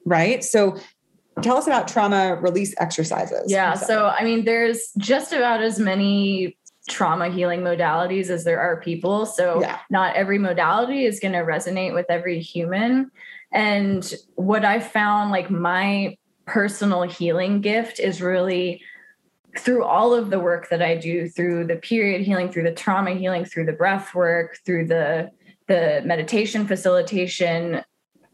Right. 0.04 0.42
So 0.42 0.76
tell 1.40 1.56
us 1.56 1.66
about 1.66 1.88
trauma 1.88 2.34
release 2.34 2.74
exercises. 2.78 3.50
Yeah. 3.50 3.74
So 3.74 4.06
I 4.06 4.24
mean, 4.24 4.44
there's 4.44 4.92
just 4.98 5.32
about 5.32 5.62
as 5.62 5.78
many 5.78 6.58
trauma 6.88 7.30
healing 7.30 7.60
modalities 7.60 8.28
as 8.28 8.44
there 8.44 8.60
are 8.60 8.80
people. 8.80 9.26
So 9.26 9.60
yeah. 9.60 9.78
not 9.90 10.16
every 10.16 10.38
modality 10.38 11.04
is 11.04 11.20
going 11.20 11.32
to 11.32 11.40
resonate 11.40 11.94
with 11.94 12.06
every 12.08 12.40
human. 12.40 13.10
And 13.52 14.12
what 14.34 14.64
I 14.64 14.80
found 14.80 15.30
like 15.30 15.50
my 15.50 16.16
personal 16.46 17.02
healing 17.02 17.60
gift 17.60 18.00
is 18.00 18.20
really 18.20 18.82
through 19.58 19.84
all 19.84 20.14
of 20.14 20.30
the 20.30 20.40
work 20.40 20.70
that 20.70 20.82
I 20.82 20.96
do 20.96 21.28
through 21.28 21.66
the 21.66 21.76
period 21.76 22.22
healing, 22.22 22.50
through 22.50 22.64
the 22.64 22.72
trauma 22.72 23.12
healing, 23.12 23.44
through 23.44 23.66
the 23.66 23.72
breath 23.72 24.14
work, 24.14 24.58
through 24.64 24.86
the 24.86 25.30
the 25.68 26.02
meditation 26.04 26.66
facilitation, 26.66 27.82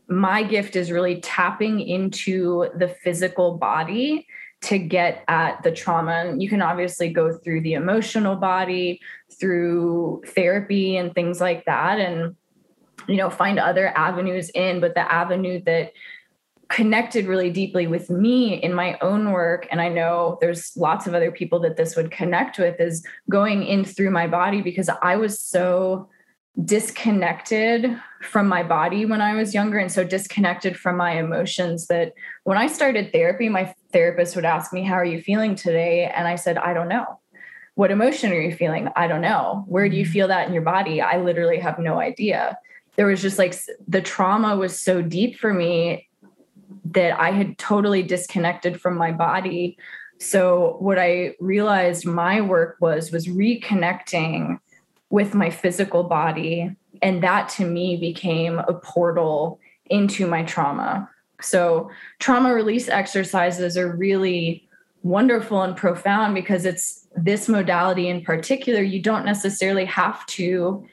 my 0.08 0.42
gift 0.42 0.74
is 0.74 0.90
really 0.90 1.20
tapping 1.20 1.80
into 1.80 2.70
the 2.76 2.88
physical 2.88 3.58
body 3.58 4.26
to 4.60 4.78
get 4.78 5.24
at 5.28 5.62
the 5.62 5.70
trauma. 5.70 6.34
You 6.36 6.48
can 6.48 6.62
obviously 6.62 7.10
go 7.10 7.36
through 7.36 7.60
the 7.62 7.74
emotional 7.74 8.36
body, 8.36 9.00
through 9.38 10.22
therapy 10.28 10.96
and 10.96 11.14
things 11.14 11.40
like 11.40 11.64
that, 11.66 11.98
and 11.98 12.34
you 13.06 13.16
know, 13.16 13.30
find 13.30 13.58
other 13.58 13.88
avenues 13.96 14.50
in. 14.50 14.80
But 14.80 14.94
the 14.94 15.12
avenue 15.12 15.62
that 15.64 15.92
connected 16.68 17.26
really 17.26 17.50
deeply 17.50 17.86
with 17.86 18.10
me 18.10 18.54
in 18.54 18.74
my 18.74 18.98
own 19.00 19.32
work 19.32 19.66
and 19.70 19.80
i 19.80 19.88
know 19.88 20.36
there's 20.42 20.76
lots 20.76 21.06
of 21.06 21.14
other 21.14 21.32
people 21.32 21.58
that 21.58 21.78
this 21.78 21.96
would 21.96 22.10
connect 22.10 22.58
with 22.58 22.78
is 22.78 23.02
going 23.30 23.62
in 23.62 23.84
through 23.84 24.10
my 24.10 24.26
body 24.26 24.60
because 24.60 24.90
i 25.02 25.16
was 25.16 25.40
so 25.40 26.06
disconnected 26.64 27.98
from 28.22 28.48
my 28.48 28.62
body 28.62 29.06
when 29.06 29.20
I 29.20 29.34
was 29.34 29.54
younger 29.54 29.78
and 29.78 29.90
so 29.90 30.02
disconnected 30.02 30.76
from 30.76 30.96
my 30.96 31.12
emotions 31.12 31.86
that 31.86 32.14
when 32.44 32.58
I 32.58 32.66
started 32.66 33.12
therapy, 33.12 33.48
my 33.48 33.72
therapist 33.92 34.34
would 34.34 34.44
ask 34.44 34.72
me, 34.72 34.82
How 34.82 34.94
are 34.94 35.04
you 35.04 35.22
feeling 35.22 35.54
today? 35.54 36.10
And 36.14 36.26
I 36.26 36.34
said, 36.34 36.58
I 36.58 36.74
don't 36.74 36.88
know. 36.88 37.20
What 37.74 37.92
emotion 37.92 38.32
are 38.32 38.40
you 38.40 38.54
feeling? 38.54 38.88
I 38.96 39.06
don't 39.06 39.20
know. 39.20 39.64
Where 39.68 39.88
do 39.88 39.96
you 39.96 40.02
mm-hmm. 40.02 40.12
feel 40.12 40.28
that 40.28 40.48
in 40.48 40.52
your 40.52 40.62
body? 40.62 41.00
I 41.00 41.18
literally 41.18 41.58
have 41.58 41.78
no 41.78 42.00
idea. 42.00 42.58
There 42.96 43.06
was 43.06 43.22
just 43.22 43.38
like 43.38 43.54
the 43.86 44.02
trauma 44.02 44.56
was 44.56 44.80
so 44.80 45.00
deep 45.00 45.38
for 45.38 45.54
me 45.54 46.08
that 46.86 47.20
I 47.20 47.30
had 47.30 47.56
totally 47.58 48.02
disconnected 48.02 48.80
from 48.80 48.96
my 48.96 49.12
body. 49.12 49.78
So 50.18 50.76
what 50.80 50.98
I 50.98 51.36
realized 51.38 52.04
my 52.04 52.40
work 52.40 52.78
was 52.80 53.12
was 53.12 53.28
reconnecting 53.28 54.58
with 55.10 55.34
my 55.34 55.50
physical 55.50 56.04
body. 56.04 56.74
And 57.02 57.22
that 57.22 57.48
to 57.50 57.64
me 57.64 57.96
became 57.96 58.58
a 58.58 58.74
portal 58.74 59.60
into 59.86 60.26
my 60.26 60.42
trauma. 60.42 61.08
So, 61.40 61.90
trauma 62.18 62.52
release 62.52 62.88
exercises 62.88 63.76
are 63.76 63.94
really 63.94 64.68
wonderful 65.02 65.62
and 65.62 65.76
profound 65.76 66.34
because 66.34 66.64
it's 66.64 67.06
this 67.16 67.48
modality 67.48 68.08
in 68.08 68.20
particular 68.22 68.82
you 68.82 69.00
don't 69.00 69.24
necessarily 69.24 69.84
have 69.84 70.24
to 70.26 70.84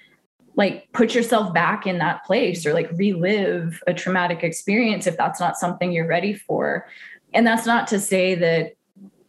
like 0.56 0.90
put 0.94 1.14
yourself 1.14 1.54
back 1.54 1.86
in 1.86 1.98
that 1.98 2.24
place 2.24 2.66
or 2.66 2.74
like 2.74 2.90
relive 2.94 3.82
a 3.88 3.94
traumatic 3.94 4.44
experience 4.44 5.08
if 5.08 5.18
that's 5.18 5.40
not 5.40 5.58
something 5.58 5.92
you're 5.92 6.08
ready 6.08 6.34
for 6.34 6.88
and 7.34 7.46
that's 7.46 7.66
not 7.66 7.88
to 7.88 8.00
say 8.00 8.36
that 8.36 8.76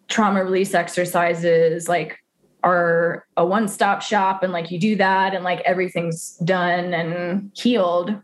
trauma 0.08 0.44
release 0.44 0.74
exercises 0.74 1.88
like 1.88 2.22
are 2.66 3.24
a 3.36 3.46
one-stop 3.46 4.02
shop 4.02 4.42
and 4.42 4.52
like 4.52 4.72
you 4.72 4.78
do 4.78 4.96
that 4.96 5.34
and 5.34 5.44
like 5.44 5.60
everything's 5.60 6.32
done 6.38 6.92
and 6.92 7.52
healed. 7.54 8.14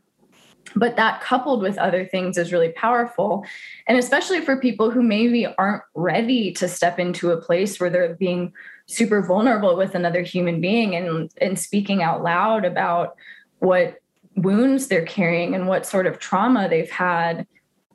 But 0.74 0.97
that 0.97 1.20
coupled 1.20 1.62
with 1.62 1.78
other 1.78 2.05
things 2.05 2.36
is 2.36 2.53
really 2.53 2.70
powerful. 2.70 3.45
And 3.86 3.97
especially 3.97 4.40
for 4.40 4.57
people 4.57 4.90
who 4.90 5.03
maybe 5.03 5.47
aren't 5.47 5.84
ready 5.95 6.51
to 6.55 6.66
step 6.66 6.99
into 6.99 7.30
a 7.30 7.40
place 7.40 7.78
where 7.78 7.88
they're 7.88 8.16
being 8.16 8.53
super 8.86 9.22
vulnerable 9.22 9.76
with 9.76 9.95
another 9.95 10.22
human 10.22 10.61
being 10.61 10.97
and 10.97 11.30
and 11.40 11.59
speaking 11.59 12.03
out 12.03 12.22
loud 12.22 12.64
about 12.64 13.14
what 13.61 13.99
wounds 14.34 14.88
they're 14.88 15.07
carrying 15.07 15.55
and 15.55 15.68
what 15.68 15.86
sort 15.86 16.07
of 16.07 16.18
trauma 16.18 16.68
they've 16.68 16.90
had. 16.90 17.47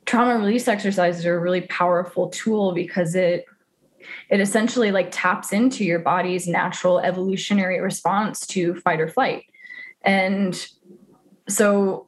Trauma 0.06 0.38
release 0.38 0.66
exercises 0.66 1.26
are 1.26 1.36
a 1.36 1.40
really 1.40 1.62
powerful 1.62 2.30
tool 2.30 2.72
because 2.72 3.14
it 3.14 3.44
it 4.30 4.40
essentially 4.40 4.90
like 4.90 5.08
taps 5.10 5.52
into 5.52 5.84
your 5.84 5.98
body's 5.98 6.46
natural 6.46 6.98
evolutionary 6.98 7.80
response 7.80 8.46
to 8.46 8.74
fight 8.76 9.00
or 9.00 9.08
flight 9.08 9.44
and 10.02 10.68
so 11.48 12.06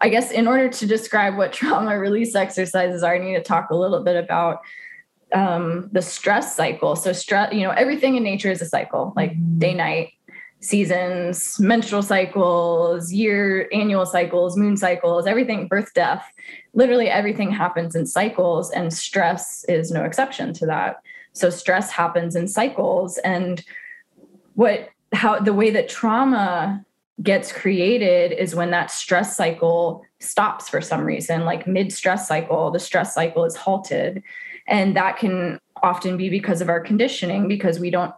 I 0.00 0.08
guess 0.08 0.30
in 0.30 0.46
order 0.46 0.68
to 0.68 0.86
describe 0.86 1.36
what 1.36 1.52
trauma 1.52 1.98
release 1.98 2.34
exercises 2.34 3.02
are, 3.02 3.14
I 3.14 3.18
need 3.18 3.34
to 3.34 3.42
talk 3.42 3.70
a 3.70 3.76
little 3.76 4.02
bit 4.02 4.16
about 4.16 4.60
um, 5.32 5.88
the 5.92 6.02
stress 6.02 6.54
cycle. 6.54 6.96
So 6.96 7.12
stress, 7.12 7.52
you 7.52 7.62
know, 7.62 7.70
everything 7.70 8.16
in 8.16 8.22
nature 8.22 8.50
is 8.50 8.62
a 8.62 8.66
cycle, 8.66 9.12
like 9.16 9.32
day, 9.58 9.74
night, 9.74 10.12
seasons, 10.60 11.58
menstrual 11.60 12.02
cycles, 12.02 13.12
year, 13.12 13.68
annual 13.72 14.06
cycles, 14.06 14.56
moon 14.56 14.76
cycles, 14.76 15.26
everything, 15.26 15.68
birth, 15.68 15.92
death, 15.94 16.24
literally 16.74 17.08
everything 17.08 17.50
happens 17.50 17.94
in 17.94 18.06
cycles, 18.06 18.70
and 18.70 18.92
stress 18.92 19.64
is 19.68 19.90
no 19.90 20.04
exception 20.04 20.52
to 20.54 20.66
that. 20.66 20.96
So 21.36 21.50
stress 21.50 21.90
happens 21.90 22.34
in 22.34 22.48
cycles, 22.48 23.18
and 23.18 23.62
what 24.54 24.88
how 25.12 25.38
the 25.38 25.52
way 25.52 25.70
that 25.70 25.88
trauma 25.88 26.84
gets 27.22 27.52
created 27.52 28.32
is 28.32 28.54
when 28.54 28.70
that 28.70 28.90
stress 28.90 29.36
cycle 29.36 30.04
stops 30.20 30.68
for 30.68 30.80
some 30.80 31.04
reason, 31.04 31.44
like 31.44 31.66
mid 31.66 31.92
stress 31.92 32.26
cycle, 32.26 32.70
the 32.70 32.78
stress 32.78 33.14
cycle 33.14 33.44
is 33.44 33.56
halted. 33.56 34.22
And 34.66 34.96
that 34.96 35.18
can 35.18 35.60
often 35.82 36.16
be 36.16 36.30
because 36.30 36.60
of 36.60 36.68
our 36.68 36.80
conditioning, 36.80 37.48
because 37.48 37.78
we 37.78 37.90
don't 37.90 38.14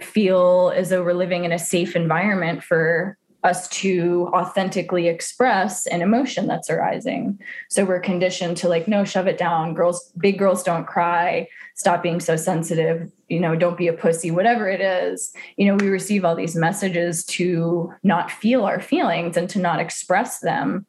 feel 0.00 0.72
as 0.74 0.88
though 0.88 1.04
we're 1.04 1.12
living 1.12 1.44
in 1.44 1.52
a 1.52 1.58
safe 1.58 1.94
environment 1.94 2.62
for 2.62 3.17
us 3.44 3.68
to 3.68 4.28
authentically 4.32 5.06
express 5.06 5.86
an 5.86 6.02
emotion 6.02 6.48
that's 6.48 6.68
arising. 6.68 7.38
So 7.68 7.84
we're 7.84 8.00
conditioned 8.00 8.56
to 8.58 8.68
like, 8.68 8.88
no, 8.88 9.04
shove 9.04 9.28
it 9.28 9.38
down. 9.38 9.74
Girls, 9.74 10.12
big 10.18 10.38
girls 10.38 10.64
don't 10.64 10.86
cry. 10.86 11.46
Stop 11.76 12.02
being 12.02 12.18
so 12.18 12.34
sensitive. 12.34 13.12
You 13.28 13.38
know, 13.38 13.54
don't 13.54 13.78
be 13.78 13.86
a 13.86 13.92
pussy, 13.92 14.32
whatever 14.32 14.68
it 14.68 14.80
is. 14.80 15.32
You 15.56 15.66
know, 15.66 15.76
we 15.76 15.88
receive 15.88 16.24
all 16.24 16.34
these 16.34 16.56
messages 16.56 17.24
to 17.26 17.92
not 18.02 18.30
feel 18.30 18.64
our 18.64 18.80
feelings 18.80 19.36
and 19.36 19.48
to 19.50 19.60
not 19.60 19.78
express 19.78 20.40
them. 20.40 20.84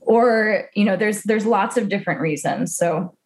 Or, 0.00 0.70
you 0.74 0.84
know, 0.84 0.96
there's 0.96 1.22
there's 1.24 1.46
lots 1.46 1.76
of 1.76 1.88
different 1.88 2.20
reasons. 2.20 2.76
So 2.76 3.16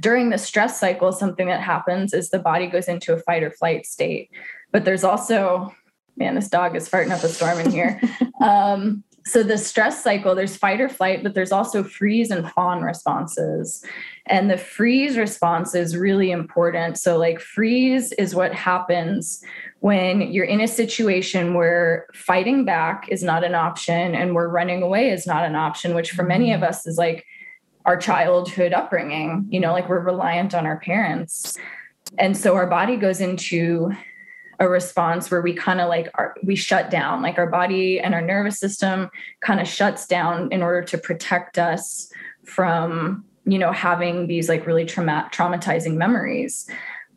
during 0.00 0.30
the 0.30 0.38
stress 0.38 0.80
cycle, 0.80 1.12
something 1.12 1.46
that 1.46 1.60
happens 1.60 2.12
is 2.12 2.30
the 2.30 2.40
body 2.40 2.66
goes 2.66 2.88
into 2.88 3.12
a 3.12 3.18
fight 3.18 3.44
or 3.44 3.52
flight 3.52 3.86
state. 3.86 4.30
But 4.72 4.84
there's 4.84 5.04
also 5.04 5.72
man, 6.16 6.34
this 6.34 6.48
dog 6.48 6.76
is 6.76 6.88
farting 6.88 7.10
up 7.10 7.22
a 7.22 7.28
storm 7.28 7.58
in 7.60 7.70
here. 7.70 8.00
um, 8.40 9.04
so 9.26 9.42
the 9.42 9.58
stress 9.58 10.04
cycle, 10.04 10.36
there's 10.36 10.56
fight 10.56 10.80
or 10.80 10.88
flight, 10.88 11.24
but 11.24 11.34
there's 11.34 11.50
also 11.50 11.82
freeze 11.82 12.30
and 12.30 12.48
fawn 12.52 12.82
responses. 12.82 13.84
And 14.26 14.48
the 14.48 14.56
freeze 14.56 15.18
response 15.18 15.74
is 15.74 15.96
really 15.96 16.30
important. 16.30 16.96
So 16.96 17.18
like 17.18 17.40
freeze 17.40 18.12
is 18.12 18.36
what 18.36 18.54
happens 18.54 19.42
when 19.80 20.20
you're 20.20 20.44
in 20.44 20.60
a 20.60 20.68
situation 20.68 21.54
where 21.54 22.06
fighting 22.14 22.64
back 22.64 23.08
is 23.08 23.24
not 23.24 23.42
an 23.42 23.56
option 23.56 24.14
and 24.14 24.32
we're 24.32 24.48
running 24.48 24.80
away 24.80 25.10
is 25.10 25.26
not 25.26 25.44
an 25.44 25.56
option, 25.56 25.96
which 25.96 26.12
for 26.12 26.22
many 26.22 26.52
of 26.52 26.62
us 26.62 26.86
is 26.86 26.96
like 26.96 27.26
our 27.84 27.96
childhood 27.96 28.72
upbringing, 28.72 29.46
you 29.50 29.58
know, 29.58 29.72
like 29.72 29.88
we're 29.88 29.98
reliant 29.98 30.54
on 30.54 30.66
our 30.66 30.78
parents. 30.78 31.56
And 32.16 32.36
so 32.36 32.54
our 32.54 32.68
body 32.68 32.96
goes 32.96 33.20
into 33.20 33.92
a 34.58 34.68
response 34.68 35.30
where 35.30 35.42
we 35.42 35.52
kind 35.52 35.80
of 35.80 35.88
like 35.88 36.10
we 36.42 36.56
shut 36.56 36.90
down 36.90 37.22
like 37.22 37.38
our 37.38 37.46
body 37.46 38.00
and 38.00 38.14
our 38.14 38.22
nervous 38.22 38.58
system 38.58 39.10
kind 39.40 39.60
of 39.60 39.68
shuts 39.68 40.06
down 40.06 40.50
in 40.52 40.62
order 40.62 40.82
to 40.82 40.98
protect 40.98 41.58
us 41.58 42.10
from 42.44 43.24
you 43.44 43.58
know 43.58 43.72
having 43.72 44.26
these 44.26 44.48
like 44.48 44.66
really 44.66 44.84
trauma- 44.84 45.28
traumatizing 45.32 45.94
memories. 45.94 46.68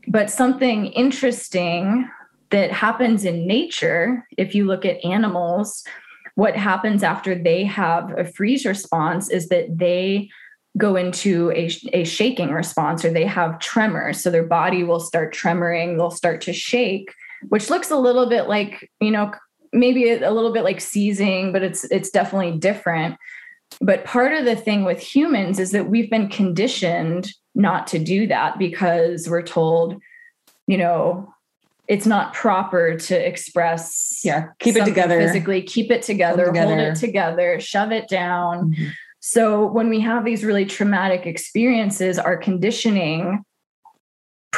But 0.07 0.29
something 0.29 0.87
interesting 0.87 2.09
that 2.49 2.71
happens 2.71 3.25
in 3.25 3.45
nature 3.45 4.27
if 4.37 4.55
you 4.55 4.65
look 4.65 4.85
at 4.85 5.03
animals 5.05 5.83
what 6.39 6.55
happens 6.55 7.03
after 7.03 7.35
they 7.35 7.65
have 7.65 8.17
a 8.17 8.23
freeze 8.23 8.65
response 8.65 9.29
is 9.29 9.49
that 9.49 9.77
they 9.77 10.29
go 10.77 10.95
into 10.95 11.51
a, 11.51 11.69
a 11.91 12.05
shaking 12.05 12.51
response 12.51 13.03
or 13.03 13.11
they 13.11 13.25
have 13.25 13.59
tremors. 13.59 14.21
So 14.21 14.29
their 14.29 14.45
body 14.45 14.85
will 14.85 15.01
start 15.01 15.35
tremoring 15.35 15.97
they'll 15.97 16.11
start 16.11 16.39
to 16.41 16.53
shake 16.53 17.13
which 17.47 17.69
looks 17.69 17.89
a 17.89 17.97
little 17.97 18.27
bit 18.27 18.47
like, 18.47 18.91
you 18.99 19.11
know, 19.11 19.31
maybe 19.71 20.09
a 20.09 20.31
little 20.31 20.51
bit 20.51 20.63
like 20.63 20.81
seizing, 20.81 21.51
but 21.51 21.63
it's 21.63 21.85
it's 21.85 22.09
definitely 22.09 22.57
different. 22.57 23.15
But 23.81 24.03
part 24.03 24.33
of 24.33 24.45
the 24.45 24.55
thing 24.55 24.83
with 24.83 24.99
humans 24.99 25.59
is 25.59 25.71
that 25.71 25.89
we've 25.89 26.09
been 26.09 26.27
conditioned 26.27 27.31
not 27.55 27.87
to 27.87 27.99
do 27.99 28.27
that 28.27 28.57
because 28.57 29.29
we're 29.29 29.43
told, 29.43 30.01
you 30.67 30.77
know, 30.77 31.33
it's 31.89 32.05
not 32.05 32.33
proper 32.33 32.95
to 32.95 33.27
express 33.27 34.21
yeah 34.23 34.49
keep 34.59 34.75
it 34.75 34.85
together 34.85 35.19
physically 35.19 35.61
keep 35.61 35.91
it 35.91 36.03
together, 36.03 36.45
together, 36.45 36.75
hold 36.75 36.79
it 36.79 36.95
together 36.95 37.59
shove 37.59 37.91
it 37.91 38.07
down 38.07 38.71
mm-hmm. 38.71 38.87
so 39.19 39.65
when 39.65 39.89
we 39.89 39.99
have 39.99 40.23
these 40.23 40.45
really 40.45 40.65
traumatic 40.65 41.25
experiences 41.25 42.17
our 42.17 42.37
conditioning 42.37 43.43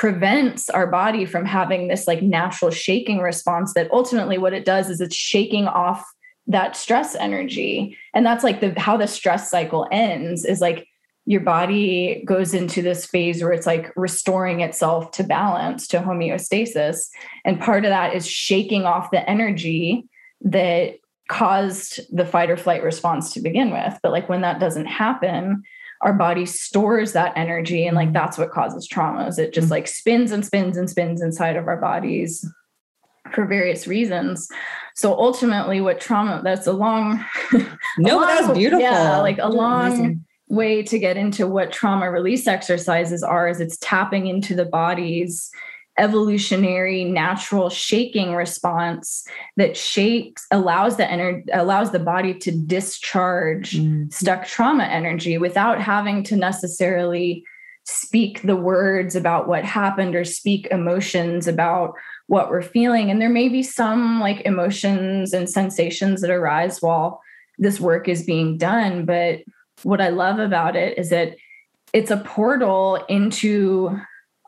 prevents 0.01 0.67
our 0.71 0.87
body 0.87 1.25
from 1.25 1.45
having 1.45 1.87
this 1.87 2.07
like 2.07 2.23
natural 2.23 2.71
shaking 2.71 3.19
response 3.19 3.75
that 3.75 3.87
ultimately 3.91 4.39
what 4.39 4.51
it 4.51 4.65
does 4.65 4.89
is 4.89 4.99
it's 4.99 5.15
shaking 5.15 5.67
off 5.67 6.03
that 6.47 6.75
stress 6.75 7.13
energy. 7.13 7.95
And 8.15 8.25
that's 8.25 8.43
like 8.43 8.61
the 8.61 8.73
how 8.79 8.97
the 8.97 9.05
stress 9.05 9.51
cycle 9.51 9.87
ends 9.91 10.43
is 10.43 10.59
like 10.59 10.87
your 11.27 11.41
body 11.41 12.23
goes 12.25 12.55
into 12.55 12.81
this 12.81 13.05
phase 13.05 13.43
where 13.43 13.53
it's 13.53 13.67
like 13.67 13.93
restoring 13.95 14.61
itself 14.61 15.11
to 15.11 15.23
balance 15.23 15.87
to 15.89 15.99
homeostasis. 15.99 17.07
And 17.45 17.59
part 17.59 17.85
of 17.85 17.89
that 17.89 18.15
is 18.15 18.25
shaking 18.25 18.85
off 18.85 19.11
the 19.11 19.29
energy 19.29 20.03
that 20.41 20.95
caused 21.29 21.99
the 22.11 22.25
fight 22.25 22.49
or 22.49 22.57
flight 22.57 22.81
response 22.81 23.33
to 23.33 23.39
begin 23.39 23.69
with. 23.69 23.99
But 24.01 24.13
like 24.13 24.27
when 24.27 24.41
that 24.41 24.59
doesn't 24.59 24.87
happen 24.87 25.61
our 26.01 26.13
body 26.13 26.45
stores 26.45 27.13
that 27.13 27.33
energy 27.35 27.85
and 27.85 27.95
like 27.95 28.13
that's 28.13 28.37
what 28.37 28.51
causes 28.51 28.87
traumas 28.87 29.37
it 29.37 29.53
just 29.53 29.65
mm-hmm. 29.65 29.73
like 29.73 29.87
spins 29.87 30.31
and 30.31 30.45
spins 30.45 30.77
and 30.77 30.89
spins 30.89 31.21
inside 31.21 31.55
of 31.55 31.67
our 31.67 31.77
bodies 31.77 32.45
for 33.31 33.45
various 33.45 33.87
reasons 33.87 34.47
so 34.95 35.13
ultimately 35.13 35.79
what 35.79 36.01
trauma 36.01 36.41
that's 36.43 36.67
a 36.67 36.73
long 36.73 37.23
no 37.97 38.23
a 38.23 38.25
that's 38.25 38.57
beautiful 38.57 38.81
yeah 38.81 39.19
like 39.19 39.37
a 39.39 39.47
long 39.47 39.91
Amazing. 39.93 40.25
way 40.49 40.83
to 40.83 40.99
get 40.99 41.17
into 41.17 41.47
what 41.47 41.71
trauma 41.71 42.09
release 42.09 42.47
exercises 42.47 43.23
are 43.23 43.47
is 43.47 43.61
it's 43.61 43.77
tapping 43.77 44.27
into 44.27 44.55
the 44.55 44.65
body's 44.65 45.51
evolutionary 46.01 47.03
natural 47.03 47.69
shaking 47.69 48.33
response 48.33 49.23
that 49.55 49.77
shakes 49.77 50.47
allows 50.49 50.97
the 50.97 51.09
energy 51.09 51.43
allows 51.53 51.91
the 51.91 51.99
body 51.99 52.33
to 52.33 52.51
discharge 52.51 53.77
mm. 53.77 54.11
stuck 54.11 54.45
trauma 54.45 54.83
energy 54.83 55.37
without 55.37 55.79
having 55.79 56.23
to 56.23 56.35
necessarily 56.35 57.43
speak 57.85 58.41
the 58.41 58.55
words 58.55 59.15
about 59.15 59.47
what 59.47 59.63
happened 59.63 60.15
or 60.15 60.25
speak 60.25 60.67
emotions 60.71 61.47
about 61.47 61.93
what 62.25 62.49
we're 62.49 62.61
feeling 62.63 63.11
and 63.11 63.21
there 63.21 63.29
may 63.29 63.47
be 63.47 63.61
some 63.61 64.19
like 64.19 64.41
emotions 64.41 65.33
and 65.33 65.49
sensations 65.49 66.21
that 66.21 66.31
arise 66.31 66.81
while 66.81 67.21
this 67.59 67.79
work 67.79 68.07
is 68.07 68.23
being 68.23 68.57
done 68.57 69.05
but 69.05 69.39
what 69.83 70.01
i 70.01 70.09
love 70.09 70.39
about 70.39 70.75
it 70.75 70.97
is 70.97 71.09
that 71.11 71.35
it's 71.93 72.11
a 72.11 72.17
portal 72.17 72.95
into 73.07 73.95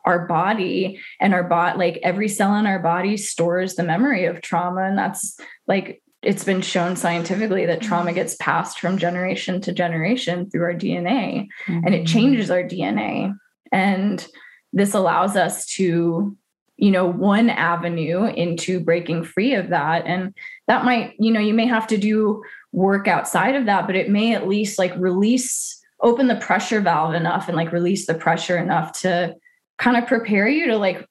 our 0.04 0.26
body 0.26 1.00
and 1.20 1.34
our 1.34 1.44
body 1.44 1.78
like 1.78 1.98
every 2.02 2.28
cell 2.28 2.54
in 2.56 2.66
our 2.66 2.78
body 2.78 3.16
stores 3.16 3.74
the 3.74 3.82
memory 3.82 4.24
of 4.24 4.40
trauma 4.40 4.82
and 4.82 4.98
that's 4.98 5.38
like 5.66 6.02
it's 6.22 6.44
been 6.44 6.62
shown 6.62 6.96
scientifically 6.96 7.66
that 7.66 7.82
trauma 7.82 8.06
mm-hmm. 8.06 8.16
gets 8.16 8.36
passed 8.36 8.80
from 8.80 8.98
generation 8.98 9.60
to 9.60 9.72
generation 9.72 10.48
through 10.50 10.62
our 10.62 10.74
DNA 10.74 11.48
mm-hmm. 11.66 11.80
and 11.84 11.94
it 11.94 12.04
mm-hmm. 12.04 12.18
changes 12.18 12.50
our 12.50 12.62
DNA 12.62 13.34
and 13.72 14.26
this 14.72 14.94
allows 14.94 15.36
us 15.36 15.66
to 15.66 16.36
you 16.76 16.90
know 16.90 17.06
one 17.06 17.50
avenue 17.50 18.24
into 18.24 18.80
breaking 18.80 19.22
free 19.24 19.54
of 19.54 19.68
that 19.68 20.04
and 20.06 20.34
that 20.66 20.84
might 20.84 21.14
you 21.18 21.32
know 21.32 21.40
you 21.40 21.54
may 21.54 21.66
have 21.66 21.86
to 21.86 21.96
do 21.96 22.42
work 22.72 23.06
outside 23.06 23.54
of 23.54 23.66
that 23.66 23.86
but 23.86 23.96
it 23.96 24.10
may 24.10 24.34
at 24.34 24.48
least 24.48 24.78
like 24.78 24.94
release 24.96 25.80
open 26.00 26.26
the 26.26 26.36
pressure 26.36 26.80
valve 26.80 27.14
enough 27.14 27.48
and 27.48 27.56
like 27.56 27.72
release 27.72 28.06
the 28.06 28.14
pressure 28.14 28.58
enough 28.58 28.92
to 29.00 29.34
kind 29.78 29.96
of 29.96 30.06
prepare 30.06 30.48
you 30.48 30.66
to 30.66 30.76
like 30.76 31.06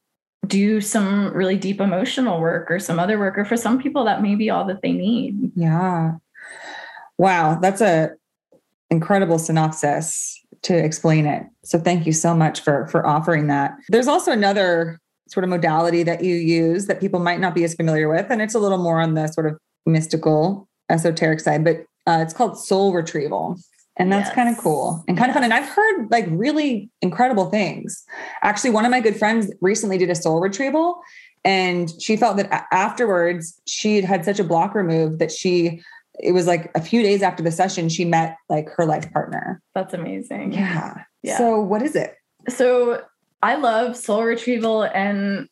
do 0.47 0.81
some 0.81 1.33
really 1.33 1.57
deep 1.57 1.79
emotional 1.79 2.39
work 2.39 2.69
or 2.69 2.79
some 2.79 2.99
other 2.99 3.17
work 3.17 3.37
or 3.37 3.45
for 3.45 3.57
some 3.57 3.81
people 3.81 4.03
that 4.05 4.21
may 4.21 4.35
be 4.35 4.49
all 4.49 4.65
that 4.65 4.81
they 4.81 4.91
need. 4.91 5.51
Yeah. 5.55 6.13
Wow. 7.17 7.59
That's 7.61 7.81
a 7.81 8.11
incredible 8.89 9.39
synopsis 9.39 10.39
to 10.63 10.75
explain 10.75 11.25
it. 11.25 11.43
So 11.63 11.79
thank 11.79 12.05
you 12.05 12.11
so 12.11 12.35
much 12.35 12.61
for 12.61 12.87
for 12.87 13.05
offering 13.05 13.47
that. 13.47 13.75
There's 13.89 14.07
also 14.07 14.31
another 14.31 14.99
sort 15.27 15.43
of 15.43 15.49
modality 15.49 16.03
that 16.03 16.23
you 16.23 16.35
use 16.35 16.85
that 16.87 16.99
people 16.99 17.19
might 17.19 17.39
not 17.39 17.55
be 17.55 17.63
as 17.63 17.73
familiar 17.73 18.09
with 18.09 18.27
and 18.29 18.41
it's 18.41 18.53
a 18.53 18.59
little 18.59 18.77
more 18.77 18.99
on 19.01 19.15
the 19.15 19.27
sort 19.27 19.47
of 19.47 19.57
mystical 19.85 20.67
esoteric 20.89 21.39
side 21.39 21.63
but 21.63 21.77
uh, 22.05 22.19
it's 22.21 22.33
called 22.33 22.57
soul 22.57 22.93
retrieval 22.93 23.57
and 23.97 24.11
that's 24.11 24.29
yes. 24.29 24.35
kind 24.35 24.49
of 24.49 24.57
cool 24.57 25.03
and 25.07 25.17
kind 25.17 25.29
of 25.29 25.35
fun. 25.35 25.43
And 25.43 25.53
I've 25.53 25.67
heard 25.67 26.07
like 26.09 26.25
really 26.29 26.89
incredible 27.01 27.49
things. 27.49 28.03
Actually, 28.41 28.71
one 28.71 28.85
of 28.85 28.91
my 28.91 28.99
good 28.99 29.15
friends 29.15 29.51
recently 29.61 29.97
did 29.97 30.09
a 30.09 30.15
soul 30.15 30.39
retrieval, 30.39 30.99
and 31.45 31.91
she 32.01 32.17
felt 32.17 32.37
that 32.37 32.67
afterwards 32.71 33.59
she 33.67 33.97
had 33.97 34.05
had 34.05 34.25
such 34.25 34.39
a 34.39 34.43
block 34.43 34.73
removed 34.73 35.19
that 35.19 35.31
she 35.31 35.81
it 36.19 36.31
was 36.31 36.45
like 36.45 36.69
a 36.75 36.81
few 36.81 37.01
days 37.01 37.21
after 37.23 37.41
the 37.41 37.51
session 37.51 37.89
she 37.89 38.05
met 38.05 38.37
like 38.49 38.69
her 38.69 38.85
life 38.85 39.11
partner. 39.11 39.61
That's 39.73 39.93
amazing. 39.93 40.53
Yeah. 40.53 40.95
yeah. 41.23 41.37
So 41.37 41.59
what 41.59 41.81
is 41.81 41.95
it? 41.95 42.15
So 42.49 43.01
I 43.41 43.55
love 43.55 43.97
soul 43.97 44.23
retrieval 44.23 44.83
and 44.83 45.49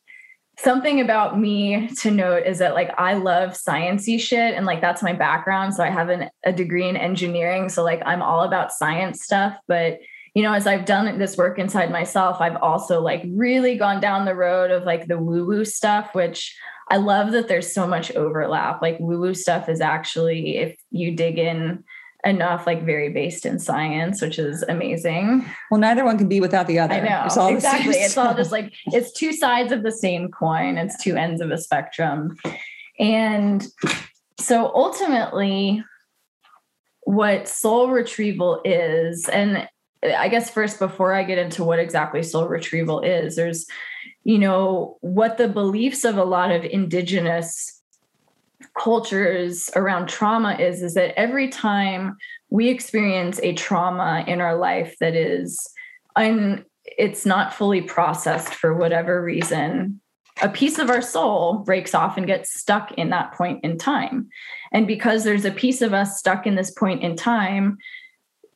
something 0.58 1.00
about 1.00 1.38
me 1.38 1.88
to 2.00 2.10
note 2.10 2.46
is 2.46 2.58
that 2.58 2.74
like 2.74 2.90
I 2.98 3.14
love 3.14 3.50
sciencey 3.50 4.20
shit 4.20 4.54
and 4.54 4.66
like 4.66 4.80
that's 4.80 5.02
my 5.02 5.12
background. 5.12 5.74
So 5.74 5.82
I 5.82 5.90
have 5.90 6.08
an, 6.08 6.30
a 6.44 6.52
degree 6.52 6.88
in 6.88 6.96
engineering. 6.96 7.68
So 7.68 7.82
like 7.82 8.02
I'm 8.04 8.22
all 8.22 8.42
about 8.42 8.72
science 8.72 9.22
stuff. 9.24 9.56
But 9.66 9.98
you 10.34 10.42
know, 10.42 10.52
as 10.52 10.66
I've 10.66 10.86
done 10.86 11.18
this 11.18 11.36
work 11.36 11.58
inside 11.58 11.90
myself, 11.90 12.40
I've 12.40 12.56
also 12.56 13.00
like 13.00 13.22
really 13.34 13.76
gone 13.76 14.00
down 14.00 14.24
the 14.24 14.34
road 14.34 14.70
of 14.70 14.84
like 14.84 15.06
the 15.06 15.18
woo-woo 15.18 15.64
stuff, 15.64 16.14
which 16.14 16.56
I 16.90 16.96
love 16.96 17.32
that 17.32 17.48
there's 17.48 17.72
so 17.72 17.86
much 17.86 18.12
overlap. 18.12 18.80
Like 18.80 18.98
woo-woo 18.98 19.34
stuff 19.34 19.68
is 19.68 19.80
actually, 19.80 20.56
if 20.56 20.76
you 20.90 21.14
dig 21.16 21.38
in 21.38 21.84
enough 22.24 22.66
like 22.66 22.84
very 22.84 23.08
based 23.08 23.44
in 23.44 23.58
science, 23.58 24.22
which 24.22 24.38
is 24.38 24.62
amazing. 24.64 25.44
Well, 25.70 25.80
neither 25.80 26.04
one 26.04 26.18
can 26.18 26.28
be 26.28 26.40
without 26.40 26.66
the 26.66 26.78
other. 26.78 26.94
I 26.94 27.00
know. 27.00 27.22
It's 27.26 27.36
exactly. 27.36 27.96
It's 27.96 28.16
all 28.16 28.34
just 28.34 28.52
like 28.52 28.72
it's 28.86 29.12
two 29.12 29.32
sides 29.32 29.72
of 29.72 29.82
the 29.82 29.92
same 29.92 30.30
coin. 30.30 30.78
It's 30.78 31.02
two 31.02 31.16
ends 31.16 31.40
of 31.40 31.50
a 31.50 31.58
spectrum. 31.58 32.36
And 32.98 33.66
so 34.38 34.72
ultimately 34.74 35.84
what 37.04 37.48
soul 37.48 37.90
retrieval 37.90 38.60
is 38.64 39.28
and 39.28 39.68
I 40.04 40.28
guess 40.28 40.50
first 40.50 40.78
before 40.78 41.12
I 41.12 41.22
get 41.22 41.38
into 41.38 41.64
what 41.64 41.78
exactly 41.78 42.22
soul 42.22 42.48
retrieval 42.48 43.00
is, 43.00 43.36
there's 43.36 43.66
you 44.24 44.38
know 44.38 44.98
what 45.00 45.38
the 45.38 45.48
beliefs 45.48 46.04
of 46.04 46.16
a 46.16 46.24
lot 46.24 46.50
of 46.50 46.64
indigenous 46.64 47.81
cultures 48.78 49.70
around 49.76 50.08
trauma 50.08 50.54
is 50.54 50.82
is 50.82 50.94
that 50.94 51.18
every 51.18 51.48
time 51.48 52.16
we 52.50 52.68
experience 52.68 53.38
a 53.42 53.52
trauma 53.54 54.24
in 54.26 54.40
our 54.40 54.56
life 54.56 54.96
that 55.00 55.14
is 55.14 55.58
un, 56.16 56.64
it's 56.84 57.26
not 57.26 57.54
fully 57.54 57.82
processed 57.82 58.54
for 58.54 58.74
whatever 58.74 59.22
reason 59.22 60.00
a 60.40 60.48
piece 60.48 60.78
of 60.78 60.88
our 60.88 61.02
soul 61.02 61.58
breaks 61.58 61.94
off 61.94 62.16
and 62.16 62.26
gets 62.26 62.58
stuck 62.58 62.90
in 62.92 63.10
that 63.10 63.34
point 63.34 63.62
in 63.62 63.76
time. 63.76 64.30
And 64.72 64.86
because 64.86 65.24
there's 65.24 65.44
a 65.44 65.50
piece 65.50 65.82
of 65.82 65.92
us 65.92 66.18
stuck 66.18 66.46
in 66.46 66.54
this 66.54 66.70
point 66.70 67.02
in 67.02 67.16
time 67.16 67.76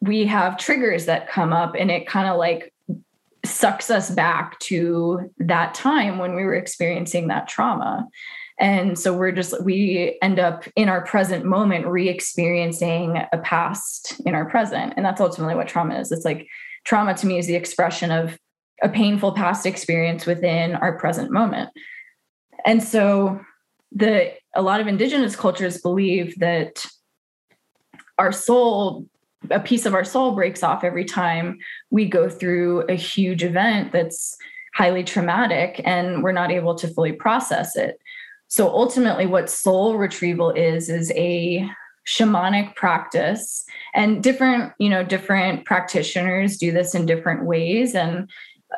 we 0.01 0.27
have 0.27 0.59
triggers 0.59 1.07
that 1.07 1.29
come 1.29 1.53
up 1.53 1.75
and 1.79 1.91
it 1.91 2.07
kind 2.07 2.29
of 2.29 2.37
like 2.37 2.73
sucks 3.45 3.91
us 3.91 4.11
back 4.11 4.59
to 4.59 5.31
that 5.39 5.75
time 5.75 6.19
when 6.19 6.35
we 6.35 6.45
were 6.45 6.55
experiencing 6.55 7.29
that 7.29 7.49
trauma 7.49 8.07
and 8.59 8.99
so 8.99 9.13
we're 9.13 9.33
just, 9.33 9.63
we 9.63 10.19
end 10.23 10.39
up 10.39 10.65
in 10.77 10.89
our 10.89 11.05
present 11.05 11.45
moment 11.45 11.87
re 11.87 12.09
experiencing 12.09 13.23
a 13.33 13.39
past 13.39 14.21
in 14.25 14.35
our 14.35 14.49
present. 14.49 14.95
And 14.97 15.05
that's 15.05 15.21
ultimately 15.21 15.55
what 15.55 15.69
trauma 15.69 15.99
is. 16.01 16.11
It's 16.11 16.25
like 16.25 16.47
trauma 16.85 17.15
to 17.15 17.27
me 17.27 17.39
is 17.39 17.47
the 17.47 17.55
expression 17.55 18.11
of 18.11 18.39
a 18.83 18.89
painful 18.89 19.33
past 19.33 19.67
experience 19.67 20.25
within 20.25 20.75
our 20.77 20.99
present 20.99 21.31
moment. 21.31 21.71
And 22.65 22.83
so 22.83 23.41
the, 23.93 24.33
a 24.55 24.63
lot 24.63 24.81
of 24.81 24.87
indigenous 24.87 25.37
cultures 25.37 25.81
believe 25.81 26.39
that 26.39 26.87
our 28.19 28.33
soul 28.33 29.07
a 29.51 29.61
piece 29.61 29.87
of 29.87 29.95
our 29.95 30.05
soul 30.05 30.33
breaks 30.33 30.63
off 30.63 30.83
every 30.83 31.05
time 31.05 31.59
we 31.91 32.05
go 32.07 32.29
through 32.29 32.81
a 32.89 32.95
huge 32.95 33.45
event 33.45 33.93
that's 33.93 34.37
highly 34.75 35.05
traumatic 35.05 35.81
and 35.85 36.23
we're 36.23 36.33
not 36.33 36.51
able 36.51 36.75
to 36.75 36.89
fully 36.89 37.13
process 37.13 37.77
it. 37.77 37.99
So 38.49 38.68
ultimately, 38.68 39.26
what 39.26 39.51
soul 39.51 39.97
retrieval 39.97 40.51
is, 40.51 40.88
is 40.88 41.12
a 41.16 41.68
shamanic 42.07 42.74
practice. 42.76 43.64
And 43.94 44.22
different 44.22 44.72
you 44.78 44.88
know 44.88 45.05
different 45.05 45.64
practitioners 45.64 46.57
do 46.57 46.70
this 46.70 46.94
in 46.94 47.07
different 47.07 47.44
ways 47.44 47.94
and 47.94 48.30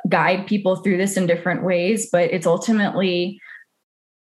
guide 0.08 0.46
people 0.46 0.76
through 0.76 0.96
this 0.96 1.16
in 1.16 1.26
different 1.26 1.64
ways 1.64 2.08
but 2.12 2.30
it's 2.30 2.46
ultimately 2.46 3.40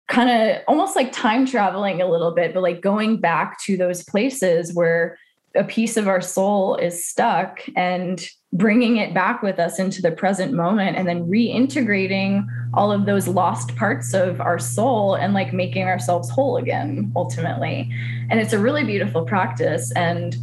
kind 0.07 0.29
of 0.29 0.61
almost 0.67 0.95
like 0.95 1.11
time 1.11 1.45
traveling 1.45 2.01
a 2.01 2.09
little 2.09 2.33
bit 2.33 2.53
but 2.53 2.63
like 2.63 2.81
going 2.81 3.19
back 3.19 3.61
to 3.61 3.75
those 3.75 4.03
places 4.05 4.73
where 4.73 5.17
a 5.55 5.63
piece 5.63 5.97
of 5.97 6.07
our 6.07 6.21
soul 6.21 6.75
is 6.77 7.05
stuck 7.05 7.59
and 7.75 8.29
bringing 8.53 8.97
it 8.97 9.13
back 9.13 9.43
with 9.43 9.59
us 9.59 9.77
into 9.77 10.01
the 10.01 10.11
present 10.11 10.53
moment 10.53 10.95
and 10.95 11.07
then 11.07 11.27
reintegrating 11.27 12.47
all 12.73 12.91
of 12.91 13.05
those 13.05 13.27
lost 13.27 13.75
parts 13.75 14.13
of 14.13 14.39
our 14.39 14.57
soul 14.57 15.15
and 15.15 15.33
like 15.33 15.51
making 15.51 15.83
ourselves 15.83 16.29
whole 16.29 16.57
again 16.57 17.11
ultimately. 17.15 17.91
And 18.29 18.39
it's 18.39 18.53
a 18.53 18.59
really 18.59 18.83
beautiful 18.83 19.25
practice. 19.25 19.91
And 19.93 20.35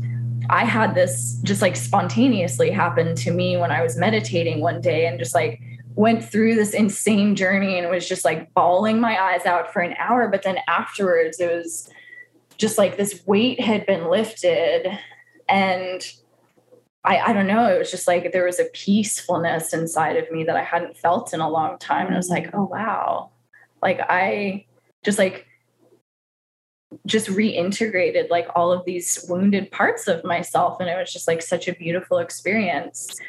i 0.50 0.62
had 0.62 0.94
this 0.94 1.40
just 1.42 1.62
like 1.62 1.74
spontaneously 1.74 2.70
happen 2.70 3.16
to 3.16 3.30
me 3.30 3.56
when 3.56 3.70
i 3.70 3.82
was 3.82 3.96
meditating 3.96 4.60
one 4.60 4.78
day 4.78 5.06
and 5.06 5.18
just 5.18 5.34
like 5.34 5.58
went 5.96 6.24
through 6.24 6.54
this 6.54 6.74
insane 6.74 7.36
journey 7.36 7.78
and 7.78 7.88
was 7.90 8.08
just 8.08 8.24
like 8.24 8.52
bawling 8.54 9.00
my 9.00 9.20
eyes 9.20 9.46
out 9.46 9.72
for 9.72 9.80
an 9.80 9.94
hour. 9.98 10.28
But 10.28 10.42
then 10.42 10.58
afterwards 10.68 11.40
it 11.40 11.52
was 11.52 11.88
just 12.56 12.78
like 12.78 12.96
this 12.96 13.24
weight 13.26 13.60
had 13.60 13.86
been 13.86 14.10
lifted. 14.10 14.98
And 15.48 16.04
I, 17.04 17.18
I 17.18 17.32
don't 17.32 17.46
know. 17.46 17.66
It 17.66 17.78
was 17.78 17.90
just 17.90 18.08
like 18.08 18.32
there 18.32 18.46
was 18.46 18.58
a 18.58 18.64
peacefulness 18.72 19.74
inside 19.74 20.16
of 20.16 20.30
me 20.30 20.44
that 20.44 20.56
I 20.56 20.62
hadn't 20.62 20.96
felt 20.96 21.34
in 21.34 21.40
a 21.40 21.48
long 21.48 21.78
time. 21.78 22.06
And 22.06 22.14
I 22.14 22.18
was 22.18 22.30
like, 22.30 22.50
oh, 22.54 22.64
wow. 22.64 23.30
Like 23.82 24.00
I 24.08 24.64
just 25.04 25.18
like, 25.18 25.46
just 27.06 27.28
reintegrated 27.28 28.30
like 28.30 28.48
all 28.54 28.72
of 28.72 28.84
these 28.84 29.26
wounded 29.28 29.70
parts 29.70 30.08
of 30.08 30.24
myself. 30.24 30.80
And 30.80 30.88
it 30.88 30.96
was 30.96 31.12
just 31.12 31.28
like 31.28 31.42
such 31.42 31.68
a 31.68 31.74
beautiful 31.74 32.18
experience. 32.18 33.20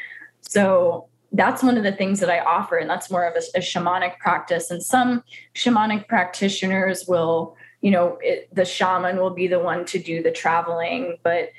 So 0.42 1.10
that's 1.32 1.64
one 1.64 1.78
of 1.78 1.84
the 1.84 1.92
things 1.92 2.22
that 2.22 2.30
I 2.30 2.40
offer. 2.40 2.78
And 2.78 2.90
that's 2.90 3.12
more 3.12 3.26
of 3.26 3.36
a, 3.36 3.58
a 3.58 3.62
shamanic 3.62 4.20
practice. 4.20 4.72
And 4.72 4.82
some 4.82 5.24
shamanic 5.54 6.08
practitioners 6.08 7.06
will, 7.08 7.58
you 7.82 7.92
know, 7.92 8.18
it, 8.22 8.48
the 8.56 8.64
shaman 8.64 9.18
will 9.18 9.32
be 9.32 9.48
the 9.48 9.60
one 9.60 9.84
to 9.86 10.00
do 10.00 10.24
the 10.24 10.32
traveling, 10.32 11.18
but 11.24 11.50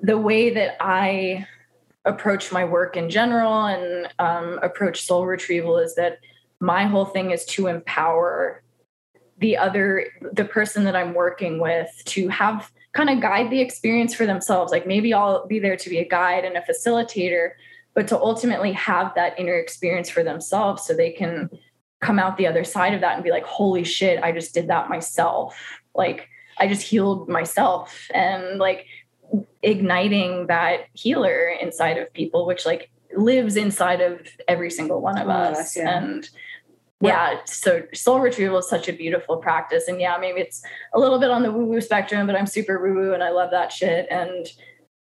the 0.00 0.18
way 0.18 0.50
that 0.50 0.76
I 0.80 1.46
approach 2.04 2.50
my 2.52 2.64
work 2.64 2.96
in 2.96 3.10
general 3.10 3.66
and 3.66 4.08
um, 4.18 4.58
approach 4.62 5.02
soul 5.02 5.26
retrieval 5.26 5.78
is 5.78 5.94
that 5.96 6.18
my 6.60 6.84
whole 6.84 7.04
thing 7.04 7.30
is 7.30 7.44
to 7.44 7.66
empower 7.66 8.62
the 9.38 9.56
other 9.56 10.06
the 10.32 10.44
person 10.44 10.84
that 10.84 10.96
i'm 10.96 11.14
working 11.14 11.60
with 11.60 11.88
to 12.04 12.28
have 12.28 12.72
kind 12.92 13.10
of 13.10 13.20
guide 13.20 13.50
the 13.50 13.60
experience 13.60 14.14
for 14.14 14.26
themselves. 14.26 14.72
Like 14.72 14.86
maybe 14.86 15.14
i'll 15.14 15.46
be 15.46 15.58
there 15.58 15.76
to 15.76 15.90
be 15.90 15.98
a 15.98 16.08
guide 16.08 16.44
and 16.44 16.56
a 16.56 16.62
facilitator 16.62 17.50
but 17.94 18.08
to 18.08 18.18
ultimately 18.18 18.72
have 18.72 19.12
that 19.14 19.38
inner 19.38 19.54
experience 19.54 20.08
for 20.08 20.22
themselves 20.22 20.84
so 20.84 20.94
they 20.94 21.10
can 21.10 21.50
come 22.00 22.18
out 22.18 22.36
the 22.36 22.46
other 22.46 22.62
side 22.62 22.94
of 22.94 23.00
that 23.00 23.14
and 23.14 23.24
be 23.24 23.30
like 23.30 23.44
holy 23.44 23.84
shit 23.84 24.22
i 24.22 24.32
just 24.32 24.54
did 24.54 24.68
that 24.68 24.88
myself. 24.88 25.80
Like 25.94 26.28
i 26.58 26.66
just 26.66 26.82
healed 26.82 27.28
myself. 27.28 28.08
And 28.12 28.58
like 28.58 28.86
igniting 29.62 30.46
that 30.46 30.86
healer 30.92 31.48
inside 31.48 31.98
of 31.98 32.12
people, 32.12 32.46
which 32.46 32.64
like 32.66 32.90
lives 33.16 33.56
inside 33.56 34.00
of 34.00 34.20
every 34.46 34.70
single 34.70 35.00
one 35.00 35.18
of 35.18 35.28
us. 35.28 35.76
yeah. 35.76 35.98
And 35.98 36.28
yeah, 37.00 37.38
so 37.44 37.82
soul 37.94 38.20
retrieval 38.20 38.58
is 38.58 38.68
such 38.68 38.88
a 38.88 38.92
beautiful 38.92 39.36
practice. 39.36 39.86
And 39.86 40.00
yeah, 40.00 40.16
maybe 40.18 40.40
it's 40.40 40.62
a 40.94 40.98
little 40.98 41.20
bit 41.20 41.30
on 41.30 41.42
the 41.42 41.52
woo 41.52 41.64
woo 41.64 41.80
spectrum, 41.80 42.26
but 42.26 42.34
I'm 42.34 42.46
super 42.46 42.80
woo 42.82 42.94
woo 42.94 43.14
and 43.14 43.22
I 43.22 43.30
love 43.30 43.50
that 43.52 43.72
shit. 43.72 44.06
And 44.10 44.46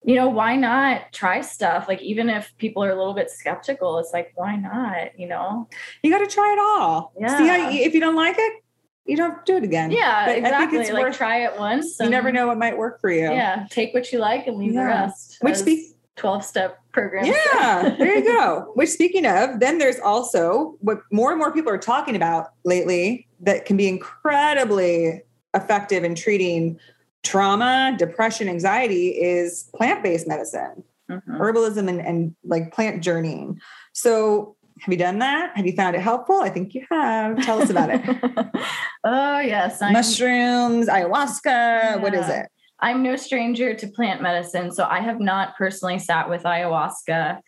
you 0.06 0.16
know, 0.16 0.28
why 0.28 0.56
not 0.56 1.14
try 1.14 1.42
stuff? 1.42 1.88
Like, 1.88 2.02
even 2.02 2.30
if 2.30 2.54
people 2.58 2.84
are 2.84 2.90
a 2.90 2.96
little 2.96 3.14
bit 3.14 3.30
skeptical, 3.30 4.00
it's 4.00 4.12
like, 4.12 4.34
why 4.36 4.58
not? 4.58 5.18
You 5.18 5.28
know, 5.28 5.70
you 6.04 6.12
got 6.12 6.20
to 6.20 6.28
try 6.28 6.52
it 6.52 6.60
all. 6.60 7.14
Yeah. 7.20 7.38
See 7.38 7.48
how, 7.48 7.70
if 7.70 7.94
you 7.94 8.02
don't 8.02 8.16
like 8.16 8.36
it, 8.38 8.63
you 9.06 9.18
don't 9.18 9.32
have 9.32 9.44
to 9.46 9.52
do 9.54 9.58
it 9.58 9.64
again. 9.64 9.92
yeah, 9.92 10.26
But 10.26 10.38
exactly. 10.38 10.66
I 10.68 10.70
think 10.72 10.82
it's 10.82 10.92
like, 10.94 11.04
worth, 11.04 11.18
try 11.18 11.44
it 11.46 11.58
once. 11.60 11.98
you 12.00 12.10
never 12.10 12.32
know 12.32 12.48
what 12.48 12.58
might 12.58 12.78
work 12.78 13.02
for 13.02 13.12
you. 13.12 13.24
Yeah, 13.32 13.66
take 13.70 13.94
what 13.94 14.12
you 14.12 14.20
like 14.20 14.48
and 14.48 14.58
leave 14.58 14.74
the 14.74 14.84
rest. 14.84 15.38
Which 15.42 15.58
speak- 15.58 15.90
12 16.16 16.46
step 16.46 16.78
program. 16.92 17.26
Yeah, 17.26 17.96
there 17.98 18.20
you 18.20 18.24
go. 18.24 18.72
Which 18.76 18.90
speaking 18.90 19.26
of, 19.26 19.60
then 19.60 19.80
there's 19.80 20.00
also 20.00 20.76
what 20.80 21.00
more 21.12 21.32
and 21.32 21.40
more 21.40 21.52
people 21.52 21.72
are 21.72 21.78
talking 21.80 22.16
about 22.16 22.50
lately 22.66 23.28
that 23.40 23.66
can 23.66 23.78
be 23.78 23.88
incredibly 23.88 25.24
effective 25.56 26.04
in 26.04 26.14
treating 26.16 26.80
trauma, 27.24 27.96
depression, 27.98 28.48
anxiety 28.48 29.10
is 29.10 29.70
plant-based 29.76 30.28
medicine, 30.28 30.84
Mhm. 31.10 31.22
herbalism 31.40 31.88
and, 31.90 32.00
and 32.00 32.36
like 32.44 32.72
plant 32.74 33.02
journeying. 33.04 33.60
So 33.94 34.56
have 34.84 34.92
you 34.92 34.98
done 34.98 35.20
that? 35.20 35.56
Have 35.56 35.66
you 35.66 35.72
found 35.72 35.96
it 35.96 36.02
helpful? 36.02 36.42
I 36.42 36.50
think 36.50 36.74
you 36.74 36.86
have. 36.92 37.42
Tell 37.46 37.62
us 37.62 37.70
about 37.70 37.90
it. 37.90 38.02
oh, 39.06 39.40
yes. 39.40 39.82
I'm, 39.82 39.94
Mushrooms, 39.94 40.90
ayahuasca, 40.90 42.02
what 42.02 42.14
is 42.14 42.28
it? 42.28 42.48
I'm 42.82 43.02
no 43.02 43.16
stranger 43.16 43.74
to 43.74 43.88
plant 43.88 44.22
medicine. 44.22 44.74
So 44.74 44.84
I 44.84 45.00
have 45.00 45.22
not 45.22 45.56
personally 45.56 46.00
sat 46.00 46.30
with 46.30 46.44
ayahuasca, 46.44 47.40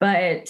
but 0.00 0.48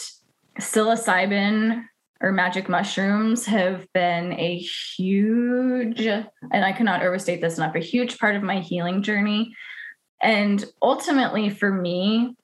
psilocybin 0.60 1.82
or 2.20 2.30
magic 2.30 2.68
mushrooms 2.68 3.44
have 3.46 3.88
been 3.92 4.32
a 4.34 4.58
huge, 4.58 6.06
and 6.06 6.28
I 6.52 6.70
cannot 6.70 7.02
overstate 7.02 7.40
this 7.40 7.56
enough, 7.56 7.74
a 7.74 7.80
huge 7.80 8.16
part 8.16 8.36
of 8.36 8.44
my 8.44 8.60
healing 8.60 9.02
journey. 9.02 9.52
And 10.22 10.64
ultimately, 10.82 11.50
for 11.50 11.72
me, 11.72 12.36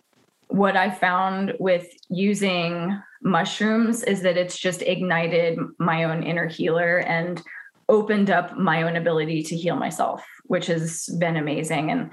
what 0.49 0.77
I 0.77 0.91
found 0.91 1.55
with 1.61 1.89
using 2.09 3.01
mushrooms 3.25 4.03
is 4.03 4.21
that 4.23 4.37
it's 4.37 4.59
just 4.59 4.83
ignited 4.83 5.59
my 5.79 6.05
own 6.05 6.23
inner 6.23 6.47
healer 6.47 6.99
and 6.99 7.43
opened 7.89 8.31
up 8.31 8.57
my 8.57 8.83
own 8.83 8.97
ability 8.97 9.43
to 9.43 9.57
heal 9.57 9.77
myself, 9.77 10.25
which 10.45 10.67
has 10.67 11.09
been 11.19 11.37
amazing. 11.37 11.91
And 11.91 12.11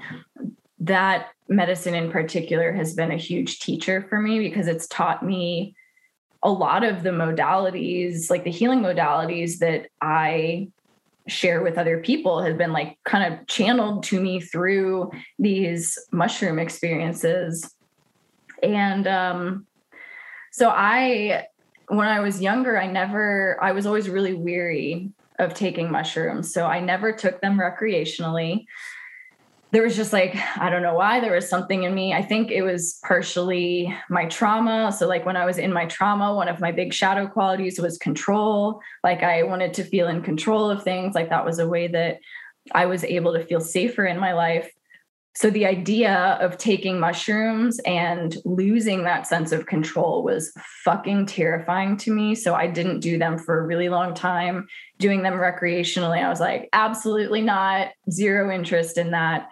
that 0.80 1.28
medicine 1.48 1.94
in 1.94 2.10
particular 2.10 2.72
has 2.72 2.94
been 2.94 3.12
a 3.12 3.16
huge 3.16 3.60
teacher 3.60 4.06
for 4.08 4.20
me 4.20 4.38
because 4.38 4.66
it's 4.66 4.86
taught 4.88 5.24
me 5.24 5.74
a 6.42 6.50
lot 6.50 6.82
of 6.82 7.02
the 7.02 7.10
modalities, 7.10 8.28
like 8.30 8.44
the 8.44 8.50
healing 8.50 8.80
modalities 8.80 9.58
that 9.58 9.88
I 10.00 10.68
share 11.28 11.62
with 11.62 11.78
other 11.78 12.00
people 12.00 12.42
has 12.42 12.56
been 12.56 12.72
like 12.72 12.98
kind 13.04 13.32
of 13.32 13.46
channeled 13.46 14.02
to 14.04 14.20
me 14.20 14.40
through 14.40 15.10
these 15.38 15.96
mushroom 16.10 16.58
experiences. 16.58 17.72
And 18.62 19.06
um, 19.06 19.66
so 20.52 20.68
I, 20.68 21.46
when 21.88 22.06
I 22.06 22.20
was 22.20 22.40
younger, 22.40 22.78
I 22.78 22.86
never, 22.86 23.58
I 23.60 23.72
was 23.72 23.86
always 23.86 24.08
really 24.08 24.34
weary 24.34 25.10
of 25.38 25.54
taking 25.54 25.90
mushrooms. 25.90 26.52
So 26.52 26.66
I 26.66 26.78
never 26.78 27.12
took 27.12 27.40
them 27.40 27.58
recreationally. 27.58 28.66
There 29.70 29.82
was 29.82 29.96
just 29.96 30.12
like, 30.12 30.36
I 30.58 30.68
don't 30.68 30.82
know 30.82 30.94
why, 30.94 31.20
there 31.20 31.34
was 31.34 31.48
something 31.48 31.84
in 31.84 31.94
me. 31.94 32.12
I 32.12 32.20
think 32.20 32.50
it 32.50 32.60
was 32.60 33.00
partially 33.06 33.96
my 34.10 34.26
trauma. 34.26 34.92
So, 34.92 35.08
like, 35.08 35.24
when 35.24 35.38
I 35.38 35.46
was 35.46 35.56
in 35.56 35.72
my 35.72 35.86
trauma, 35.86 36.34
one 36.34 36.48
of 36.48 36.60
my 36.60 36.70
big 36.70 36.92
shadow 36.92 37.26
qualities 37.26 37.80
was 37.80 37.96
control. 37.96 38.82
Like, 39.02 39.22
I 39.22 39.44
wanted 39.44 39.72
to 39.74 39.84
feel 39.84 40.08
in 40.08 40.20
control 40.20 40.68
of 40.68 40.82
things. 40.82 41.14
Like, 41.14 41.30
that 41.30 41.46
was 41.46 41.58
a 41.58 41.66
way 41.66 41.88
that 41.88 42.18
I 42.74 42.84
was 42.84 43.02
able 43.02 43.32
to 43.32 43.44
feel 43.44 43.60
safer 43.60 44.04
in 44.04 44.18
my 44.18 44.34
life. 44.34 44.70
So, 45.34 45.48
the 45.48 45.64
idea 45.64 46.36
of 46.40 46.58
taking 46.58 47.00
mushrooms 47.00 47.78
and 47.86 48.36
losing 48.44 49.04
that 49.04 49.26
sense 49.26 49.50
of 49.50 49.66
control 49.66 50.22
was 50.22 50.52
fucking 50.84 51.24
terrifying 51.24 51.96
to 51.98 52.12
me. 52.12 52.34
So, 52.34 52.54
I 52.54 52.66
didn't 52.66 53.00
do 53.00 53.18
them 53.18 53.38
for 53.38 53.58
a 53.58 53.66
really 53.66 53.88
long 53.88 54.12
time. 54.12 54.68
Doing 54.98 55.22
them 55.22 55.34
recreationally, 55.34 56.22
I 56.22 56.28
was 56.28 56.40
like, 56.40 56.68
absolutely 56.74 57.40
not, 57.40 57.88
zero 58.10 58.54
interest 58.54 58.98
in 58.98 59.12
that. 59.12 59.48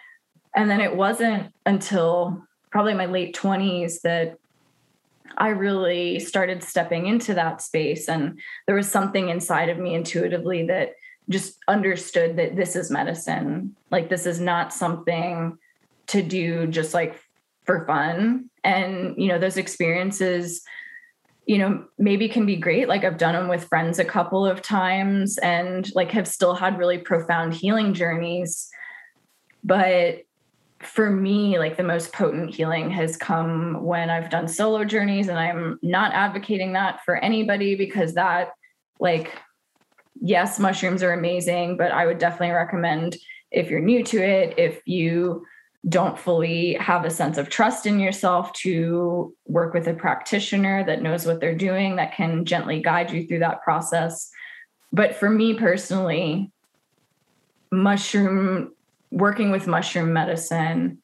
And 0.55 0.71
then 0.71 0.81
it 0.81 0.97
wasn't 0.97 1.53
until 1.65 2.43
probably 2.71 2.95
my 2.95 3.07
late 3.07 3.35
20s 3.35 4.03
that 4.03 4.37
I 5.39 5.49
really 5.49 6.19
started 6.19 6.63
stepping 6.63 7.07
into 7.07 7.35
that 7.35 7.63
space. 7.63 8.09
And 8.09 8.39
there 8.67 8.77
was 8.77 8.91
something 8.91 9.31
inside 9.31 9.71
of 9.71 9.79
me 9.79 9.95
intuitively 9.95 10.67
that 10.67 10.95
just 11.31 11.57
understood 11.69 12.37
that 12.37 12.57
this 12.57 12.77
is 12.77 12.91
medicine. 12.91 13.77
Like, 13.91 14.11
this 14.11 14.27
is 14.27 14.41
not 14.41 14.73
something 14.73 15.57
to 16.11 16.23
do 16.23 16.67
just 16.67 16.95
like 16.95 17.21
for 17.65 17.87
fun. 17.87 18.51
And, 18.63 19.15
you 19.17 19.29
know, 19.29 19.39
those 19.39 19.57
experiences, 19.57 20.63
you 21.47 21.59
know, 21.59 21.85
maybe 21.99 22.29
can 22.29 22.47
be 22.47 22.57
great. 22.57 22.89
Like, 22.89 23.05
I've 23.05 23.19
done 23.19 23.35
them 23.35 23.49
with 23.49 23.65
friends 23.65 23.99
a 23.99 24.05
couple 24.05 24.47
of 24.47 24.63
times 24.63 25.39
and 25.39 25.93
like 25.95 26.11
have 26.13 26.29
still 26.29 26.55
had 26.55 26.79
really 26.79 26.99
profound 26.99 27.55
healing 27.55 27.95
journeys. 27.95 28.69
But 29.65 30.25
for 30.81 31.11
me, 31.11 31.59
like 31.59 31.77
the 31.77 31.83
most 31.83 32.13
potent 32.13 32.55
healing 32.55 32.91
has 32.91 33.17
come 33.17 33.83
when 33.85 34.09
I've 34.09 34.31
done 34.31 34.49
solo 34.49 34.85
journeys, 34.85 35.29
and 35.29 35.39
I'm 35.39 35.79
not 35.83 36.15
advocating 36.15 36.73
that 36.73 37.05
for 37.05 37.17
anybody 37.17 37.75
because 37.75 38.15
that, 38.15 38.53
like, 38.99 39.31
yes, 40.21 40.59
mushrooms 40.59 41.03
are 41.03 41.13
amazing, 41.13 41.77
but 41.77 41.93
I 41.93 42.07
would 42.07 42.19
definitely 42.19 42.55
recommend 42.55 43.17
if 43.51 43.69
you're 43.69 43.81
new 43.81 44.03
to 44.05 44.23
it, 44.23 44.59
if 44.59 44.81
you 44.87 45.45
don't 45.89 46.19
fully 46.19 46.75
have 46.75 47.05
a 47.05 47.11
sense 47.11 47.39
of 47.39 47.49
trust 47.49 47.87
in 47.87 47.99
yourself 48.01 48.53
to 48.53 49.35
work 49.47 49.73
with 49.73 49.87
a 49.89 49.95
practitioner 49.95 50.85
that 50.85 51.03
knows 51.03 51.25
what 51.25 51.41
they're 51.41 51.55
doing, 51.55 51.97
that 51.97 52.15
can 52.15 52.45
gently 52.45 52.83
guide 52.83 53.11
you 53.11 53.27
through 53.27 53.39
that 53.39 53.63
process. 53.63 54.31
But 54.93 55.15
for 55.15 55.31
me 55.31 55.55
personally, 55.55 56.53
mushroom 57.71 58.75
working 59.11 59.51
with 59.51 59.67
mushroom 59.67 60.13
medicine 60.13 60.99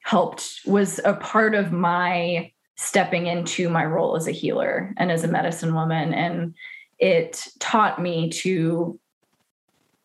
helped 0.00 0.60
was 0.66 1.00
a 1.04 1.14
part 1.14 1.54
of 1.54 1.72
my 1.72 2.50
stepping 2.76 3.26
into 3.26 3.68
my 3.68 3.84
role 3.84 4.16
as 4.16 4.26
a 4.26 4.32
healer 4.32 4.92
and 4.96 5.10
as 5.10 5.24
a 5.24 5.28
medicine 5.28 5.74
woman 5.74 6.12
and 6.12 6.54
it 6.98 7.46
taught 7.58 8.00
me 8.00 8.30
to 8.30 8.98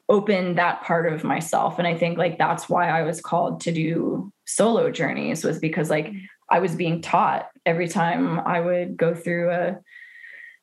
open 0.10 0.55
that 0.55 0.82
part 0.82 1.12
of 1.12 1.24
myself. 1.24 1.78
And 1.78 1.88
i 1.88 1.95
think 1.95 2.18
like 2.18 2.38
that's 2.38 2.68
why 2.68 2.89
i 2.89 3.03
was 3.03 3.22
called 3.22 3.62
to 3.62 3.72
do 3.72 4.32
solo 4.45 4.91
journeys 4.91 5.43
was 5.43 5.60
because 5.60 5.89
like 5.89 6.12
i 6.49 6.60
was 6.60 6.76
being 6.76 7.01
taught 7.01 7.49
every 7.66 7.88
time 7.88 8.39
i 8.39 8.60
would 8.60 8.97
go 8.97 9.14
through 9.14 9.51
a 9.51 9.80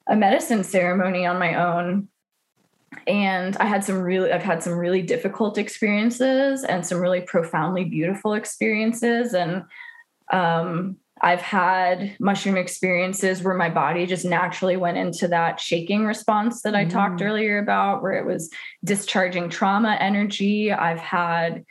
a 0.09 0.17
medicine 0.17 0.63
ceremony 0.63 1.27
on 1.27 1.39
my 1.39 1.55
own. 1.55 2.09
And 3.07 3.57
i 3.59 3.67
had 3.67 3.85
some 3.85 4.01
really 4.01 4.33
i've 4.33 4.43
had 4.43 4.63
some 4.63 4.75
really 4.75 5.03
difficult 5.03 5.59
experiences 5.59 6.65
and 6.65 6.87
some 6.87 6.99
really 6.99 7.21
profoundly 7.21 7.85
beautiful 7.85 8.35
experiences. 8.35 9.35
And 9.35 9.65
um, 10.33 10.97
i've 11.21 11.41
had 11.41 12.17
mushroom 12.21 12.57
experiences 12.57 13.43
where 13.43 13.55
my 13.55 13.71
body 13.71 14.07
just 14.07 14.25
naturally 14.25 14.77
went 14.77 14.97
into 14.99 15.29
that 15.29 15.61
shaking 15.61 16.05
response 16.05 16.63
that 16.63 16.75
i 16.75 16.85
Mm. 16.85 16.91
talked 16.91 17.23
earlier 17.23 17.59
about 17.59 18.03
where 18.03 18.13
it 18.13 18.27
was 18.27 18.51
discharging 18.85 19.49
trauma 19.49 19.97
energy 20.01 20.73
i've 20.73 20.99
had 20.99 21.65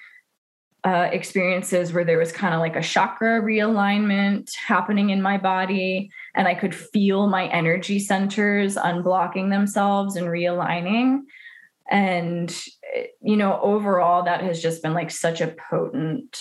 uh, 0.85 1.09
experiences 1.11 1.91
where 1.91 2.05
there 2.05 2.19
was 2.19 2.31
kind 2.31 2.53
of 2.53 2.59
like 2.59 2.75
a 2.75 2.81
chakra 2.81 3.41
realignment 3.41 4.53
happening 4.53 5.09
in 5.09 5.19
my 5.19 5.35
body 5.35 6.11
and 6.35 6.47
I 6.47 6.53
could 6.53 6.75
feel 6.75 7.25
my 7.27 7.47
energy 7.47 7.97
centers 7.97 8.75
unblocking 8.75 9.49
themselves 9.49 10.15
and 10.15 10.27
realigning. 10.27 11.21
And, 11.89 12.55
you 13.19 13.35
know, 13.35 13.59
overall, 13.61 14.25
that 14.25 14.41
has 14.41 14.61
just 14.61 14.83
been 14.83 14.93
like 14.93 15.09
such 15.09 15.41
a 15.41 15.55
potent 15.69 16.37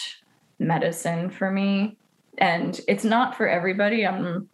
medicine 0.59 1.31
for 1.31 1.51
me. 1.51 1.97
And 2.39 2.81
it's 2.89 3.05
not 3.05 3.37
for 3.37 3.49
everybody. 3.49 4.07
I'm 4.07 4.49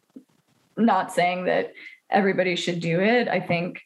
not 0.77 1.13
saying 1.13 1.45
that 1.47 1.73
everybody 2.11 2.57
should 2.57 2.81
do 2.81 3.01
it. 3.01 3.29
I 3.29 3.41
think 3.41 3.81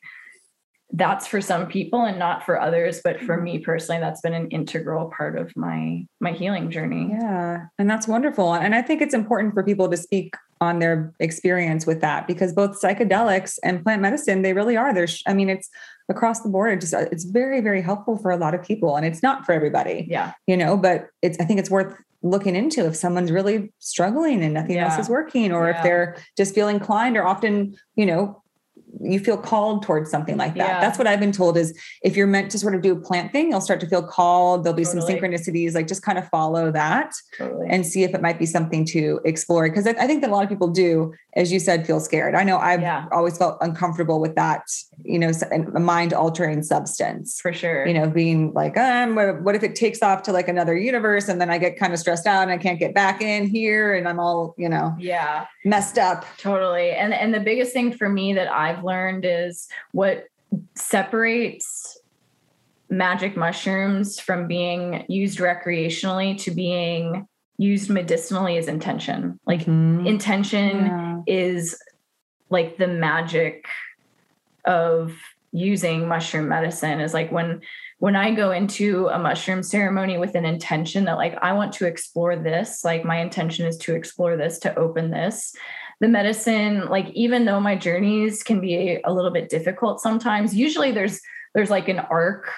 that's 0.95 1.27
for 1.27 1.41
some 1.41 1.67
people 1.67 2.05
and 2.05 2.19
not 2.19 2.45
for 2.45 2.61
others 2.61 3.01
but 3.03 3.21
for 3.21 3.41
me 3.41 3.59
personally 3.59 4.01
that's 4.01 4.21
been 4.21 4.35
an 4.35 4.49
integral 4.51 5.11
part 5.17 5.37
of 5.37 5.55
my 5.57 6.07
my 6.21 6.31
healing 6.31 6.71
journey 6.71 7.09
Yeah. 7.11 7.67
And 7.79 7.91
that's 7.91 8.07
wonderful. 8.07 8.55
And 8.55 8.75
I 8.75 8.83
think 8.83 9.03
it's 9.03 9.15
important 9.15 9.55
for 9.55 9.65
people 9.65 9.89
to 9.89 9.97
speak 9.97 10.35
on 10.61 10.79
their 10.79 11.13
experience 11.19 11.85
with 11.85 12.01
that 12.01 12.27
because 12.27 12.53
both 12.53 12.81
psychedelics 12.81 13.59
and 13.65 13.83
plant 13.83 14.03
medicine, 14.03 14.43
they 14.43 14.53
really 14.53 14.77
are. 14.77 14.95
There's, 14.95 15.23
I 15.27 15.35
mean, 15.35 15.51
it's 15.51 15.69
across 16.09 16.41
the 16.41 16.49
board. 16.49 16.73
It 16.73 16.81
just, 16.81 16.95
it's 16.95 17.25
very, 17.25 17.61
very 17.61 17.83
helpful 17.83 18.17
for 18.19 18.31
a 18.31 18.37
lot 18.37 18.55
of 18.55 18.63
people 18.63 18.97
and 18.97 19.05
it's 19.05 19.23
not 19.23 19.45
for 19.45 19.53
everybody, 19.53 20.07
yeah 20.09 20.33
you 20.47 20.57
know, 20.57 20.77
but 20.77 21.09
it's, 21.23 21.39
I 21.41 21.45
think 21.45 21.59
it's 21.59 21.71
worth 21.71 21.97
looking 22.25 22.57
into 22.57 22.87
if 22.87 22.97
someone's 22.97 23.31
really 23.31 23.73
struggling 23.79 24.43
and 24.43 24.55
nothing 24.55 24.79
else 24.79 24.99
is 24.99 25.11
working 25.11 25.53
or 25.53 25.69
if 25.69 25.81
they're 25.83 26.17
just 26.37 26.55
feeling 26.55 26.77
inclined 26.77 27.19
or 27.19 27.25
often, 27.27 27.77
you 27.97 28.07
know, 28.07 28.43
you 29.01 29.19
feel 29.19 29.37
called 29.37 29.83
towards 29.83 30.11
something 30.11 30.37
like 30.37 30.55
that. 30.55 30.69
Yeah. 30.69 30.81
That's 30.81 30.99
what 30.99 31.07
I've 31.07 31.21
been 31.21 31.33
told 31.33 31.57
is 31.57 31.79
if 32.03 32.17
you're 32.17 32.27
meant 32.27 32.51
to 32.53 32.59
sort 32.59 32.75
of 32.75 32.83
do 32.83 32.93
a 32.93 32.97
plant 33.01 33.33
thing, 33.33 33.51
you'll 33.51 33.61
start 33.61 33.81
to 33.81 33.87
feel 33.87 34.03
called. 34.03 34.65
There'll 34.65 34.77
be 34.77 34.85
some 34.85 35.01
synchronicities, 35.01 35.75
like 35.75 35.87
just 35.87 36.03
kind 36.03 36.19
of 36.19 36.29
follow 36.29 36.71
that 36.73 37.13
Totally. 37.37 37.67
and 37.71 37.87
see 37.87 38.05
if 38.05 38.15
it 38.15 38.23
might 38.23 38.39
be 38.39 38.47
something 38.47 38.85
to 38.87 39.21
explore. 39.25 39.69
Because 39.69 39.87
I, 39.87 40.07
think 40.07 40.21
that 40.23 40.31
a 40.31 40.33
lot 40.33 40.43
of 40.45 40.49
people 40.49 40.69
do, 40.69 41.13
as 41.35 41.53
you 41.53 41.59
said, 41.59 41.87
feel 41.87 42.01
scared. 42.01 42.35
I 42.35 42.45
know 42.45 42.59
I've 42.59 42.81
Yeah. 42.83 43.07
always 43.13 43.37
felt 43.39 43.59
uncomfortable 43.61 44.21
with 44.21 44.35
that, 44.37 44.63
you 45.03 45.19
know, 45.19 45.31
a 45.75 45.81
mind 45.81 46.13
altering 46.13 46.63
substance. 46.63 47.41
for 47.41 47.53
sure. 47.53 47.87
You 47.87 47.95
know, 47.95 48.09
being 48.09 48.53
like, 48.53 48.77
um, 48.77 49.15
what 49.15 49.43
what 49.43 49.55
if 49.55 49.63
it 49.63 49.75
takes 49.75 50.03
off 50.03 50.23
to 50.25 50.33
like 50.33 50.49
another 50.49 50.77
universe 50.77 51.29
and 51.29 51.41
then 51.41 51.51
I 51.51 51.59
get 51.59 51.79
kind 51.79 51.93
of 51.93 51.99
stressed 51.99 52.27
out 52.27 52.43
and 52.43 52.53
I 52.53 52.59
can't 52.59 52.79
get 52.79 52.95
back 52.95 53.21
in 53.21 53.47
here 53.47 53.95
and 53.95 54.07
I'm 54.09 54.21
all, 54.21 54.55
you 54.59 54.69
know, 54.69 54.95
yeah. 54.99 55.47
messed 55.65 55.99
up. 55.99 56.25
Totally. 56.39 56.91
And 56.93 57.13
and 57.13 57.33
the 57.35 57.41
biggest 57.41 57.73
thing 57.73 57.93
for 57.93 58.09
me 58.09 58.33
that 58.35 58.49
I've 58.53 58.83
learned 58.85 59.25
is 59.25 59.69
what 59.93 60.27
separates 60.77 61.99
magic 62.91 63.37
mushrooms 63.37 64.21
from 64.21 64.47
being 64.47 65.05
used 65.09 65.39
recreationally 65.39 66.39
to 66.39 66.51
being 66.51 67.27
used 67.59 67.91
medicinally 67.91 68.57
is 68.57 68.69
intention. 68.69 69.39
Like 69.47 69.61
Mhm. 69.61 70.07
intention 70.07 70.87
Yeah. 70.87 71.21
is 71.27 71.81
like 72.51 72.77
the 72.77 72.89
magic 72.89 73.67
of 74.65 75.17
using 75.53 76.09
mushroom 76.09 76.49
medicine 76.49 77.01
is 77.01 77.15
like 77.15 77.31
when 77.31 77.61
when 78.01 78.17
I 78.17 78.35
go 78.35 78.51
into 78.51 79.07
a 79.09 79.19
mushroom 79.19 79.63
ceremony 79.63 80.19
with 80.19 80.35
an 80.35 80.45
intention 80.45 81.05
that 81.05 81.17
like 81.17 81.39
I 81.41 81.53
want 81.53 81.73
to 81.75 81.87
explore 81.87 82.37
this, 82.37 82.85
like 82.85 83.05
my 83.05 83.19
intention 83.19 83.67
is 83.67 83.79
to 83.79 83.95
explore 83.95 84.37
this, 84.37 84.59
to 84.59 84.77
open 84.77 85.11
this. 85.11 85.55
The 86.01 86.09
medicine, 86.09 86.87
like 86.89 87.09
even 87.15 87.45
though 87.45 87.61
my 87.61 87.77
journeys 87.77 88.43
can 88.43 88.61
be 88.61 89.01
a 89.05 89.13
little 89.13 89.31
bit 89.31 89.49
difficult 89.49 90.01
sometimes, 90.01 90.55
usually 90.55 90.93
there's 90.93 91.21
there's 91.55 91.71
like 91.71 91.89
an 91.89 92.01
arc 92.01 92.51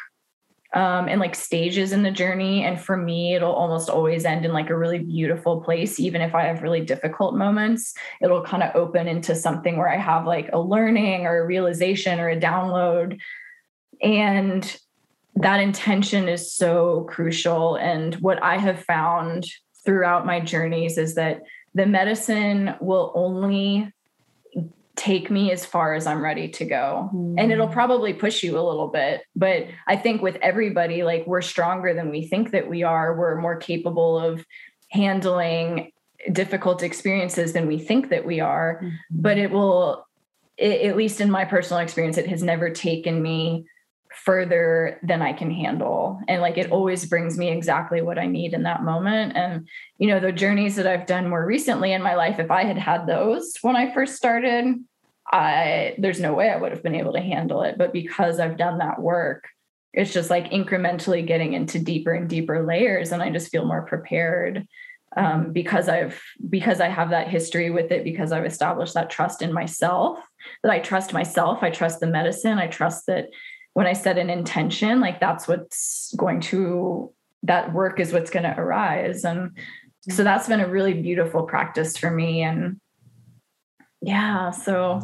um, 0.77 1.09
and 1.09 1.21
like 1.21 1.35
stages 1.35 1.93
in 1.93 2.03
the 2.03 2.11
journey. 2.11 2.65
And 2.65 2.81
for 2.81 2.97
me, 2.97 3.35
it'll 3.35 3.53
almost 3.53 3.89
always 3.89 4.25
end 4.25 4.45
in 4.45 4.53
like 4.53 4.71
a 4.71 4.77
really 4.77 4.99
beautiful 4.99 5.61
place. 5.63 5.99
Even 6.01 6.21
if 6.21 6.35
I 6.35 6.45
have 6.45 6.63
really 6.63 6.85
difficult 6.85 7.35
moments, 7.35 7.95
it'll 8.21 8.43
kind 8.43 8.63
of 8.63 8.75
open 8.75 9.09
into 9.09 9.35
something 9.35 9.77
where 9.77 9.89
I 9.89 9.97
have 9.97 10.27
like 10.27 10.51
a 10.53 10.61
learning 10.61 11.27
or 11.27 11.39
a 11.39 11.47
realization 11.47 12.21
or 12.21 12.29
a 12.29 12.41
download. 12.41 13.19
And 14.03 14.77
that 15.37 15.61
intention 15.61 16.29
is 16.29 16.55
so 16.55 17.07
crucial. 17.09 17.77
And 17.77 18.15
what 18.17 18.43
I 18.43 18.59
have 18.59 18.83
found 18.85 19.47
throughout 19.85 20.27
my 20.27 20.41
journeys 20.41 20.99
is 20.99 21.15
that 21.15 21.43
the 21.77 21.85
medicine 21.85 22.75
will 22.81 23.13
only 23.15 23.93
take 24.97 25.31
me 25.31 25.53
as 25.53 25.67
far 25.67 25.93
as 25.93 26.07
I'm 26.07 26.25
ready 26.25 26.49
to 26.49 26.65
go. 26.65 27.11
And 27.37 27.53
it'll 27.53 27.69
probably 27.69 28.15
push 28.15 28.43
you 28.43 28.59
a 28.59 28.65
little 28.67 28.89
bit. 28.89 29.21
But 29.37 29.67
I 29.87 29.97
think 29.97 30.23
with 30.23 30.37
everybody, 30.37 31.03
like 31.03 31.27
we're 31.27 31.43
stronger 31.43 31.93
than 31.93 32.11
we 32.11 32.27
think 32.27 32.53
that 32.53 32.67
we 32.67 32.83
are. 32.83 33.15
We're 33.15 33.39
more 33.39 33.57
capable 33.57 34.19
of 34.19 34.43
handling 34.91 35.93
difficult 36.33 36.83
experiences 36.83 37.53
than 37.53 37.67
we 37.67 37.79
think 37.79 38.09
that 38.09 38.25
we 38.25 38.41
are. 38.41 38.81
Mhm. 38.83 38.93
But 39.11 39.37
it 39.37 39.51
will, 39.51 40.07
i 40.59 40.79
at 40.89 40.97
least 40.97 41.21
in 41.21 41.31
my 41.31 41.45
personal 41.45 41.83
experience, 41.83 42.17
it 42.17 42.29
has 42.29 42.43
never 42.43 42.71
taken 42.71 43.21
me 43.21 43.67
further 44.27 44.99
than 45.05 45.23
I 45.23 45.33
can 45.33 45.53
handle. 45.53 46.21
And 46.27 46.43
like 46.43 46.59
it 46.59 46.73
always 46.73 47.07
brings 47.07 47.39
me 47.39 47.49
exactly 47.49 48.03
what 48.03 48.19
I 48.19 48.27
need 48.27 48.55
in 48.55 48.65
that 48.65 48.83
moment. 48.83 49.37
And, 49.37 49.69
you 49.99 50.09
know, 50.09 50.19
the 50.19 50.33
journeys 50.33 50.75
that 50.77 50.87
I've 50.87 51.07
done 51.07 51.29
more 51.29 51.47
recently 51.47 51.93
in 51.93 52.03
my 52.03 52.17
life, 52.17 52.41
if 52.41 52.51
I 52.51 52.65
had 52.65 52.77
had 52.77 53.07
those 53.07 53.55
when 53.63 53.77
I 53.77 53.95
first 53.95 54.17
started, 54.17 54.85
I 55.33 55.95
there's 55.99 56.21
no 56.21 56.35
way 56.35 56.51
I 56.51 56.57
would 56.57 56.73
have 56.73 56.83
been 56.83 56.97
able 56.97 57.13
to 57.13 57.21
handle 57.21 57.63
it. 57.63 57.79
But 57.79 57.93
because 57.93 58.41
I've 58.41 58.57
done 58.57 58.79
that 58.79 59.01
work, 59.01 59.45
it's 59.95 60.13
just 60.13 60.29
like 60.29 60.51
incrementally 60.51 61.25
getting 61.25 61.53
into 61.53 61.79
deeper 61.79 62.13
and 62.13 62.29
deeper 62.29 62.67
layers. 62.67 63.13
And 63.13 63.23
I 63.23 63.31
just 63.31 63.51
feel 63.51 63.65
more 63.65 63.83
prepared 63.83 64.67
um, 65.17 65.53
because 65.53 65.89
I've 65.89 66.21
because 66.51 66.81
I 66.81 66.89
have 66.89 67.11
that 67.11 67.29
history 67.29 67.71
with 67.71 67.93
it, 67.93 68.03
because 68.03 68.33
I've 68.33 68.45
established 68.45 68.95
that 68.95 69.09
trust 69.09 69.41
in 69.41 69.53
myself, 69.53 70.19
that 70.65 70.73
I 70.73 70.81
trust 70.81 71.13
myself, 71.13 71.63
I 71.63 71.71
trust 71.71 72.01
the 72.01 72.09
medicine, 72.09 72.59
I 72.59 72.67
trust 72.67 73.07
that 73.07 73.29
when 73.77 73.87
I 73.87 73.93
set 73.93 74.17
an 74.17 74.31
intention, 74.31 75.01
like 75.01 75.21
that's 75.21 75.47
what's 75.47 76.15
going 76.17 76.41
to 76.53 77.13
that 77.43 77.75
work 77.75 78.01
is 78.01 78.11
what's 78.11 78.31
going 78.31 78.45
to 78.45 78.59
arise. 78.59 79.23
And 79.23 79.51
so 80.09 80.25
that's 80.25 80.49
been 80.49 80.61
a 80.61 80.67
really 80.67 80.95
beautiful 80.95 81.43
practice 81.43 81.95
for 81.95 82.11
me. 82.11 82.41
And 82.41 82.81
yeah, 84.01 84.51
so 84.51 85.03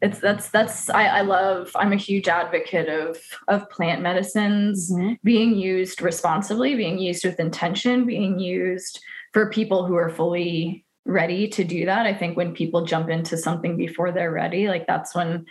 it's 0.00 0.20
that's 0.20 0.50
that's 0.50 0.88
I, 0.88 1.06
I 1.06 1.20
love 1.22 1.72
I'm 1.74 1.92
a 1.92 1.96
huge 1.96 2.28
advocate 2.28 2.88
of 2.88 3.18
of 3.48 3.68
plant 3.70 4.02
medicines 4.02 4.92
Mhm. 4.92 5.18
being 5.24 5.56
used 5.56 6.00
responsibly, 6.00 6.76
being 6.76 7.00
used 7.00 7.24
with 7.24 7.40
intention, 7.40 8.06
being 8.06 8.38
used 8.38 9.00
for 9.32 9.50
people 9.50 9.84
who 9.84 9.96
are 9.96 10.10
fully 10.10 10.84
ready 11.06 11.48
to 11.48 11.64
do 11.64 11.86
that. 11.86 12.06
I 12.06 12.14
think 12.14 12.36
when 12.36 12.54
people 12.54 12.86
jump 12.86 13.10
into 13.10 13.36
something 13.36 13.76
before 13.76 14.12
they're 14.12 14.30
ready, 14.30 14.68
like 14.68 14.86
that's 14.86 15.12
when 15.12 15.46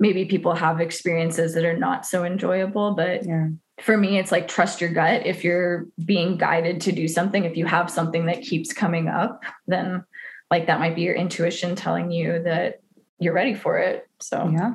maybe 0.00 0.24
people 0.24 0.54
have 0.54 0.80
experiences 0.80 1.54
that 1.54 1.64
are 1.64 1.76
not 1.76 2.04
so 2.06 2.24
enjoyable. 2.24 2.94
But 2.94 3.24
Yeah. 3.24 3.48
for 3.80 3.96
me, 3.96 4.18
it's 4.18 4.32
like 4.32 4.48
trust 4.48 4.80
your 4.80 4.90
gut. 4.90 5.26
If 5.26 5.44
you're 5.44 5.86
being 6.04 6.36
guided 6.38 6.80
to 6.82 6.92
do 6.92 7.06
something, 7.06 7.44
if 7.44 7.56
you 7.56 7.66
have 7.66 7.90
something 7.90 8.26
that 8.26 8.40
keeps 8.42 8.72
coming 8.72 9.08
up, 9.08 9.44
then 9.66 10.02
like 10.50 10.66
that 10.66 10.80
might 10.80 10.96
be 10.96 11.02
your 11.02 11.14
intuition 11.14 11.76
telling 11.76 12.10
you 12.10 12.42
that 12.42 12.80
you're 13.20 13.34
ready 13.34 13.54
for 13.54 13.78
it. 13.78 14.08
So 14.20 14.50
Yeah. 14.52 14.74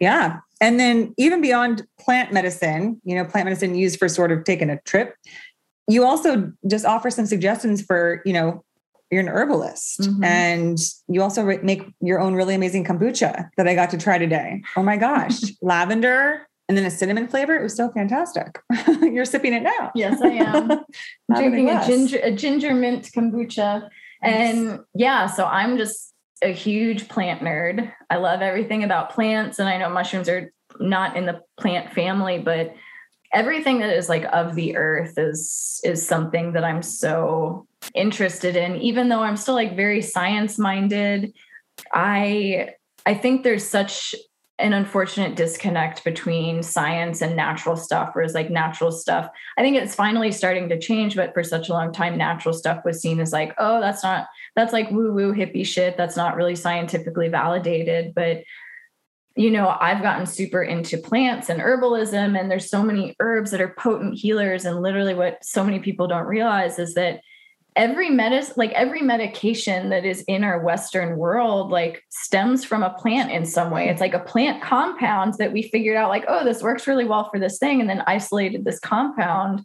Yeah. 0.00 0.38
And 0.62 0.80
then 0.80 1.14
even 1.18 1.40
beyond 1.40 1.86
plant 1.98 2.32
medicine, 2.32 3.00
you 3.04 3.14
know, 3.14 3.24
plant 3.24 3.44
medicine 3.46 3.74
used 3.74 3.98
for 3.98 4.08
sort 4.08 4.32
of 4.32 4.44
taking 4.44 4.70
a 4.70 4.80
trip, 4.82 5.14
you 5.86 6.04
also 6.04 6.52
just 6.66 6.84
offer 6.84 7.10
some 7.10 7.26
suggestions 7.26 7.82
for, 7.82 8.22
you 8.24 8.32
know, 8.32 8.64
you're 9.10 9.20
an 9.20 9.28
herbalist 9.28 10.00
Mhm. 10.02 10.24
and 10.24 10.78
you 11.08 11.22
also 11.22 11.42
re- 11.44 11.58
make 11.62 11.82
your 12.00 12.20
own 12.20 12.34
really 12.34 12.54
amazing 12.54 12.84
kombucha 12.84 13.48
that 13.56 13.66
I 13.66 13.74
got 13.74 13.90
to 13.90 13.98
try 13.98 14.18
today. 14.18 14.62
Oh 14.76 14.82
my 14.82 14.96
gosh, 14.96 15.40
lavender 15.62 16.46
and 16.68 16.78
then 16.78 16.84
a 16.84 16.90
cinnamon 16.90 17.26
flavor. 17.26 17.56
It 17.56 17.62
was 17.62 17.74
so 17.76 17.90
fantastic. 17.90 18.58
you're 19.02 19.24
sipping 19.24 19.52
it 19.52 19.62
now. 19.62 19.90
yes, 19.94 20.20
I 20.22 20.28
am. 20.28 20.70
Out 20.70 20.78
of 20.78 20.84
the 21.28 21.34
drinking 21.34 21.70
a 21.70 21.84
ginger 21.86 22.18
a 22.22 22.30
ginger 22.32 22.74
mint 22.74 23.10
kombucha. 23.12 23.88
And 24.22 24.80
yeah, 24.94 25.26
so 25.26 25.44
I'm 25.46 25.76
just 25.78 26.12
a 26.42 26.52
huge 26.52 27.08
plant 27.08 27.40
nerd. 27.42 27.90
I 28.08 28.16
love 28.16 28.40
everything 28.42 28.84
about 28.84 29.10
plants 29.10 29.58
and 29.58 29.68
I 29.68 29.76
know 29.78 29.88
mushrooms 29.90 30.28
are 30.28 30.52
not 30.78 31.16
in 31.16 31.26
the 31.26 31.40
plant 31.58 31.92
family, 31.92 32.38
but 32.38 32.74
everything 33.32 33.80
that 33.80 33.90
is 33.96 34.08
like 34.08 34.24
of 34.32 34.54
the 34.54 34.76
earth 34.76 35.14
is 35.18 35.80
is 35.84 36.06
something 36.06 36.52
that 36.52 36.64
I'm 36.64 36.82
so 36.82 37.66
interested 37.94 38.56
in 38.56 38.76
even 38.76 39.08
though 39.08 39.20
I'm 39.20 39.36
still 39.36 39.54
like 39.54 39.76
very 39.76 40.02
science 40.02 40.58
minded. 40.58 41.32
I 41.92 42.70
I 43.06 43.14
think 43.14 43.42
there's 43.42 43.66
such 43.66 44.14
an 44.58 44.74
unfortunate 44.74 45.36
disconnect 45.36 46.04
between 46.04 46.62
science 46.62 47.22
and 47.22 47.34
natural 47.34 47.76
stuff 47.76 48.10
whereas 48.12 48.34
like 48.34 48.50
natural 48.50 48.92
stuff 48.92 49.30
I 49.60 49.62
think 49.62 49.76
it's 49.76 49.94
finally 49.94 50.32
starting 50.32 50.70
to 50.70 50.78
change, 50.78 51.16
but 51.16 51.34
for 51.34 51.44
such 51.44 51.68
a 51.68 51.74
long 51.74 51.92
time, 51.92 52.16
natural 52.16 52.54
stuff 52.54 52.82
was 52.82 53.02
seen 53.02 53.20
as 53.20 53.30
like, 53.30 53.54
oh, 53.58 53.78
that's 53.78 54.02
not, 54.02 54.26
that's 54.56 54.72
like 54.72 54.90
woo 54.90 55.12
woo 55.12 55.34
hippie 55.34 55.66
shit. 55.66 55.98
That's 55.98 56.16
not 56.16 56.34
really 56.34 56.56
scientifically 56.56 57.28
validated. 57.28 58.14
But, 58.14 58.44
you 59.36 59.50
know, 59.50 59.76
I've 59.78 60.00
gotten 60.00 60.24
super 60.24 60.62
into 60.62 60.96
plants 60.96 61.50
and 61.50 61.60
herbalism, 61.60 62.40
and 62.40 62.50
there's 62.50 62.70
so 62.70 62.82
many 62.82 63.14
herbs 63.20 63.50
that 63.50 63.60
are 63.60 63.74
potent 63.78 64.14
healers. 64.14 64.64
And 64.64 64.80
literally, 64.80 65.12
what 65.12 65.44
so 65.44 65.62
many 65.62 65.78
people 65.78 66.08
don't 66.08 66.26
realize 66.26 66.78
is 66.78 66.94
that 66.94 67.20
every 67.76 68.10
medicine 68.10 68.54
like 68.56 68.72
every 68.72 69.00
medication 69.00 69.90
that 69.90 70.04
is 70.04 70.22
in 70.22 70.42
our 70.42 70.60
western 70.60 71.16
world 71.16 71.70
like 71.70 72.02
stems 72.08 72.64
from 72.64 72.82
a 72.82 72.94
plant 72.94 73.30
in 73.30 73.44
some 73.44 73.70
way. 73.70 73.88
It's 73.88 74.00
like 74.00 74.14
a 74.14 74.20
plant 74.20 74.62
compound 74.62 75.34
that 75.38 75.52
we 75.52 75.62
figured 75.62 75.96
out 75.96 76.08
like 76.08 76.24
oh 76.28 76.44
this 76.44 76.62
works 76.62 76.86
really 76.86 77.04
well 77.04 77.28
for 77.30 77.38
this 77.38 77.58
thing 77.58 77.80
and 77.80 77.88
then 77.88 78.02
isolated 78.06 78.64
this 78.64 78.80
compound. 78.80 79.64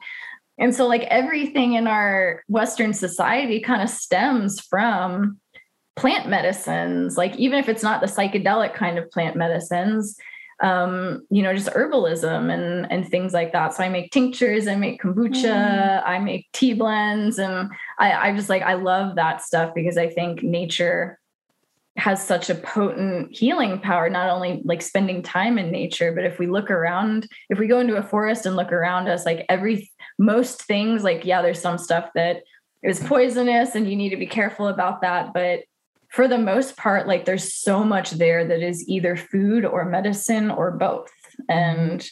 And 0.57 0.73
so 0.73 0.87
like 0.87 1.03
everything 1.03 1.73
in 1.73 1.87
our 1.87 2.43
western 2.47 2.93
society 2.93 3.59
kind 3.59 3.81
of 3.81 3.89
stems 3.89 4.59
from 4.59 5.39
plant 5.95 6.29
medicines. 6.29 7.17
Like 7.17 7.35
even 7.37 7.59
if 7.59 7.69
it's 7.69 7.83
not 7.83 8.01
the 8.01 8.07
psychedelic 8.07 8.73
kind 8.73 8.97
of 8.97 9.09
plant 9.11 9.35
medicines 9.35 10.17
um, 10.61 11.25
you 11.29 11.43
know, 11.43 11.53
just 11.53 11.69
herbalism 11.69 12.53
and 12.53 12.89
and 12.91 13.07
things 13.07 13.33
like 13.33 13.51
that. 13.51 13.73
So 13.73 13.83
I 13.83 13.89
make 13.89 14.11
tinctures, 14.11 14.67
I 14.67 14.75
make 14.75 15.01
kombucha, 15.01 15.43
Mm. 15.43 16.03
I 16.05 16.19
make 16.19 16.47
tea 16.53 16.73
blends, 16.73 17.39
and 17.39 17.69
I, 17.99 18.13
I 18.13 18.35
just 18.35 18.49
like 18.49 18.61
I 18.61 18.75
love 18.75 19.15
that 19.15 19.41
stuff 19.41 19.73
because 19.75 19.97
I 19.97 20.07
think 20.07 20.43
nature 20.43 21.19
has 21.97 22.25
such 22.25 22.49
a 22.49 22.55
potent 22.55 23.35
healing 23.35 23.79
power. 23.79 24.09
Not 24.09 24.29
only 24.29 24.61
like 24.65 24.81
spending 24.81 25.21
time 25.23 25.57
in 25.57 25.71
nature, 25.71 26.13
but 26.13 26.25
if 26.25 26.39
we 26.39 26.47
look 26.47 26.71
around, 26.71 27.27
if 27.49 27.59
we 27.59 27.67
go 27.67 27.79
into 27.79 27.95
a 27.97 28.03
forest 28.03 28.45
and 28.45 28.55
look 28.55 28.71
around 28.71 29.07
us, 29.07 29.25
like 29.25 29.45
every 29.49 29.91
most 30.17 30.63
things, 30.63 31.03
like 31.03 31.25
yeah, 31.25 31.41
there's 31.41 31.61
some 31.61 31.77
stuff 31.77 32.09
that 32.15 32.43
is 32.81 32.99
poisonous, 33.01 33.75
and 33.75 33.89
you 33.89 33.95
need 33.97 34.09
to 34.09 34.17
be 34.17 34.27
careful 34.27 34.67
about 34.67 35.01
that, 35.01 35.33
but 35.33 35.61
for 36.15 36.29
the 36.29 36.37
most 36.37 36.77
part, 36.77 37.07
like 37.07 37.25
there's 37.25 37.53
so 37.53 37.83
much 37.83 38.11
there 38.11 38.45
that 38.47 38.61
is 38.65 38.87
either 38.87 39.17
food 39.17 39.65
or 39.65 39.83
medicine 39.83 40.49
or 40.49 40.71
both. 40.71 41.11
Mm-hmm. 41.41 41.51
And 41.51 42.09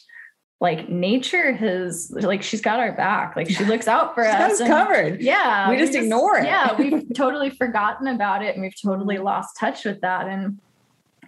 like 0.60 0.90
nature 0.90 1.54
has 1.54 2.12
like 2.12 2.44
she's 2.44 2.60
got 2.60 2.82
our 2.82 2.92
back. 2.92 3.38
Like 3.38 3.50
she 3.50 3.64
looks 3.74 3.88
out 3.88 4.14
for 4.14 4.26
us. 4.26 4.60
and, 4.60 4.70
covered. 4.70 5.22
Yeah. 5.22 5.70
We, 5.70 5.78
we 5.78 5.82
just 5.82 5.96
ignore 5.96 6.38
it. 6.38 6.44
Yeah. 6.44 6.76
We've 6.76 7.06
totally 7.16 7.50
forgotten 7.52 8.08
about 8.08 8.44
it 8.44 8.56
and 8.56 8.62
we've 8.62 8.76
totally 8.80 9.16
mm-hmm. 9.16 9.24
lost 9.24 9.58
touch 9.58 9.86
with 9.86 10.02
that. 10.02 10.28
And 10.28 10.60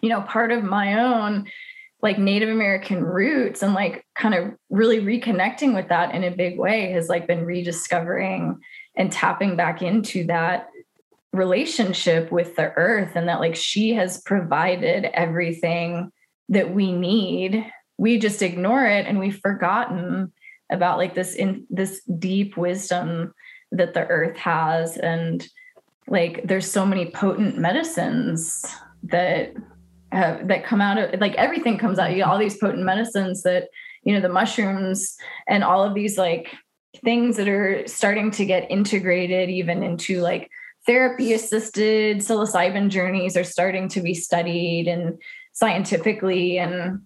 you 0.02 0.10
know, 0.10 0.22
part 0.24 0.52
of 0.52 0.62
my 0.62 1.00
own 1.00 1.48
like 2.02 2.20
Native 2.20 2.50
American 2.50 3.06
roots 3.06 3.64
and 3.64 3.74
like 3.74 4.06
kind 4.16 4.36
of 4.36 4.54
really 4.70 5.00
reconnecting 5.00 5.74
with 5.74 5.88
that 5.88 6.14
in 6.14 6.26
a 6.26 6.30
big 6.30 6.60
way 6.60 6.92
has 6.92 7.08
like 7.08 7.26
been 7.26 7.46
rediscovering 7.46 8.60
and 8.98 9.14
tapping 9.14 9.56
back 9.56 9.82
into 9.82 10.26
that 10.26 10.68
relationship 11.36 12.32
with 12.32 12.56
the 12.56 12.72
earth 12.74 13.12
and 13.16 13.28
that 13.28 13.40
like 13.40 13.56
she 13.56 13.94
has 13.94 14.22
provided 14.22 15.06
everything 15.14 16.12
that 16.50 16.74
we 16.74 16.92
need 16.92 17.66
we 17.98 18.20
just 18.20 18.42
ignore 18.42 18.86
it 18.86 19.06
and 19.06 19.20
we've 19.20 19.40
forgotten 19.40 20.32
about 20.72 20.98
like 20.98 21.14
this 21.14 21.36
in 21.36 21.66
this 21.70 22.04
deep 22.04 22.58
wisdom 22.58 23.34
that 23.72 23.94
the 23.94 24.06
earth 24.08 24.38
has. 24.38 24.98
And 24.98 25.48
like 26.08 26.42
there's 26.44 26.70
so 26.70 26.86
many 26.86 27.12
potent 27.12 27.58
medicines 27.58 28.66
that 29.04 29.54
have, 30.12 30.48
that 30.48 30.66
come 30.66 30.82
out 30.82 30.98
of 30.98 31.20
like 31.20 31.36
everything 31.36 31.78
comes 31.78 32.00
out. 32.00 32.16
You 32.16 32.24
all 32.24 32.38
these 32.38 32.58
potent 32.58 32.84
medicines 32.84 33.44
that 33.44 33.70
you 34.04 34.14
know 34.14 34.22
the 34.22 34.30
mushrooms 34.30 35.16
and 35.48 35.64
all 35.64 35.84
of 35.84 35.94
these 35.94 36.18
like 36.18 36.54
things 37.04 37.38
that 37.38 37.48
are 37.48 37.86
starting 37.88 38.32
to 38.32 38.46
get 38.46 38.70
integrated 38.72 39.50
even 39.50 39.84
into 39.84 40.22
like 40.22 40.50
therapy 40.86 41.34
assisted 41.34 42.18
psilocybin 42.18 42.90
journeys 42.90 43.36
are 43.36 43.44
starting 43.44 43.88
to 43.90 44.02
be 44.02 44.14
studied 44.14 44.88
and 44.88 45.22
scientifically 45.54 46.58
and 46.58 47.02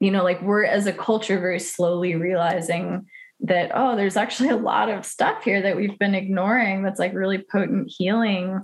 you 0.00 0.10
know 0.10 0.22
like 0.22 0.40
we're 0.42 0.64
as 0.64 0.86
a 0.86 0.92
culture 0.92 1.38
very 1.38 1.60
slowly 1.60 2.14
realizing 2.14 3.06
that 3.40 3.70
oh 3.74 3.96
there's 3.96 4.16
actually 4.16 4.50
a 4.50 4.56
lot 4.56 4.88
of 4.88 5.04
stuff 5.04 5.42
here 5.42 5.62
that 5.62 5.76
we've 5.76 5.98
been 5.98 6.14
ignoring 6.14 6.82
that's 6.82 7.00
like 7.00 7.14
really 7.14 7.44
potent 7.50 7.90
healing 7.96 8.60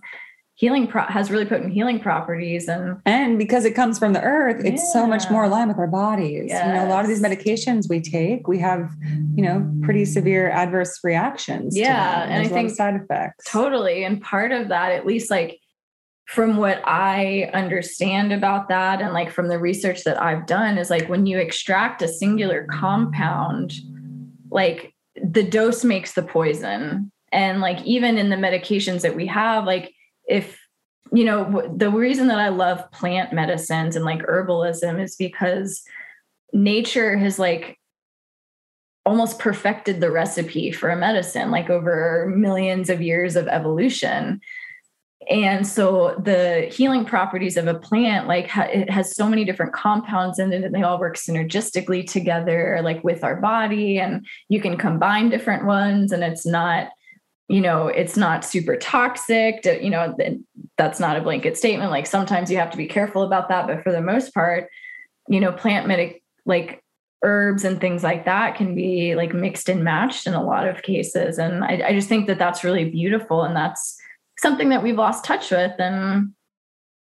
healing 0.60 0.86
pro- 0.86 1.06
has 1.06 1.30
really 1.30 1.46
potent 1.46 1.72
healing 1.72 1.98
properties 1.98 2.68
and 2.68 3.00
and 3.06 3.38
because 3.38 3.64
it 3.64 3.74
comes 3.74 3.98
from 3.98 4.12
the 4.12 4.20
earth 4.20 4.62
it's 4.62 4.82
yeah. 4.82 4.92
so 4.92 5.06
much 5.06 5.30
more 5.30 5.44
aligned 5.44 5.68
with 5.68 5.78
our 5.78 5.86
bodies 5.86 6.48
yes. 6.48 6.66
you 6.66 6.74
know 6.74 6.86
a 6.86 6.90
lot 6.90 7.02
of 7.02 7.08
these 7.08 7.22
medications 7.22 7.88
we 7.88 7.98
take 7.98 8.46
we 8.46 8.58
have 8.58 8.90
you 9.34 9.42
know 9.42 9.66
pretty 9.82 10.04
severe 10.04 10.50
adverse 10.50 11.00
reactions 11.02 11.74
yeah 11.74 12.24
and 12.24 12.42
i 12.42 12.46
think 12.46 12.70
side 12.70 12.94
effects 12.94 13.42
totally 13.46 14.04
and 14.04 14.20
part 14.20 14.52
of 14.52 14.68
that 14.68 14.92
at 14.92 15.06
least 15.06 15.30
like 15.30 15.58
from 16.26 16.58
what 16.58 16.82
i 16.84 17.50
understand 17.54 18.30
about 18.30 18.68
that 18.68 19.00
and 19.00 19.14
like 19.14 19.30
from 19.30 19.48
the 19.48 19.58
research 19.58 20.04
that 20.04 20.20
i've 20.20 20.44
done 20.44 20.76
is 20.76 20.90
like 20.90 21.08
when 21.08 21.24
you 21.24 21.38
extract 21.38 22.02
a 22.02 22.08
singular 22.08 22.66
compound 22.70 23.72
like 24.50 24.94
the 25.24 25.42
dose 25.42 25.84
makes 25.84 26.12
the 26.12 26.22
poison 26.22 27.10
and 27.32 27.62
like 27.62 27.82
even 27.86 28.18
in 28.18 28.28
the 28.28 28.36
medications 28.36 29.00
that 29.00 29.16
we 29.16 29.26
have 29.26 29.64
like 29.64 29.94
if 30.30 30.58
you 31.12 31.24
know 31.24 31.68
the 31.76 31.90
reason 31.90 32.28
that 32.28 32.38
i 32.38 32.48
love 32.48 32.90
plant 32.92 33.32
medicines 33.32 33.96
and 33.96 34.04
like 34.04 34.22
herbalism 34.22 35.02
is 35.02 35.16
because 35.16 35.82
nature 36.52 37.16
has 37.16 37.38
like 37.38 37.80
almost 39.06 39.38
perfected 39.38 40.00
the 40.00 40.10
recipe 40.10 40.70
for 40.70 40.90
a 40.90 40.96
medicine 40.96 41.50
like 41.50 41.70
over 41.70 42.32
millions 42.36 42.90
of 42.90 43.00
years 43.00 43.34
of 43.34 43.48
evolution. 43.48 44.40
And 45.28 45.66
so 45.66 46.20
the 46.22 46.70
healing 46.72 47.04
properties 47.04 47.56
of 47.56 47.66
a 47.66 47.74
plant 47.74 48.26
like 48.26 48.48
ha- 48.48 48.68
it 48.72 48.90
has 48.90 49.14
so 49.14 49.28
many 49.28 49.44
different 49.44 49.72
compounds 49.72 50.38
in 50.38 50.52
it 50.52 50.64
and 50.64 50.74
they 50.74 50.82
all 50.82 50.98
work 50.98 51.16
synergistically 51.16 52.10
together 52.10 52.80
like 52.82 53.02
with 53.04 53.22
our 53.22 53.36
body 53.36 53.98
and 53.98 54.26
you 54.48 54.60
can 54.60 54.76
combine 54.76 55.28
different 55.28 55.66
ones 55.66 56.12
and 56.12 56.22
it's 56.22 56.46
not 56.46 56.88
you 57.50 57.60
know 57.60 57.88
it's 57.88 58.16
not 58.16 58.44
super 58.44 58.76
toxic 58.76 59.62
to, 59.62 59.82
you 59.82 59.90
know 59.90 60.16
that's 60.78 61.00
not 61.00 61.16
a 61.16 61.20
blanket 61.20 61.56
statement. 61.58 61.90
Like 61.90 62.06
sometimes 62.06 62.50
you 62.50 62.56
have 62.58 62.70
to 62.70 62.76
be 62.76 62.86
careful 62.86 63.22
about 63.22 63.48
that 63.48 63.66
but 63.66 63.82
for 63.82 63.92
the 63.92 64.00
most 64.00 64.32
part 64.32 64.68
you 65.28 65.40
know 65.40 65.52
plant 65.52 65.86
medic 65.86 66.22
like 66.46 66.82
herbs 67.22 67.64
and 67.64 67.80
things 67.80 68.02
like 68.02 68.24
that 68.24 68.56
can 68.56 68.74
be 68.74 69.14
like 69.14 69.34
mixed 69.34 69.68
and 69.68 69.84
matched 69.84 70.26
in 70.26 70.34
a 70.34 70.42
lot 70.42 70.66
of 70.66 70.82
cases. 70.82 71.38
And 71.38 71.64
I, 71.64 71.88
I 71.88 71.92
just 71.92 72.08
think 72.08 72.26
that 72.28 72.38
that's 72.38 72.64
really 72.64 72.88
beautiful 72.88 73.42
and 73.42 73.54
that's 73.54 73.98
something 74.38 74.70
that 74.70 74.82
we've 74.82 74.96
lost 74.96 75.24
touch 75.24 75.50
with. 75.50 75.72
And 75.78 76.32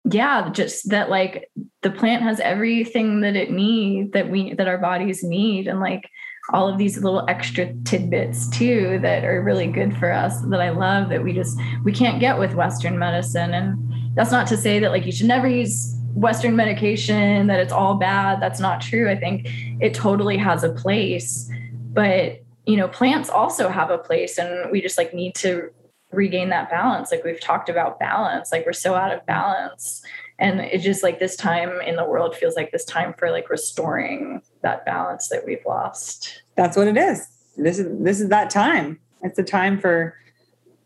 yeah 0.08 0.48
just 0.50 0.88
that 0.90 1.10
like 1.10 1.50
the 1.82 1.90
plant 1.90 2.22
has 2.22 2.38
everything 2.38 3.22
that 3.22 3.34
it 3.34 3.50
needs 3.50 4.12
that 4.12 4.30
we 4.30 4.54
that 4.54 4.68
our 4.68 4.78
bodies 4.78 5.22
need. 5.22 5.66
And 5.66 5.80
like 5.80 6.08
all 6.52 6.68
of 6.68 6.78
these 6.78 6.98
little 6.98 7.24
extra 7.28 7.72
tidbits 7.84 8.48
too 8.48 8.98
that 9.02 9.24
are 9.24 9.42
really 9.42 9.66
good 9.66 9.96
for 9.96 10.12
us 10.12 10.40
that 10.42 10.60
I 10.60 10.70
love 10.70 11.08
that 11.08 11.22
we 11.22 11.32
just 11.32 11.58
we 11.82 11.92
can't 11.92 12.20
get 12.20 12.38
with 12.38 12.54
western 12.54 12.98
medicine. 12.98 13.52
And 13.52 13.76
that's 14.14 14.30
not 14.30 14.46
to 14.48 14.56
say 14.56 14.78
that 14.78 14.90
like 14.90 15.06
you 15.06 15.12
should 15.12 15.26
never 15.26 15.48
use 15.48 15.94
western 16.14 16.56
medication 16.56 17.48
that 17.48 17.60
it's 17.60 17.72
all 17.72 17.96
bad. 17.96 18.40
That's 18.40 18.60
not 18.60 18.80
true. 18.80 19.10
I 19.10 19.16
think 19.16 19.48
it 19.80 19.92
totally 19.92 20.36
has 20.36 20.62
a 20.62 20.72
place. 20.72 21.50
But 21.92 22.42
you 22.66 22.76
know 22.76 22.88
plants 22.88 23.28
also 23.28 23.68
have 23.68 23.90
a 23.90 23.98
place 23.98 24.38
and 24.38 24.70
we 24.70 24.80
just 24.80 24.98
like 24.98 25.14
need 25.14 25.34
to 25.36 25.70
regain 26.12 26.48
that 26.50 26.70
balance. 26.70 27.10
Like 27.10 27.24
we've 27.24 27.40
talked 27.40 27.68
about 27.68 27.98
balance. 27.98 28.52
Like 28.52 28.64
we're 28.64 28.72
so 28.72 28.94
out 28.94 29.12
of 29.12 29.24
balance. 29.26 30.02
And 30.38 30.60
it 30.60 30.78
just 30.78 31.02
like 31.02 31.18
this 31.18 31.36
time 31.36 31.80
in 31.80 31.96
the 31.96 32.04
world 32.04 32.36
feels 32.36 32.56
like 32.56 32.70
this 32.70 32.84
time 32.84 33.14
for 33.18 33.30
like 33.30 33.48
restoring 33.48 34.42
that 34.66 34.84
balance 34.84 35.28
that 35.28 35.46
we've 35.46 35.64
lost. 35.64 36.42
That's 36.56 36.76
what 36.76 36.88
it 36.88 36.96
is. 36.96 37.26
This 37.56 37.78
is 37.78 37.86
this 38.02 38.20
is 38.20 38.28
that 38.30 38.50
time. 38.50 38.98
It's 39.22 39.38
a 39.38 39.44
time 39.44 39.78
for 39.78 40.14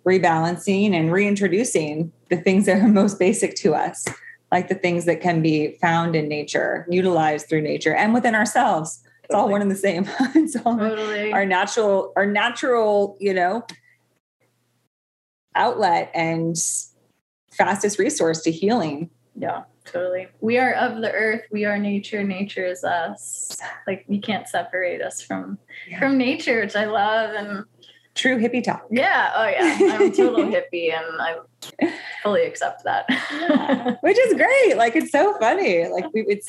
rebalancing 0.06 0.92
and 0.92 1.10
reintroducing 1.10 2.12
the 2.28 2.36
things 2.36 2.66
that 2.66 2.78
are 2.78 2.88
most 3.02 3.18
basic 3.18 3.54
to 3.56 3.74
us 3.74 4.06
like 4.52 4.68
the 4.68 4.74
things 4.74 5.04
that 5.04 5.20
can 5.20 5.42
be 5.42 5.78
found 5.80 6.16
in 6.16 6.28
nature 6.28 6.86
utilized 6.90 7.48
through 7.48 7.62
nature 7.62 7.94
and 7.94 8.12
within 8.12 8.34
ourselves. 8.34 9.02
It's 9.24 9.34
all 9.34 9.48
one 9.48 9.62
and 9.62 9.70
the 9.70 9.76
same. 9.76 10.08
It's 10.34 10.56
all 10.56 10.76
totally. 10.76 11.32
our 11.32 11.46
natural 11.46 12.12
our 12.16 12.26
natural 12.26 13.16
you 13.20 13.32
know 13.32 13.64
outlet 15.54 16.10
and 16.14 16.56
fastest 17.52 17.98
resource 17.98 18.42
to 18.42 18.50
healing. 18.50 19.10
Yeah, 19.36 19.62
totally. 19.90 20.28
We 20.40 20.58
are 20.58 20.72
of 20.74 21.00
the 21.00 21.10
earth. 21.12 21.42
We 21.50 21.64
are 21.64 21.78
nature. 21.78 22.22
Nature 22.22 22.66
is 22.66 22.84
us. 22.84 23.56
Like 23.86 24.04
you 24.08 24.20
can't 24.20 24.48
separate 24.48 25.02
us 25.02 25.20
from 25.20 25.58
yeah. 25.88 25.98
from 25.98 26.18
nature, 26.18 26.60
which 26.60 26.76
I 26.76 26.86
love 26.86 27.34
and 27.34 27.64
true 28.14 28.38
hippie 28.38 28.62
talk. 28.62 28.86
Yeah. 28.90 29.32
Oh 29.34 29.46
yeah. 29.46 29.94
I'm 29.94 30.02
a 30.02 30.14
total 30.14 30.44
hippie 30.54 30.92
and 30.92 31.20
I 31.20 31.92
fully 32.22 32.42
accept 32.42 32.84
that. 32.84 33.06
yeah. 33.08 33.96
Which 34.00 34.18
is 34.18 34.34
great. 34.34 34.76
Like 34.76 34.96
it's 34.96 35.12
so 35.12 35.38
funny. 35.38 35.86
Like 35.88 36.06
we 36.12 36.24
it's 36.28 36.48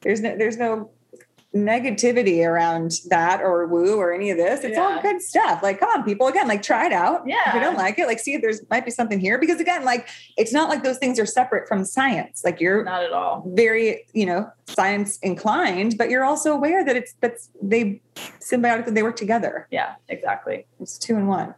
there's 0.00 0.20
no 0.20 0.36
there's 0.36 0.56
no 0.56 0.90
negativity 1.54 2.46
around 2.46 2.92
that 3.08 3.42
or 3.42 3.66
woo 3.66 3.96
or 3.96 4.12
any 4.12 4.30
of 4.30 4.38
this. 4.38 4.64
It's 4.64 4.76
yeah. 4.76 4.82
all 4.82 5.02
good 5.02 5.20
stuff. 5.20 5.62
Like, 5.62 5.80
come 5.80 5.90
on, 5.90 6.02
people. 6.02 6.26
Again, 6.26 6.48
like 6.48 6.62
try 6.62 6.86
it 6.86 6.92
out. 6.92 7.22
Yeah. 7.26 7.36
If 7.48 7.54
you 7.54 7.60
don't 7.60 7.76
like 7.76 7.98
it, 7.98 8.06
like 8.06 8.18
see 8.18 8.34
if 8.34 8.42
there's 8.42 8.60
might 8.70 8.84
be 8.84 8.90
something 8.90 9.20
here. 9.20 9.38
Because 9.38 9.60
again, 9.60 9.84
like 9.84 10.08
it's 10.36 10.52
not 10.52 10.68
like 10.68 10.82
those 10.82 10.98
things 10.98 11.18
are 11.18 11.26
separate 11.26 11.68
from 11.68 11.84
science. 11.84 12.42
Like 12.44 12.60
you're 12.60 12.84
not 12.84 13.02
at 13.02 13.12
all 13.12 13.44
very, 13.54 14.04
you 14.14 14.26
know, 14.26 14.50
science 14.66 15.18
inclined, 15.18 15.98
but 15.98 16.08
you're 16.08 16.24
also 16.24 16.52
aware 16.52 16.84
that 16.84 16.96
it's 16.96 17.14
that's 17.20 17.50
they 17.60 18.00
symbiotically 18.40 18.94
they 18.94 19.02
work 19.02 19.16
together. 19.16 19.68
Yeah, 19.70 19.94
exactly. 20.08 20.66
It's 20.80 20.98
two 20.98 21.16
in 21.16 21.26
one. 21.26 21.54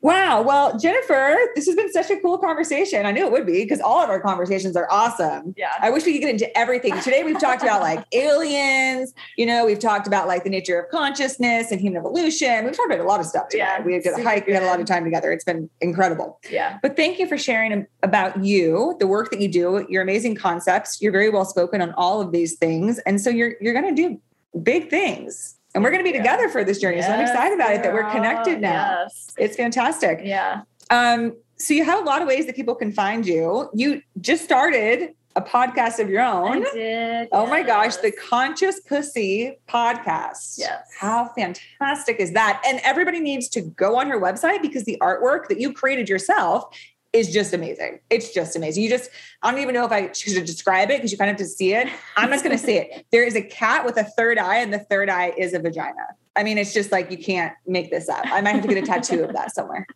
Wow. 0.00 0.42
Well, 0.42 0.78
Jennifer, 0.78 1.36
this 1.56 1.66
has 1.66 1.74
been 1.74 1.92
such 1.92 2.08
a 2.10 2.20
cool 2.20 2.38
conversation. 2.38 3.04
I 3.04 3.10
knew 3.10 3.26
it 3.26 3.32
would 3.32 3.46
be 3.46 3.64
because 3.64 3.80
all 3.80 4.02
of 4.02 4.08
our 4.08 4.20
conversations 4.20 4.76
are 4.76 4.86
awesome. 4.90 5.54
Yeah. 5.56 5.72
I 5.80 5.90
wish 5.90 6.06
we 6.06 6.12
could 6.12 6.20
get 6.20 6.30
into 6.30 6.56
everything. 6.56 6.98
Today 7.00 7.24
we've 7.24 7.40
talked 7.40 7.62
about 7.62 7.80
like 7.80 8.04
aliens, 8.12 9.12
you 9.36 9.44
know, 9.44 9.66
we've 9.66 9.80
talked 9.80 10.06
about 10.06 10.28
like 10.28 10.44
the 10.44 10.50
nature 10.50 10.78
of 10.78 10.88
consciousness 10.90 11.72
and 11.72 11.80
human 11.80 11.98
evolution. 11.98 12.64
We've 12.64 12.76
talked 12.76 12.92
about 12.92 13.04
a 13.04 13.08
lot 13.08 13.18
of 13.18 13.26
stuff 13.26 13.48
today. 13.48 13.64
Yeah, 13.64 13.82
we 13.82 13.98
did 13.98 14.18
a 14.18 14.22
hike, 14.22 14.44
good. 14.44 14.52
we 14.52 14.54
had 14.54 14.62
a 14.62 14.66
lot 14.66 14.78
of 14.78 14.86
time 14.86 15.02
together. 15.02 15.32
It's 15.32 15.44
been 15.44 15.68
incredible. 15.80 16.38
Yeah. 16.48 16.78
But 16.80 16.96
thank 16.96 17.18
you 17.18 17.26
for 17.26 17.36
sharing 17.36 17.84
about 18.04 18.44
you, 18.44 18.96
the 19.00 19.06
work 19.08 19.30
that 19.32 19.40
you 19.40 19.48
do, 19.48 19.84
your 19.88 20.02
amazing 20.02 20.36
concepts. 20.36 21.02
You're 21.02 21.12
very 21.12 21.28
well 21.28 21.44
spoken 21.44 21.82
on 21.82 21.92
all 21.94 22.20
of 22.20 22.30
these 22.30 22.56
things. 22.56 23.00
And 23.00 23.20
so 23.20 23.30
you're 23.30 23.54
you're 23.60 23.74
gonna 23.74 23.94
do 23.94 24.20
big 24.62 24.90
things 24.90 25.57
and 25.74 25.84
we're 25.84 25.90
going 25.90 26.04
to 26.04 26.10
be 26.10 26.16
together 26.16 26.48
for 26.48 26.64
this 26.64 26.80
journey. 26.80 26.96
Yes, 26.98 27.06
so 27.06 27.12
I'm 27.12 27.20
excited 27.20 27.54
about 27.54 27.72
it 27.72 27.82
that 27.82 27.92
we're 27.92 28.10
connected 28.10 28.60
now. 28.60 29.02
Yes. 29.02 29.34
It's 29.36 29.56
fantastic. 29.56 30.20
Yeah. 30.22 30.62
Um, 30.90 31.36
so 31.56 31.74
you 31.74 31.84
have 31.84 32.00
a 32.00 32.04
lot 32.04 32.22
of 32.22 32.28
ways 32.28 32.46
that 32.46 32.56
people 32.56 32.74
can 32.74 32.92
find 32.92 33.26
you. 33.26 33.68
You 33.74 34.00
just 34.20 34.44
started 34.44 35.14
a 35.36 35.42
podcast 35.42 36.00
of 36.00 36.08
your 36.08 36.22
own. 36.22 36.66
I 36.66 36.70
did. 36.70 37.28
Oh 37.32 37.42
yes. 37.42 37.50
my 37.50 37.62
gosh, 37.62 37.96
the 37.96 38.10
Conscious 38.12 38.80
Pussy 38.80 39.56
podcast. 39.68 40.58
Yes. 40.58 40.88
How 40.98 41.30
fantastic 41.36 42.16
is 42.18 42.32
that? 42.32 42.62
And 42.66 42.80
everybody 42.82 43.20
needs 43.20 43.48
to 43.50 43.60
go 43.60 43.96
on 43.96 44.08
her 44.08 44.20
website 44.20 44.62
because 44.62 44.84
the 44.84 44.96
artwork 45.00 45.48
that 45.48 45.60
you 45.60 45.72
created 45.72 46.08
yourself 46.08 46.76
is 47.18 47.32
just 47.32 47.52
amazing. 47.52 48.00
It's 48.10 48.32
just 48.32 48.56
amazing. 48.56 48.82
You 48.82 48.90
just, 48.90 49.10
I 49.42 49.50
don't 49.50 49.60
even 49.60 49.74
know 49.74 49.84
if 49.84 49.92
I 49.92 50.12
should 50.12 50.44
describe 50.44 50.90
it 50.90 50.98
because 50.98 51.12
you 51.12 51.18
kind 51.18 51.30
of 51.30 51.38
have 51.38 51.46
to 51.46 51.50
see 51.50 51.74
it. 51.74 51.88
I'm 52.16 52.30
just 52.30 52.44
going 52.44 52.56
to 52.56 52.62
say 52.62 52.78
it. 52.78 53.06
There 53.12 53.24
is 53.24 53.36
a 53.36 53.42
cat 53.42 53.84
with 53.84 53.96
a 53.96 54.04
third 54.04 54.38
eye, 54.38 54.58
and 54.58 54.72
the 54.72 54.78
third 54.78 55.08
eye 55.08 55.32
is 55.36 55.54
a 55.54 55.58
vagina. 55.58 56.06
I 56.36 56.42
mean, 56.42 56.58
it's 56.58 56.74
just 56.74 56.92
like 56.92 57.10
you 57.10 57.18
can't 57.18 57.52
make 57.66 57.90
this 57.90 58.08
up. 58.08 58.24
I 58.24 58.40
might 58.40 58.54
have 58.54 58.62
to 58.62 58.68
get 58.68 58.82
a 58.82 58.86
tattoo 58.86 59.24
of 59.24 59.32
that 59.32 59.54
somewhere. 59.54 59.86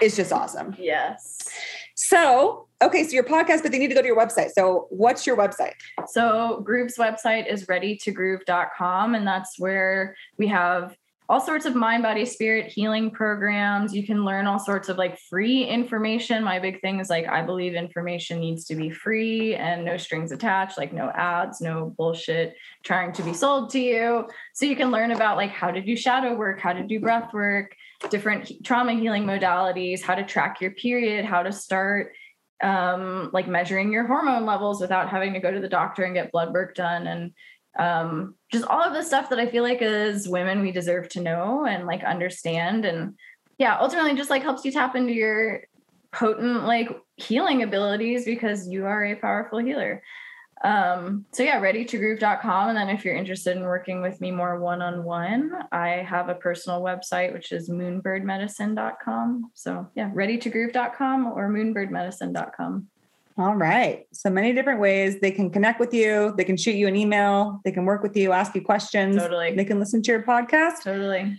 It's 0.00 0.16
just 0.16 0.32
awesome. 0.32 0.74
Yes. 0.78 1.48
So, 1.94 2.68
okay, 2.82 3.04
so 3.04 3.12
your 3.12 3.24
podcast, 3.24 3.62
but 3.62 3.72
they 3.72 3.78
need 3.78 3.88
to 3.88 3.94
go 3.94 4.02
to 4.02 4.06
your 4.06 4.18
website. 4.18 4.50
So, 4.50 4.86
what's 4.90 5.26
your 5.26 5.36
website? 5.36 5.74
So, 6.08 6.60
Groove's 6.64 6.98
website 6.98 7.50
is 7.50 7.66
readytogroove.com, 7.66 9.14
and 9.14 9.26
that's 9.26 9.58
where 9.58 10.16
we 10.36 10.46
have 10.48 10.96
all 11.28 11.40
sorts 11.40 11.66
of 11.66 11.74
mind 11.74 12.02
body 12.02 12.24
spirit 12.24 12.70
healing 12.70 13.10
programs. 13.10 13.94
You 13.94 14.06
can 14.06 14.24
learn 14.24 14.46
all 14.46 14.58
sorts 14.58 14.88
of 14.88 14.96
like 14.96 15.18
free 15.18 15.64
information. 15.64 16.44
My 16.44 16.58
big 16.58 16.80
thing 16.80 17.00
is 17.00 17.10
like 17.10 17.26
i 17.26 17.42
believe 17.42 17.74
information 17.74 18.38
needs 18.38 18.64
to 18.66 18.74
be 18.74 18.90
free 18.90 19.54
and 19.54 19.84
no 19.84 19.96
strings 19.96 20.32
attached 20.32 20.78
like 20.78 20.92
no 20.92 21.10
ads 21.10 21.60
no 21.60 21.94
bullshit 21.96 22.56
trying 22.84 23.12
to 23.12 23.22
be 23.22 23.32
sold 23.32 23.70
to 23.70 23.80
you. 23.80 24.28
So 24.54 24.66
you 24.66 24.76
can 24.76 24.90
learn 24.90 25.10
about 25.10 25.36
like 25.36 25.50
how 25.50 25.70
to 25.70 25.80
do 25.80 25.96
shadow 25.96 26.34
work 26.34 26.60
how 26.60 26.72
to 26.72 26.82
do 26.82 27.00
breath 27.00 27.32
work 27.32 27.74
different 28.10 28.52
trauma 28.64 28.92
healing 28.92 29.24
modalities 29.24 30.02
how 30.02 30.14
to 30.14 30.24
track 30.24 30.60
your 30.60 30.72
period 30.72 31.24
how 31.24 31.42
to 31.42 31.52
start 31.52 32.12
um, 32.62 33.30
like 33.34 33.48
measuring 33.48 33.92
your 33.92 34.06
hormone 34.06 34.46
levels 34.46 34.80
without 34.80 35.10
having 35.10 35.34
to 35.34 35.40
go 35.40 35.50
to 35.50 35.60
the 35.60 35.68
doctor 35.68 36.04
and 36.04 36.14
get 36.14 36.32
blood 36.32 36.54
work 36.54 36.74
done 36.74 37.06
and 37.06 37.32
um, 37.78 38.34
just 38.50 38.64
all 38.66 38.82
of 38.82 38.94
the 38.94 39.02
stuff 39.02 39.30
that 39.30 39.38
I 39.38 39.46
feel 39.46 39.62
like 39.62 39.82
as 39.82 40.28
women 40.28 40.60
we 40.60 40.72
deserve 40.72 41.08
to 41.10 41.20
know 41.20 41.66
and 41.66 41.86
like 41.86 42.04
understand. 42.04 42.84
And 42.84 43.14
yeah, 43.58 43.78
ultimately 43.80 44.14
just 44.14 44.30
like 44.30 44.42
helps 44.42 44.64
you 44.64 44.72
tap 44.72 44.96
into 44.96 45.12
your 45.12 45.62
potent 46.12 46.64
like 46.64 46.88
healing 47.16 47.62
abilities 47.62 48.24
because 48.24 48.68
you 48.68 48.86
are 48.86 49.04
a 49.04 49.14
powerful 49.14 49.58
healer. 49.58 50.02
Um, 50.64 51.26
so 51.32 51.42
yeah, 51.42 51.60
readytogroove.com. 51.60 52.70
And 52.70 52.78
then 52.78 52.88
if 52.88 53.04
you're 53.04 53.14
interested 53.14 53.56
in 53.56 53.62
working 53.64 54.00
with 54.00 54.20
me 54.20 54.30
more 54.30 54.58
one-on-one, 54.58 55.52
I 55.70 55.88
have 55.88 56.28
a 56.28 56.34
personal 56.34 56.80
website, 56.80 57.32
which 57.32 57.52
is 57.52 57.68
moonbirdmedicine.com. 57.68 59.50
So 59.54 59.86
yeah, 59.94 60.10
readytogroove.com 60.10 61.26
or 61.26 61.50
moonbirdmedicine.com. 61.50 62.88
All 63.38 63.54
right. 63.54 64.06
So 64.12 64.30
many 64.30 64.54
different 64.54 64.80
ways 64.80 65.20
they 65.20 65.30
can 65.30 65.50
connect 65.50 65.78
with 65.78 65.92
you. 65.92 66.32
They 66.38 66.44
can 66.44 66.56
shoot 66.56 66.74
you 66.74 66.88
an 66.88 66.96
email. 66.96 67.60
They 67.64 67.72
can 67.72 67.84
work 67.84 68.02
with 68.02 68.16
you, 68.16 68.32
ask 68.32 68.54
you 68.54 68.62
questions. 68.62 69.16
Totally. 69.16 69.54
They 69.54 69.64
can 69.64 69.78
listen 69.78 70.00
to 70.02 70.10
your 70.12 70.22
podcast. 70.22 70.82
Totally. 70.84 71.38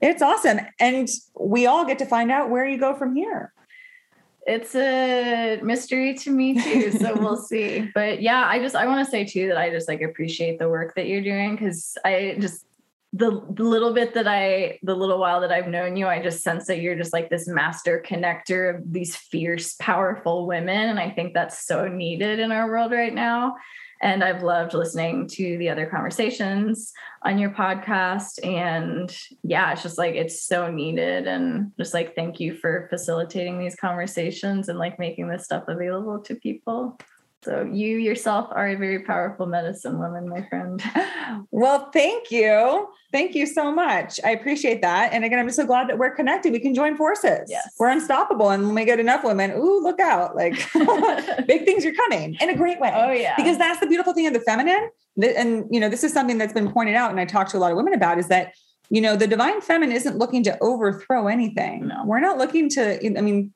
It's 0.00 0.20
awesome. 0.20 0.60
And 0.78 1.08
we 1.40 1.66
all 1.66 1.86
get 1.86 1.98
to 2.00 2.06
find 2.06 2.30
out 2.30 2.50
where 2.50 2.66
you 2.66 2.78
go 2.78 2.94
from 2.94 3.16
here. 3.16 3.54
It's 4.46 4.74
a 4.74 5.60
mystery 5.62 6.14
to 6.18 6.30
me 6.30 6.62
too. 6.62 6.92
So 6.92 7.14
we'll 7.20 7.36
see. 7.36 7.90
But 7.94 8.22
yeah, 8.22 8.46
I 8.46 8.58
just 8.58 8.74
I 8.74 8.86
want 8.86 9.04
to 9.04 9.10
say 9.10 9.24
too 9.24 9.48
that 9.48 9.56
I 9.56 9.70
just 9.70 9.88
like 9.88 10.02
appreciate 10.02 10.58
the 10.58 10.68
work 10.68 10.94
that 10.96 11.06
you're 11.06 11.22
doing 11.22 11.56
because 11.56 11.96
I 12.04 12.36
just 12.38 12.64
the, 13.18 13.62
little 13.62 13.92
bit 13.92 14.14
that 14.14 14.28
I, 14.28 14.78
the 14.82 14.94
little 14.94 15.18
while 15.18 15.40
that 15.40 15.50
I've 15.50 15.68
known 15.68 15.96
you, 15.96 16.06
I 16.06 16.22
just 16.22 16.42
sense 16.42 16.66
that 16.68 16.80
you're 16.80 16.96
just 16.96 17.12
like 17.12 17.30
this 17.30 17.48
master 17.48 18.02
connector 18.06 18.76
of 18.76 18.92
these 18.92 19.16
fierce, 19.16 19.74
powerful 19.74 20.46
women. 20.46 20.88
And 20.88 21.00
I 21.00 21.10
think 21.10 21.34
that's 21.34 21.66
so 21.66 21.88
needed 21.88 22.38
in 22.38 22.52
our 22.52 22.68
world 22.68 22.92
right 22.92 23.12
now. 23.12 23.56
And 24.00 24.22
I've 24.22 24.44
loved 24.44 24.74
listening 24.74 25.26
to 25.30 25.58
the 25.58 25.68
other 25.68 25.86
conversations 25.86 26.92
on 27.22 27.38
your 27.38 27.50
podcast. 27.50 28.38
And 28.46 29.14
yeah, 29.42 29.72
it's 29.72 29.82
just 29.82 29.98
like 29.98 30.14
it's 30.14 30.40
so 30.44 30.70
needed. 30.70 31.26
And 31.26 31.72
just 31.76 31.94
like 31.94 32.14
thank 32.14 32.38
you 32.38 32.54
for 32.54 32.86
facilitating 32.90 33.58
these 33.58 33.74
conversations 33.74 34.68
and 34.68 34.78
like 34.78 35.00
making 35.00 35.28
this 35.28 35.44
stuff 35.44 35.64
available 35.66 36.20
to 36.20 36.36
people. 36.36 36.96
So 37.44 37.62
you 37.62 37.98
yourself 37.98 38.48
are 38.50 38.68
a 38.68 38.74
very 38.74 39.04
powerful 39.04 39.46
medicine 39.46 39.98
woman, 39.98 40.28
my 40.28 40.46
friend. 40.48 40.82
Well, 41.50 41.90
thank 41.92 42.30
you. 42.30 42.88
Thank 43.12 43.34
you 43.34 43.44
so 43.44 43.72
much. 43.72 44.20
I 44.24 44.30
appreciate 44.30 44.80
that. 44.80 45.12
And 45.12 45.24
again, 45.24 45.38
I'm 45.38 45.46
just 45.46 45.56
so 45.56 45.66
glad 45.66 45.88
that 45.88 45.98
we're 45.98 46.14
connected. 46.14 46.52
We 46.52 46.60
can 46.60 46.74
join 46.74 46.96
forces. 46.96 47.48
Yes. 47.48 47.74
We're 47.78 47.90
unstoppable. 47.90 48.50
And 48.50 48.64
when 48.64 48.74
we 48.74 48.84
get 48.84 49.00
enough 49.00 49.24
women, 49.24 49.50
ooh, 49.52 49.82
look 49.82 50.00
out. 50.00 50.36
Like 50.36 50.54
big 51.46 51.64
things 51.64 51.84
are 51.84 51.92
coming 51.92 52.36
in 52.40 52.48
a 52.48 52.56
great 52.56 52.80
way. 52.80 52.92
Oh, 52.94 53.12
yeah. 53.12 53.34
Because 53.36 53.58
that's 53.58 53.80
the 53.80 53.86
beautiful 53.86 54.14
thing 54.14 54.26
of 54.26 54.32
the 54.32 54.40
feminine. 54.40 54.90
And, 55.22 55.66
you 55.70 55.80
know, 55.80 55.88
this 55.88 56.04
is 56.04 56.12
something 56.12 56.38
that's 56.38 56.52
been 56.52 56.70
pointed 56.70 56.94
out. 56.94 57.10
And 57.10 57.20
I 57.20 57.24
talk 57.24 57.48
to 57.48 57.56
a 57.56 57.60
lot 57.60 57.72
of 57.72 57.76
women 57.76 57.92
about 57.92 58.18
is 58.18 58.28
that, 58.28 58.54
you 58.88 59.00
know, 59.00 59.16
the 59.16 59.26
divine 59.26 59.60
feminine 59.60 59.94
isn't 59.94 60.16
looking 60.16 60.42
to 60.44 60.56
overthrow 60.62 61.26
anything. 61.28 61.88
No. 61.88 62.04
We're 62.06 62.20
not 62.20 62.38
looking 62.38 62.70
to, 62.70 63.18
I 63.18 63.20
mean, 63.20 63.52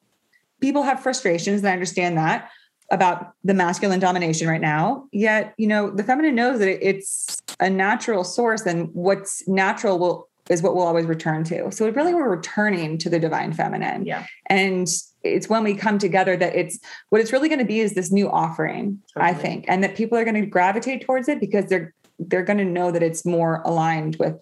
people 0.60 0.82
have 0.82 1.00
frustrations 1.00 1.60
and 1.60 1.68
I 1.68 1.72
understand 1.72 2.18
that 2.18 2.50
about 2.92 3.32
the 3.42 3.54
masculine 3.54 3.98
domination 3.98 4.46
right 4.46 4.60
now 4.60 5.04
yet 5.10 5.54
you 5.56 5.66
know 5.66 5.90
the 5.90 6.04
feminine 6.04 6.34
knows 6.36 6.60
that 6.60 6.68
it's 6.88 7.40
a 7.58 7.68
natural 7.68 8.22
source 8.22 8.62
and 8.66 8.88
what's 8.92 9.46
natural 9.48 9.98
will 9.98 10.28
is 10.50 10.60
what 10.62 10.74
we'll 10.76 10.86
always 10.86 11.06
return 11.06 11.42
to 11.42 11.70
so 11.72 11.86
it 11.86 11.96
really 11.96 12.14
we're 12.14 12.28
returning 12.28 12.98
to 12.98 13.08
the 13.08 13.18
divine 13.18 13.52
feminine 13.52 14.04
Yeah. 14.04 14.26
and 14.46 14.86
it's 15.22 15.48
when 15.48 15.62
we 15.64 15.74
come 15.74 15.98
together 15.98 16.36
that 16.36 16.54
it's 16.54 16.78
what 17.08 17.20
it's 17.20 17.32
really 17.32 17.48
going 17.48 17.60
to 17.60 17.64
be 17.64 17.80
is 17.80 17.94
this 17.94 18.12
new 18.12 18.28
offering 18.30 19.00
i 19.16 19.32
think 19.32 19.64
and 19.68 19.82
that 19.82 19.96
people 19.96 20.18
are 20.18 20.24
going 20.24 20.40
to 20.40 20.46
gravitate 20.46 21.04
towards 21.06 21.28
it 21.28 21.40
because 21.40 21.66
they're 21.66 21.94
they're 22.18 22.44
going 22.44 22.58
to 22.58 22.64
know 22.64 22.90
that 22.92 23.02
it's 23.02 23.24
more 23.24 23.62
aligned 23.64 24.16
with 24.16 24.34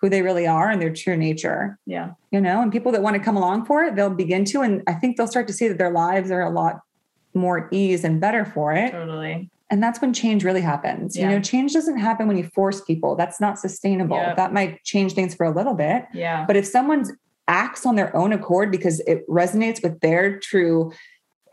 who 0.00 0.08
they 0.08 0.22
really 0.22 0.46
are 0.46 0.70
and 0.70 0.80
their 0.80 0.92
true 0.92 1.16
nature 1.16 1.76
Yeah. 1.86 2.12
you 2.30 2.40
know 2.40 2.62
and 2.62 2.72
people 2.72 2.92
that 2.92 3.02
want 3.02 3.16
to 3.16 3.22
come 3.22 3.36
along 3.36 3.66
for 3.66 3.82
it 3.84 3.96
they'll 3.96 4.10
begin 4.10 4.44
to 4.46 4.62
and 4.62 4.82
i 4.86 4.94
think 4.94 5.16
they'll 5.16 5.26
start 5.26 5.46
to 5.48 5.52
see 5.52 5.68
that 5.68 5.76
their 5.78 5.90
lives 5.92 6.30
are 6.30 6.40
a 6.42 6.50
lot 6.50 6.80
more 7.34 7.68
ease 7.72 8.04
and 8.04 8.20
better 8.20 8.44
for 8.44 8.72
it 8.72 8.90
Totally. 8.90 9.50
and 9.70 9.82
that's 9.82 10.00
when 10.00 10.12
change 10.12 10.44
really 10.44 10.60
happens 10.60 11.16
you 11.16 11.26
know 11.26 11.40
change 11.40 11.72
doesn't 11.72 11.98
happen 11.98 12.26
when 12.26 12.36
you 12.36 12.44
force 12.54 12.80
people 12.80 13.16
that's 13.16 13.40
not 13.40 13.58
sustainable 13.58 14.16
Yeah. 14.16 14.34
that 14.34 14.52
might 14.52 14.82
change 14.84 15.12
things 15.12 15.34
for 15.34 15.44
a 15.46 15.50
little 15.54 15.74
bit 15.74 16.06
Yeah. 16.12 16.44
but 16.46 16.56
if 16.56 16.66
someone's 16.66 17.12
acts 17.46 17.86
on 17.86 17.96
their 17.96 18.14
own 18.16 18.32
accord 18.32 18.70
because 18.70 19.00
it 19.00 19.26
resonates 19.28 19.82
with 19.82 20.00
their 20.00 20.38
true 20.38 20.92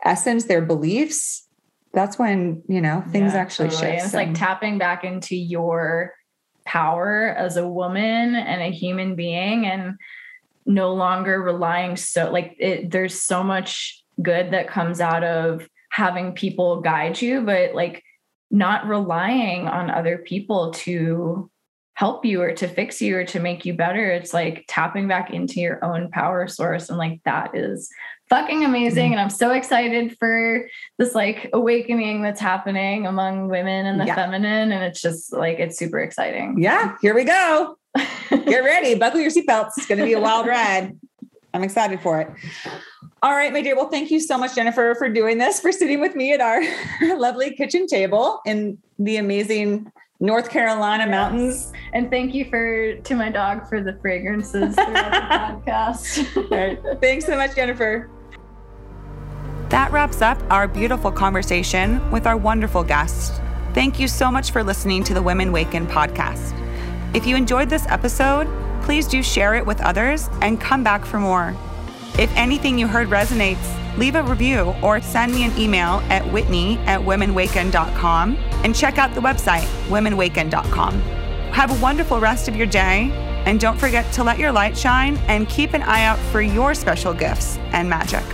essence 0.04 0.44
their 0.44 0.62
beliefs 0.62 1.46
that's 1.92 2.18
when 2.18 2.62
you 2.68 2.80
know 2.80 3.02
things 3.12 3.32
Yeah, 3.32 3.40
actually 3.40 3.68
totally. 3.70 3.92
shift 3.92 3.98
And 3.98 4.04
it's 4.06 4.14
like 4.14 4.34
tapping 4.34 4.78
back 4.78 5.04
into 5.04 5.36
your 5.36 6.12
power 6.64 7.28
as 7.38 7.56
a 7.56 7.66
woman 7.66 8.34
and 8.34 8.60
a 8.60 8.70
human 8.70 9.14
being 9.14 9.66
and 9.66 9.94
no 10.66 10.92
longer 10.94 11.40
relying 11.40 11.96
so 11.96 12.30
like 12.30 12.56
it 12.58 12.90
there's 12.90 13.22
so 13.22 13.42
much 13.44 14.02
good 14.22 14.50
that 14.50 14.68
comes 14.68 15.00
out 15.00 15.24
of 15.24 15.68
having 15.92 16.32
people 16.32 16.80
guide 16.80 17.20
you 17.20 17.40
but 17.40 17.74
like 17.74 18.02
not 18.50 18.86
relying 18.86 19.66
on 19.66 19.90
other 19.90 20.18
people 20.18 20.70
to 20.72 21.50
help 21.96 22.26
you 22.26 22.42
or 22.42 22.52
to 22.52 22.68
fix 22.68 23.00
you 23.00 23.16
or 23.16 23.24
to 23.24 23.40
make 23.40 23.64
you 23.64 23.72
better. 23.72 24.10
It's 24.10 24.34
like 24.34 24.66
tapping 24.68 25.08
back 25.08 25.32
into 25.32 25.60
your 25.60 25.82
own 25.82 26.10
power 26.10 26.46
source 26.46 26.90
and 26.90 26.98
like 26.98 27.22
that 27.24 27.56
is 27.56 27.88
fucking 28.28 28.64
amazing 28.64 29.04
mm-hmm. 29.04 29.12
and 29.12 29.20
i'm 29.20 29.30
so 29.30 29.52
excited 29.52 30.18
for 30.18 30.68
this 30.98 31.14
like 31.14 31.48
awakening 31.52 32.22
that's 32.22 32.40
happening 32.40 33.06
among 33.06 33.46
women 33.48 33.86
and 33.86 34.00
the 34.00 34.04
Yeah. 34.04 34.16
feminine 34.16 34.72
and 34.72 34.82
it's 34.82 35.00
just 35.00 35.32
like 35.32 35.60
it's 35.60 35.78
super 35.78 36.00
exciting. 36.00 36.56
Yeah 36.58 36.96
here 37.00 37.14
we 37.14 37.24
go. 37.24 37.78
Get 38.30 38.64
ready. 38.64 38.94
Buckle 38.96 39.20
your 39.20 39.30
seatbelts. 39.30 39.70
It's 39.78 39.86
going 39.86 40.00
to 40.00 40.04
be 40.04 40.12
a 40.12 40.20
wild 40.20 40.46
ride 40.46 40.98
i'm 41.56 41.64
excited 41.64 42.00
for 42.00 42.20
it. 42.20 42.28
All 43.22 43.32
right 43.32 43.52
my 43.52 43.62
dear. 43.62 43.74
Well 43.74 43.88
thank 43.88 44.10
you 44.10 44.20
so 44.20 44.36
much 44.38 44.54
jennifer 44.54 44.94
for 44.96 45.08
doing 45.08 45.38
this 45.38 45.58
for 45.58 45.72
sitting 45.72 46.00
with 46.00 46.14
me 46.14 46.32
at 46.32 46.40
our 46.40 46.62
lovely 47.18 47.50
kitchen 47.54 47.86
table 47.86 48.40
in 48.46 48.78
the 48.98 49.16
amazing 49.16 49.90
north 50.20 50.50
carolina 50.50 51.06
mountains. 51.06 51.72
And 51.92 52.10
thank 52.10 52.34
you 52.34 52.44
for 52.50 52.96
to 52.96 53.14
my 53.14 53.30
dog 53.30 53.68
for 53.68 53.82
the 53.82 53.98
fragrances 54.00 54.74
throughout 54.74 55.12
the 55.12 55.70
podcast. 55.70 56.36
All 56.52 56.58
right. 56.58 57.00
thanks 57.00 57.24
so 57.24 57.36
much 57.36 57.54
jennifer. 57.54 58.10
That 59.70 59.90
wraps 59.90 60.22
up 60.22 60.38
our 60.50 60.68
beautiful 60.68 61.10
conversation 61.10 62.08
with 62.12 62.26
our 62.26 62.36
wonderful 62.36 62.84
guest. 62.84 63.40
Thank 63.74 63.98
you 63.98 64.08
so 64.08 64.30
much 64.30 64.52
for 64.52 64.62
listening 64.62 65.02
to 65.04 65.14
the 65.14 65.20
women 65.20 65.52
waken 65.52 65.86
podcast. 65.86 66.52
If 67.14 67.26
you 67.26 67.34
enjoyed 67.34 67.68
this 67.68 67.86
episode 67.88 68.46
please 68.86 69.06
do 69.06 69.22
share 69.22 69.54
it 69.54 69.66
with 69.66 69.80
others 69.82 70.30
and 70.40 70.58
come 70.58 70.82
back 70.82 71.04
for 71.04 71.20
more 71.20 71.54
if 72.18 72.34
anything 72.34 72.78
you 72.78 72.86
heard 72.86 73.08
resonates, 73.08 73.98
leave 73.98 74.14
a 74.14 74.22
review 74.22 74.74
or 74.82 75.02
send 75.02 75.34
me 75.34 75.44
an 75.44 75.56
email 75.58 76.00
at 76.08 76.24
whitney 76.32 76.78
at 76.86 76.98
womenwaken.com 77.00 78.36
and 78.64 78.74
check 78.74 78.96
out 78.96 79.14
the 79.14 79.20
website, 79.20 79.66
womenwaken.com. 79.88 81.00
Have 81.52 81.78
a 81.78 81.82
wonderful 81.82 82.18
rest 82.18 82.48
of 82.48 82.56
your 82.56 82.66
day, 82.66 83.10
and 83.44 83.60
don't 83.60 83.78
forget 83.78 84.10
to 84.14 84.24
let 84.24 84.38
your 84.38 84.50
light 84.50 84.76
shine 84.76 85.18
and 85.28 85.46
keep 85.48 85.74
an 85.74 85.82
eye 85.82 86.04
out 86.04 86.18
for 86.18 86.40
your 86.40 86.74
special 86.74 87.12
gifts 87.12 87.58
and 87.72 87.88
magic. 87.88 88.24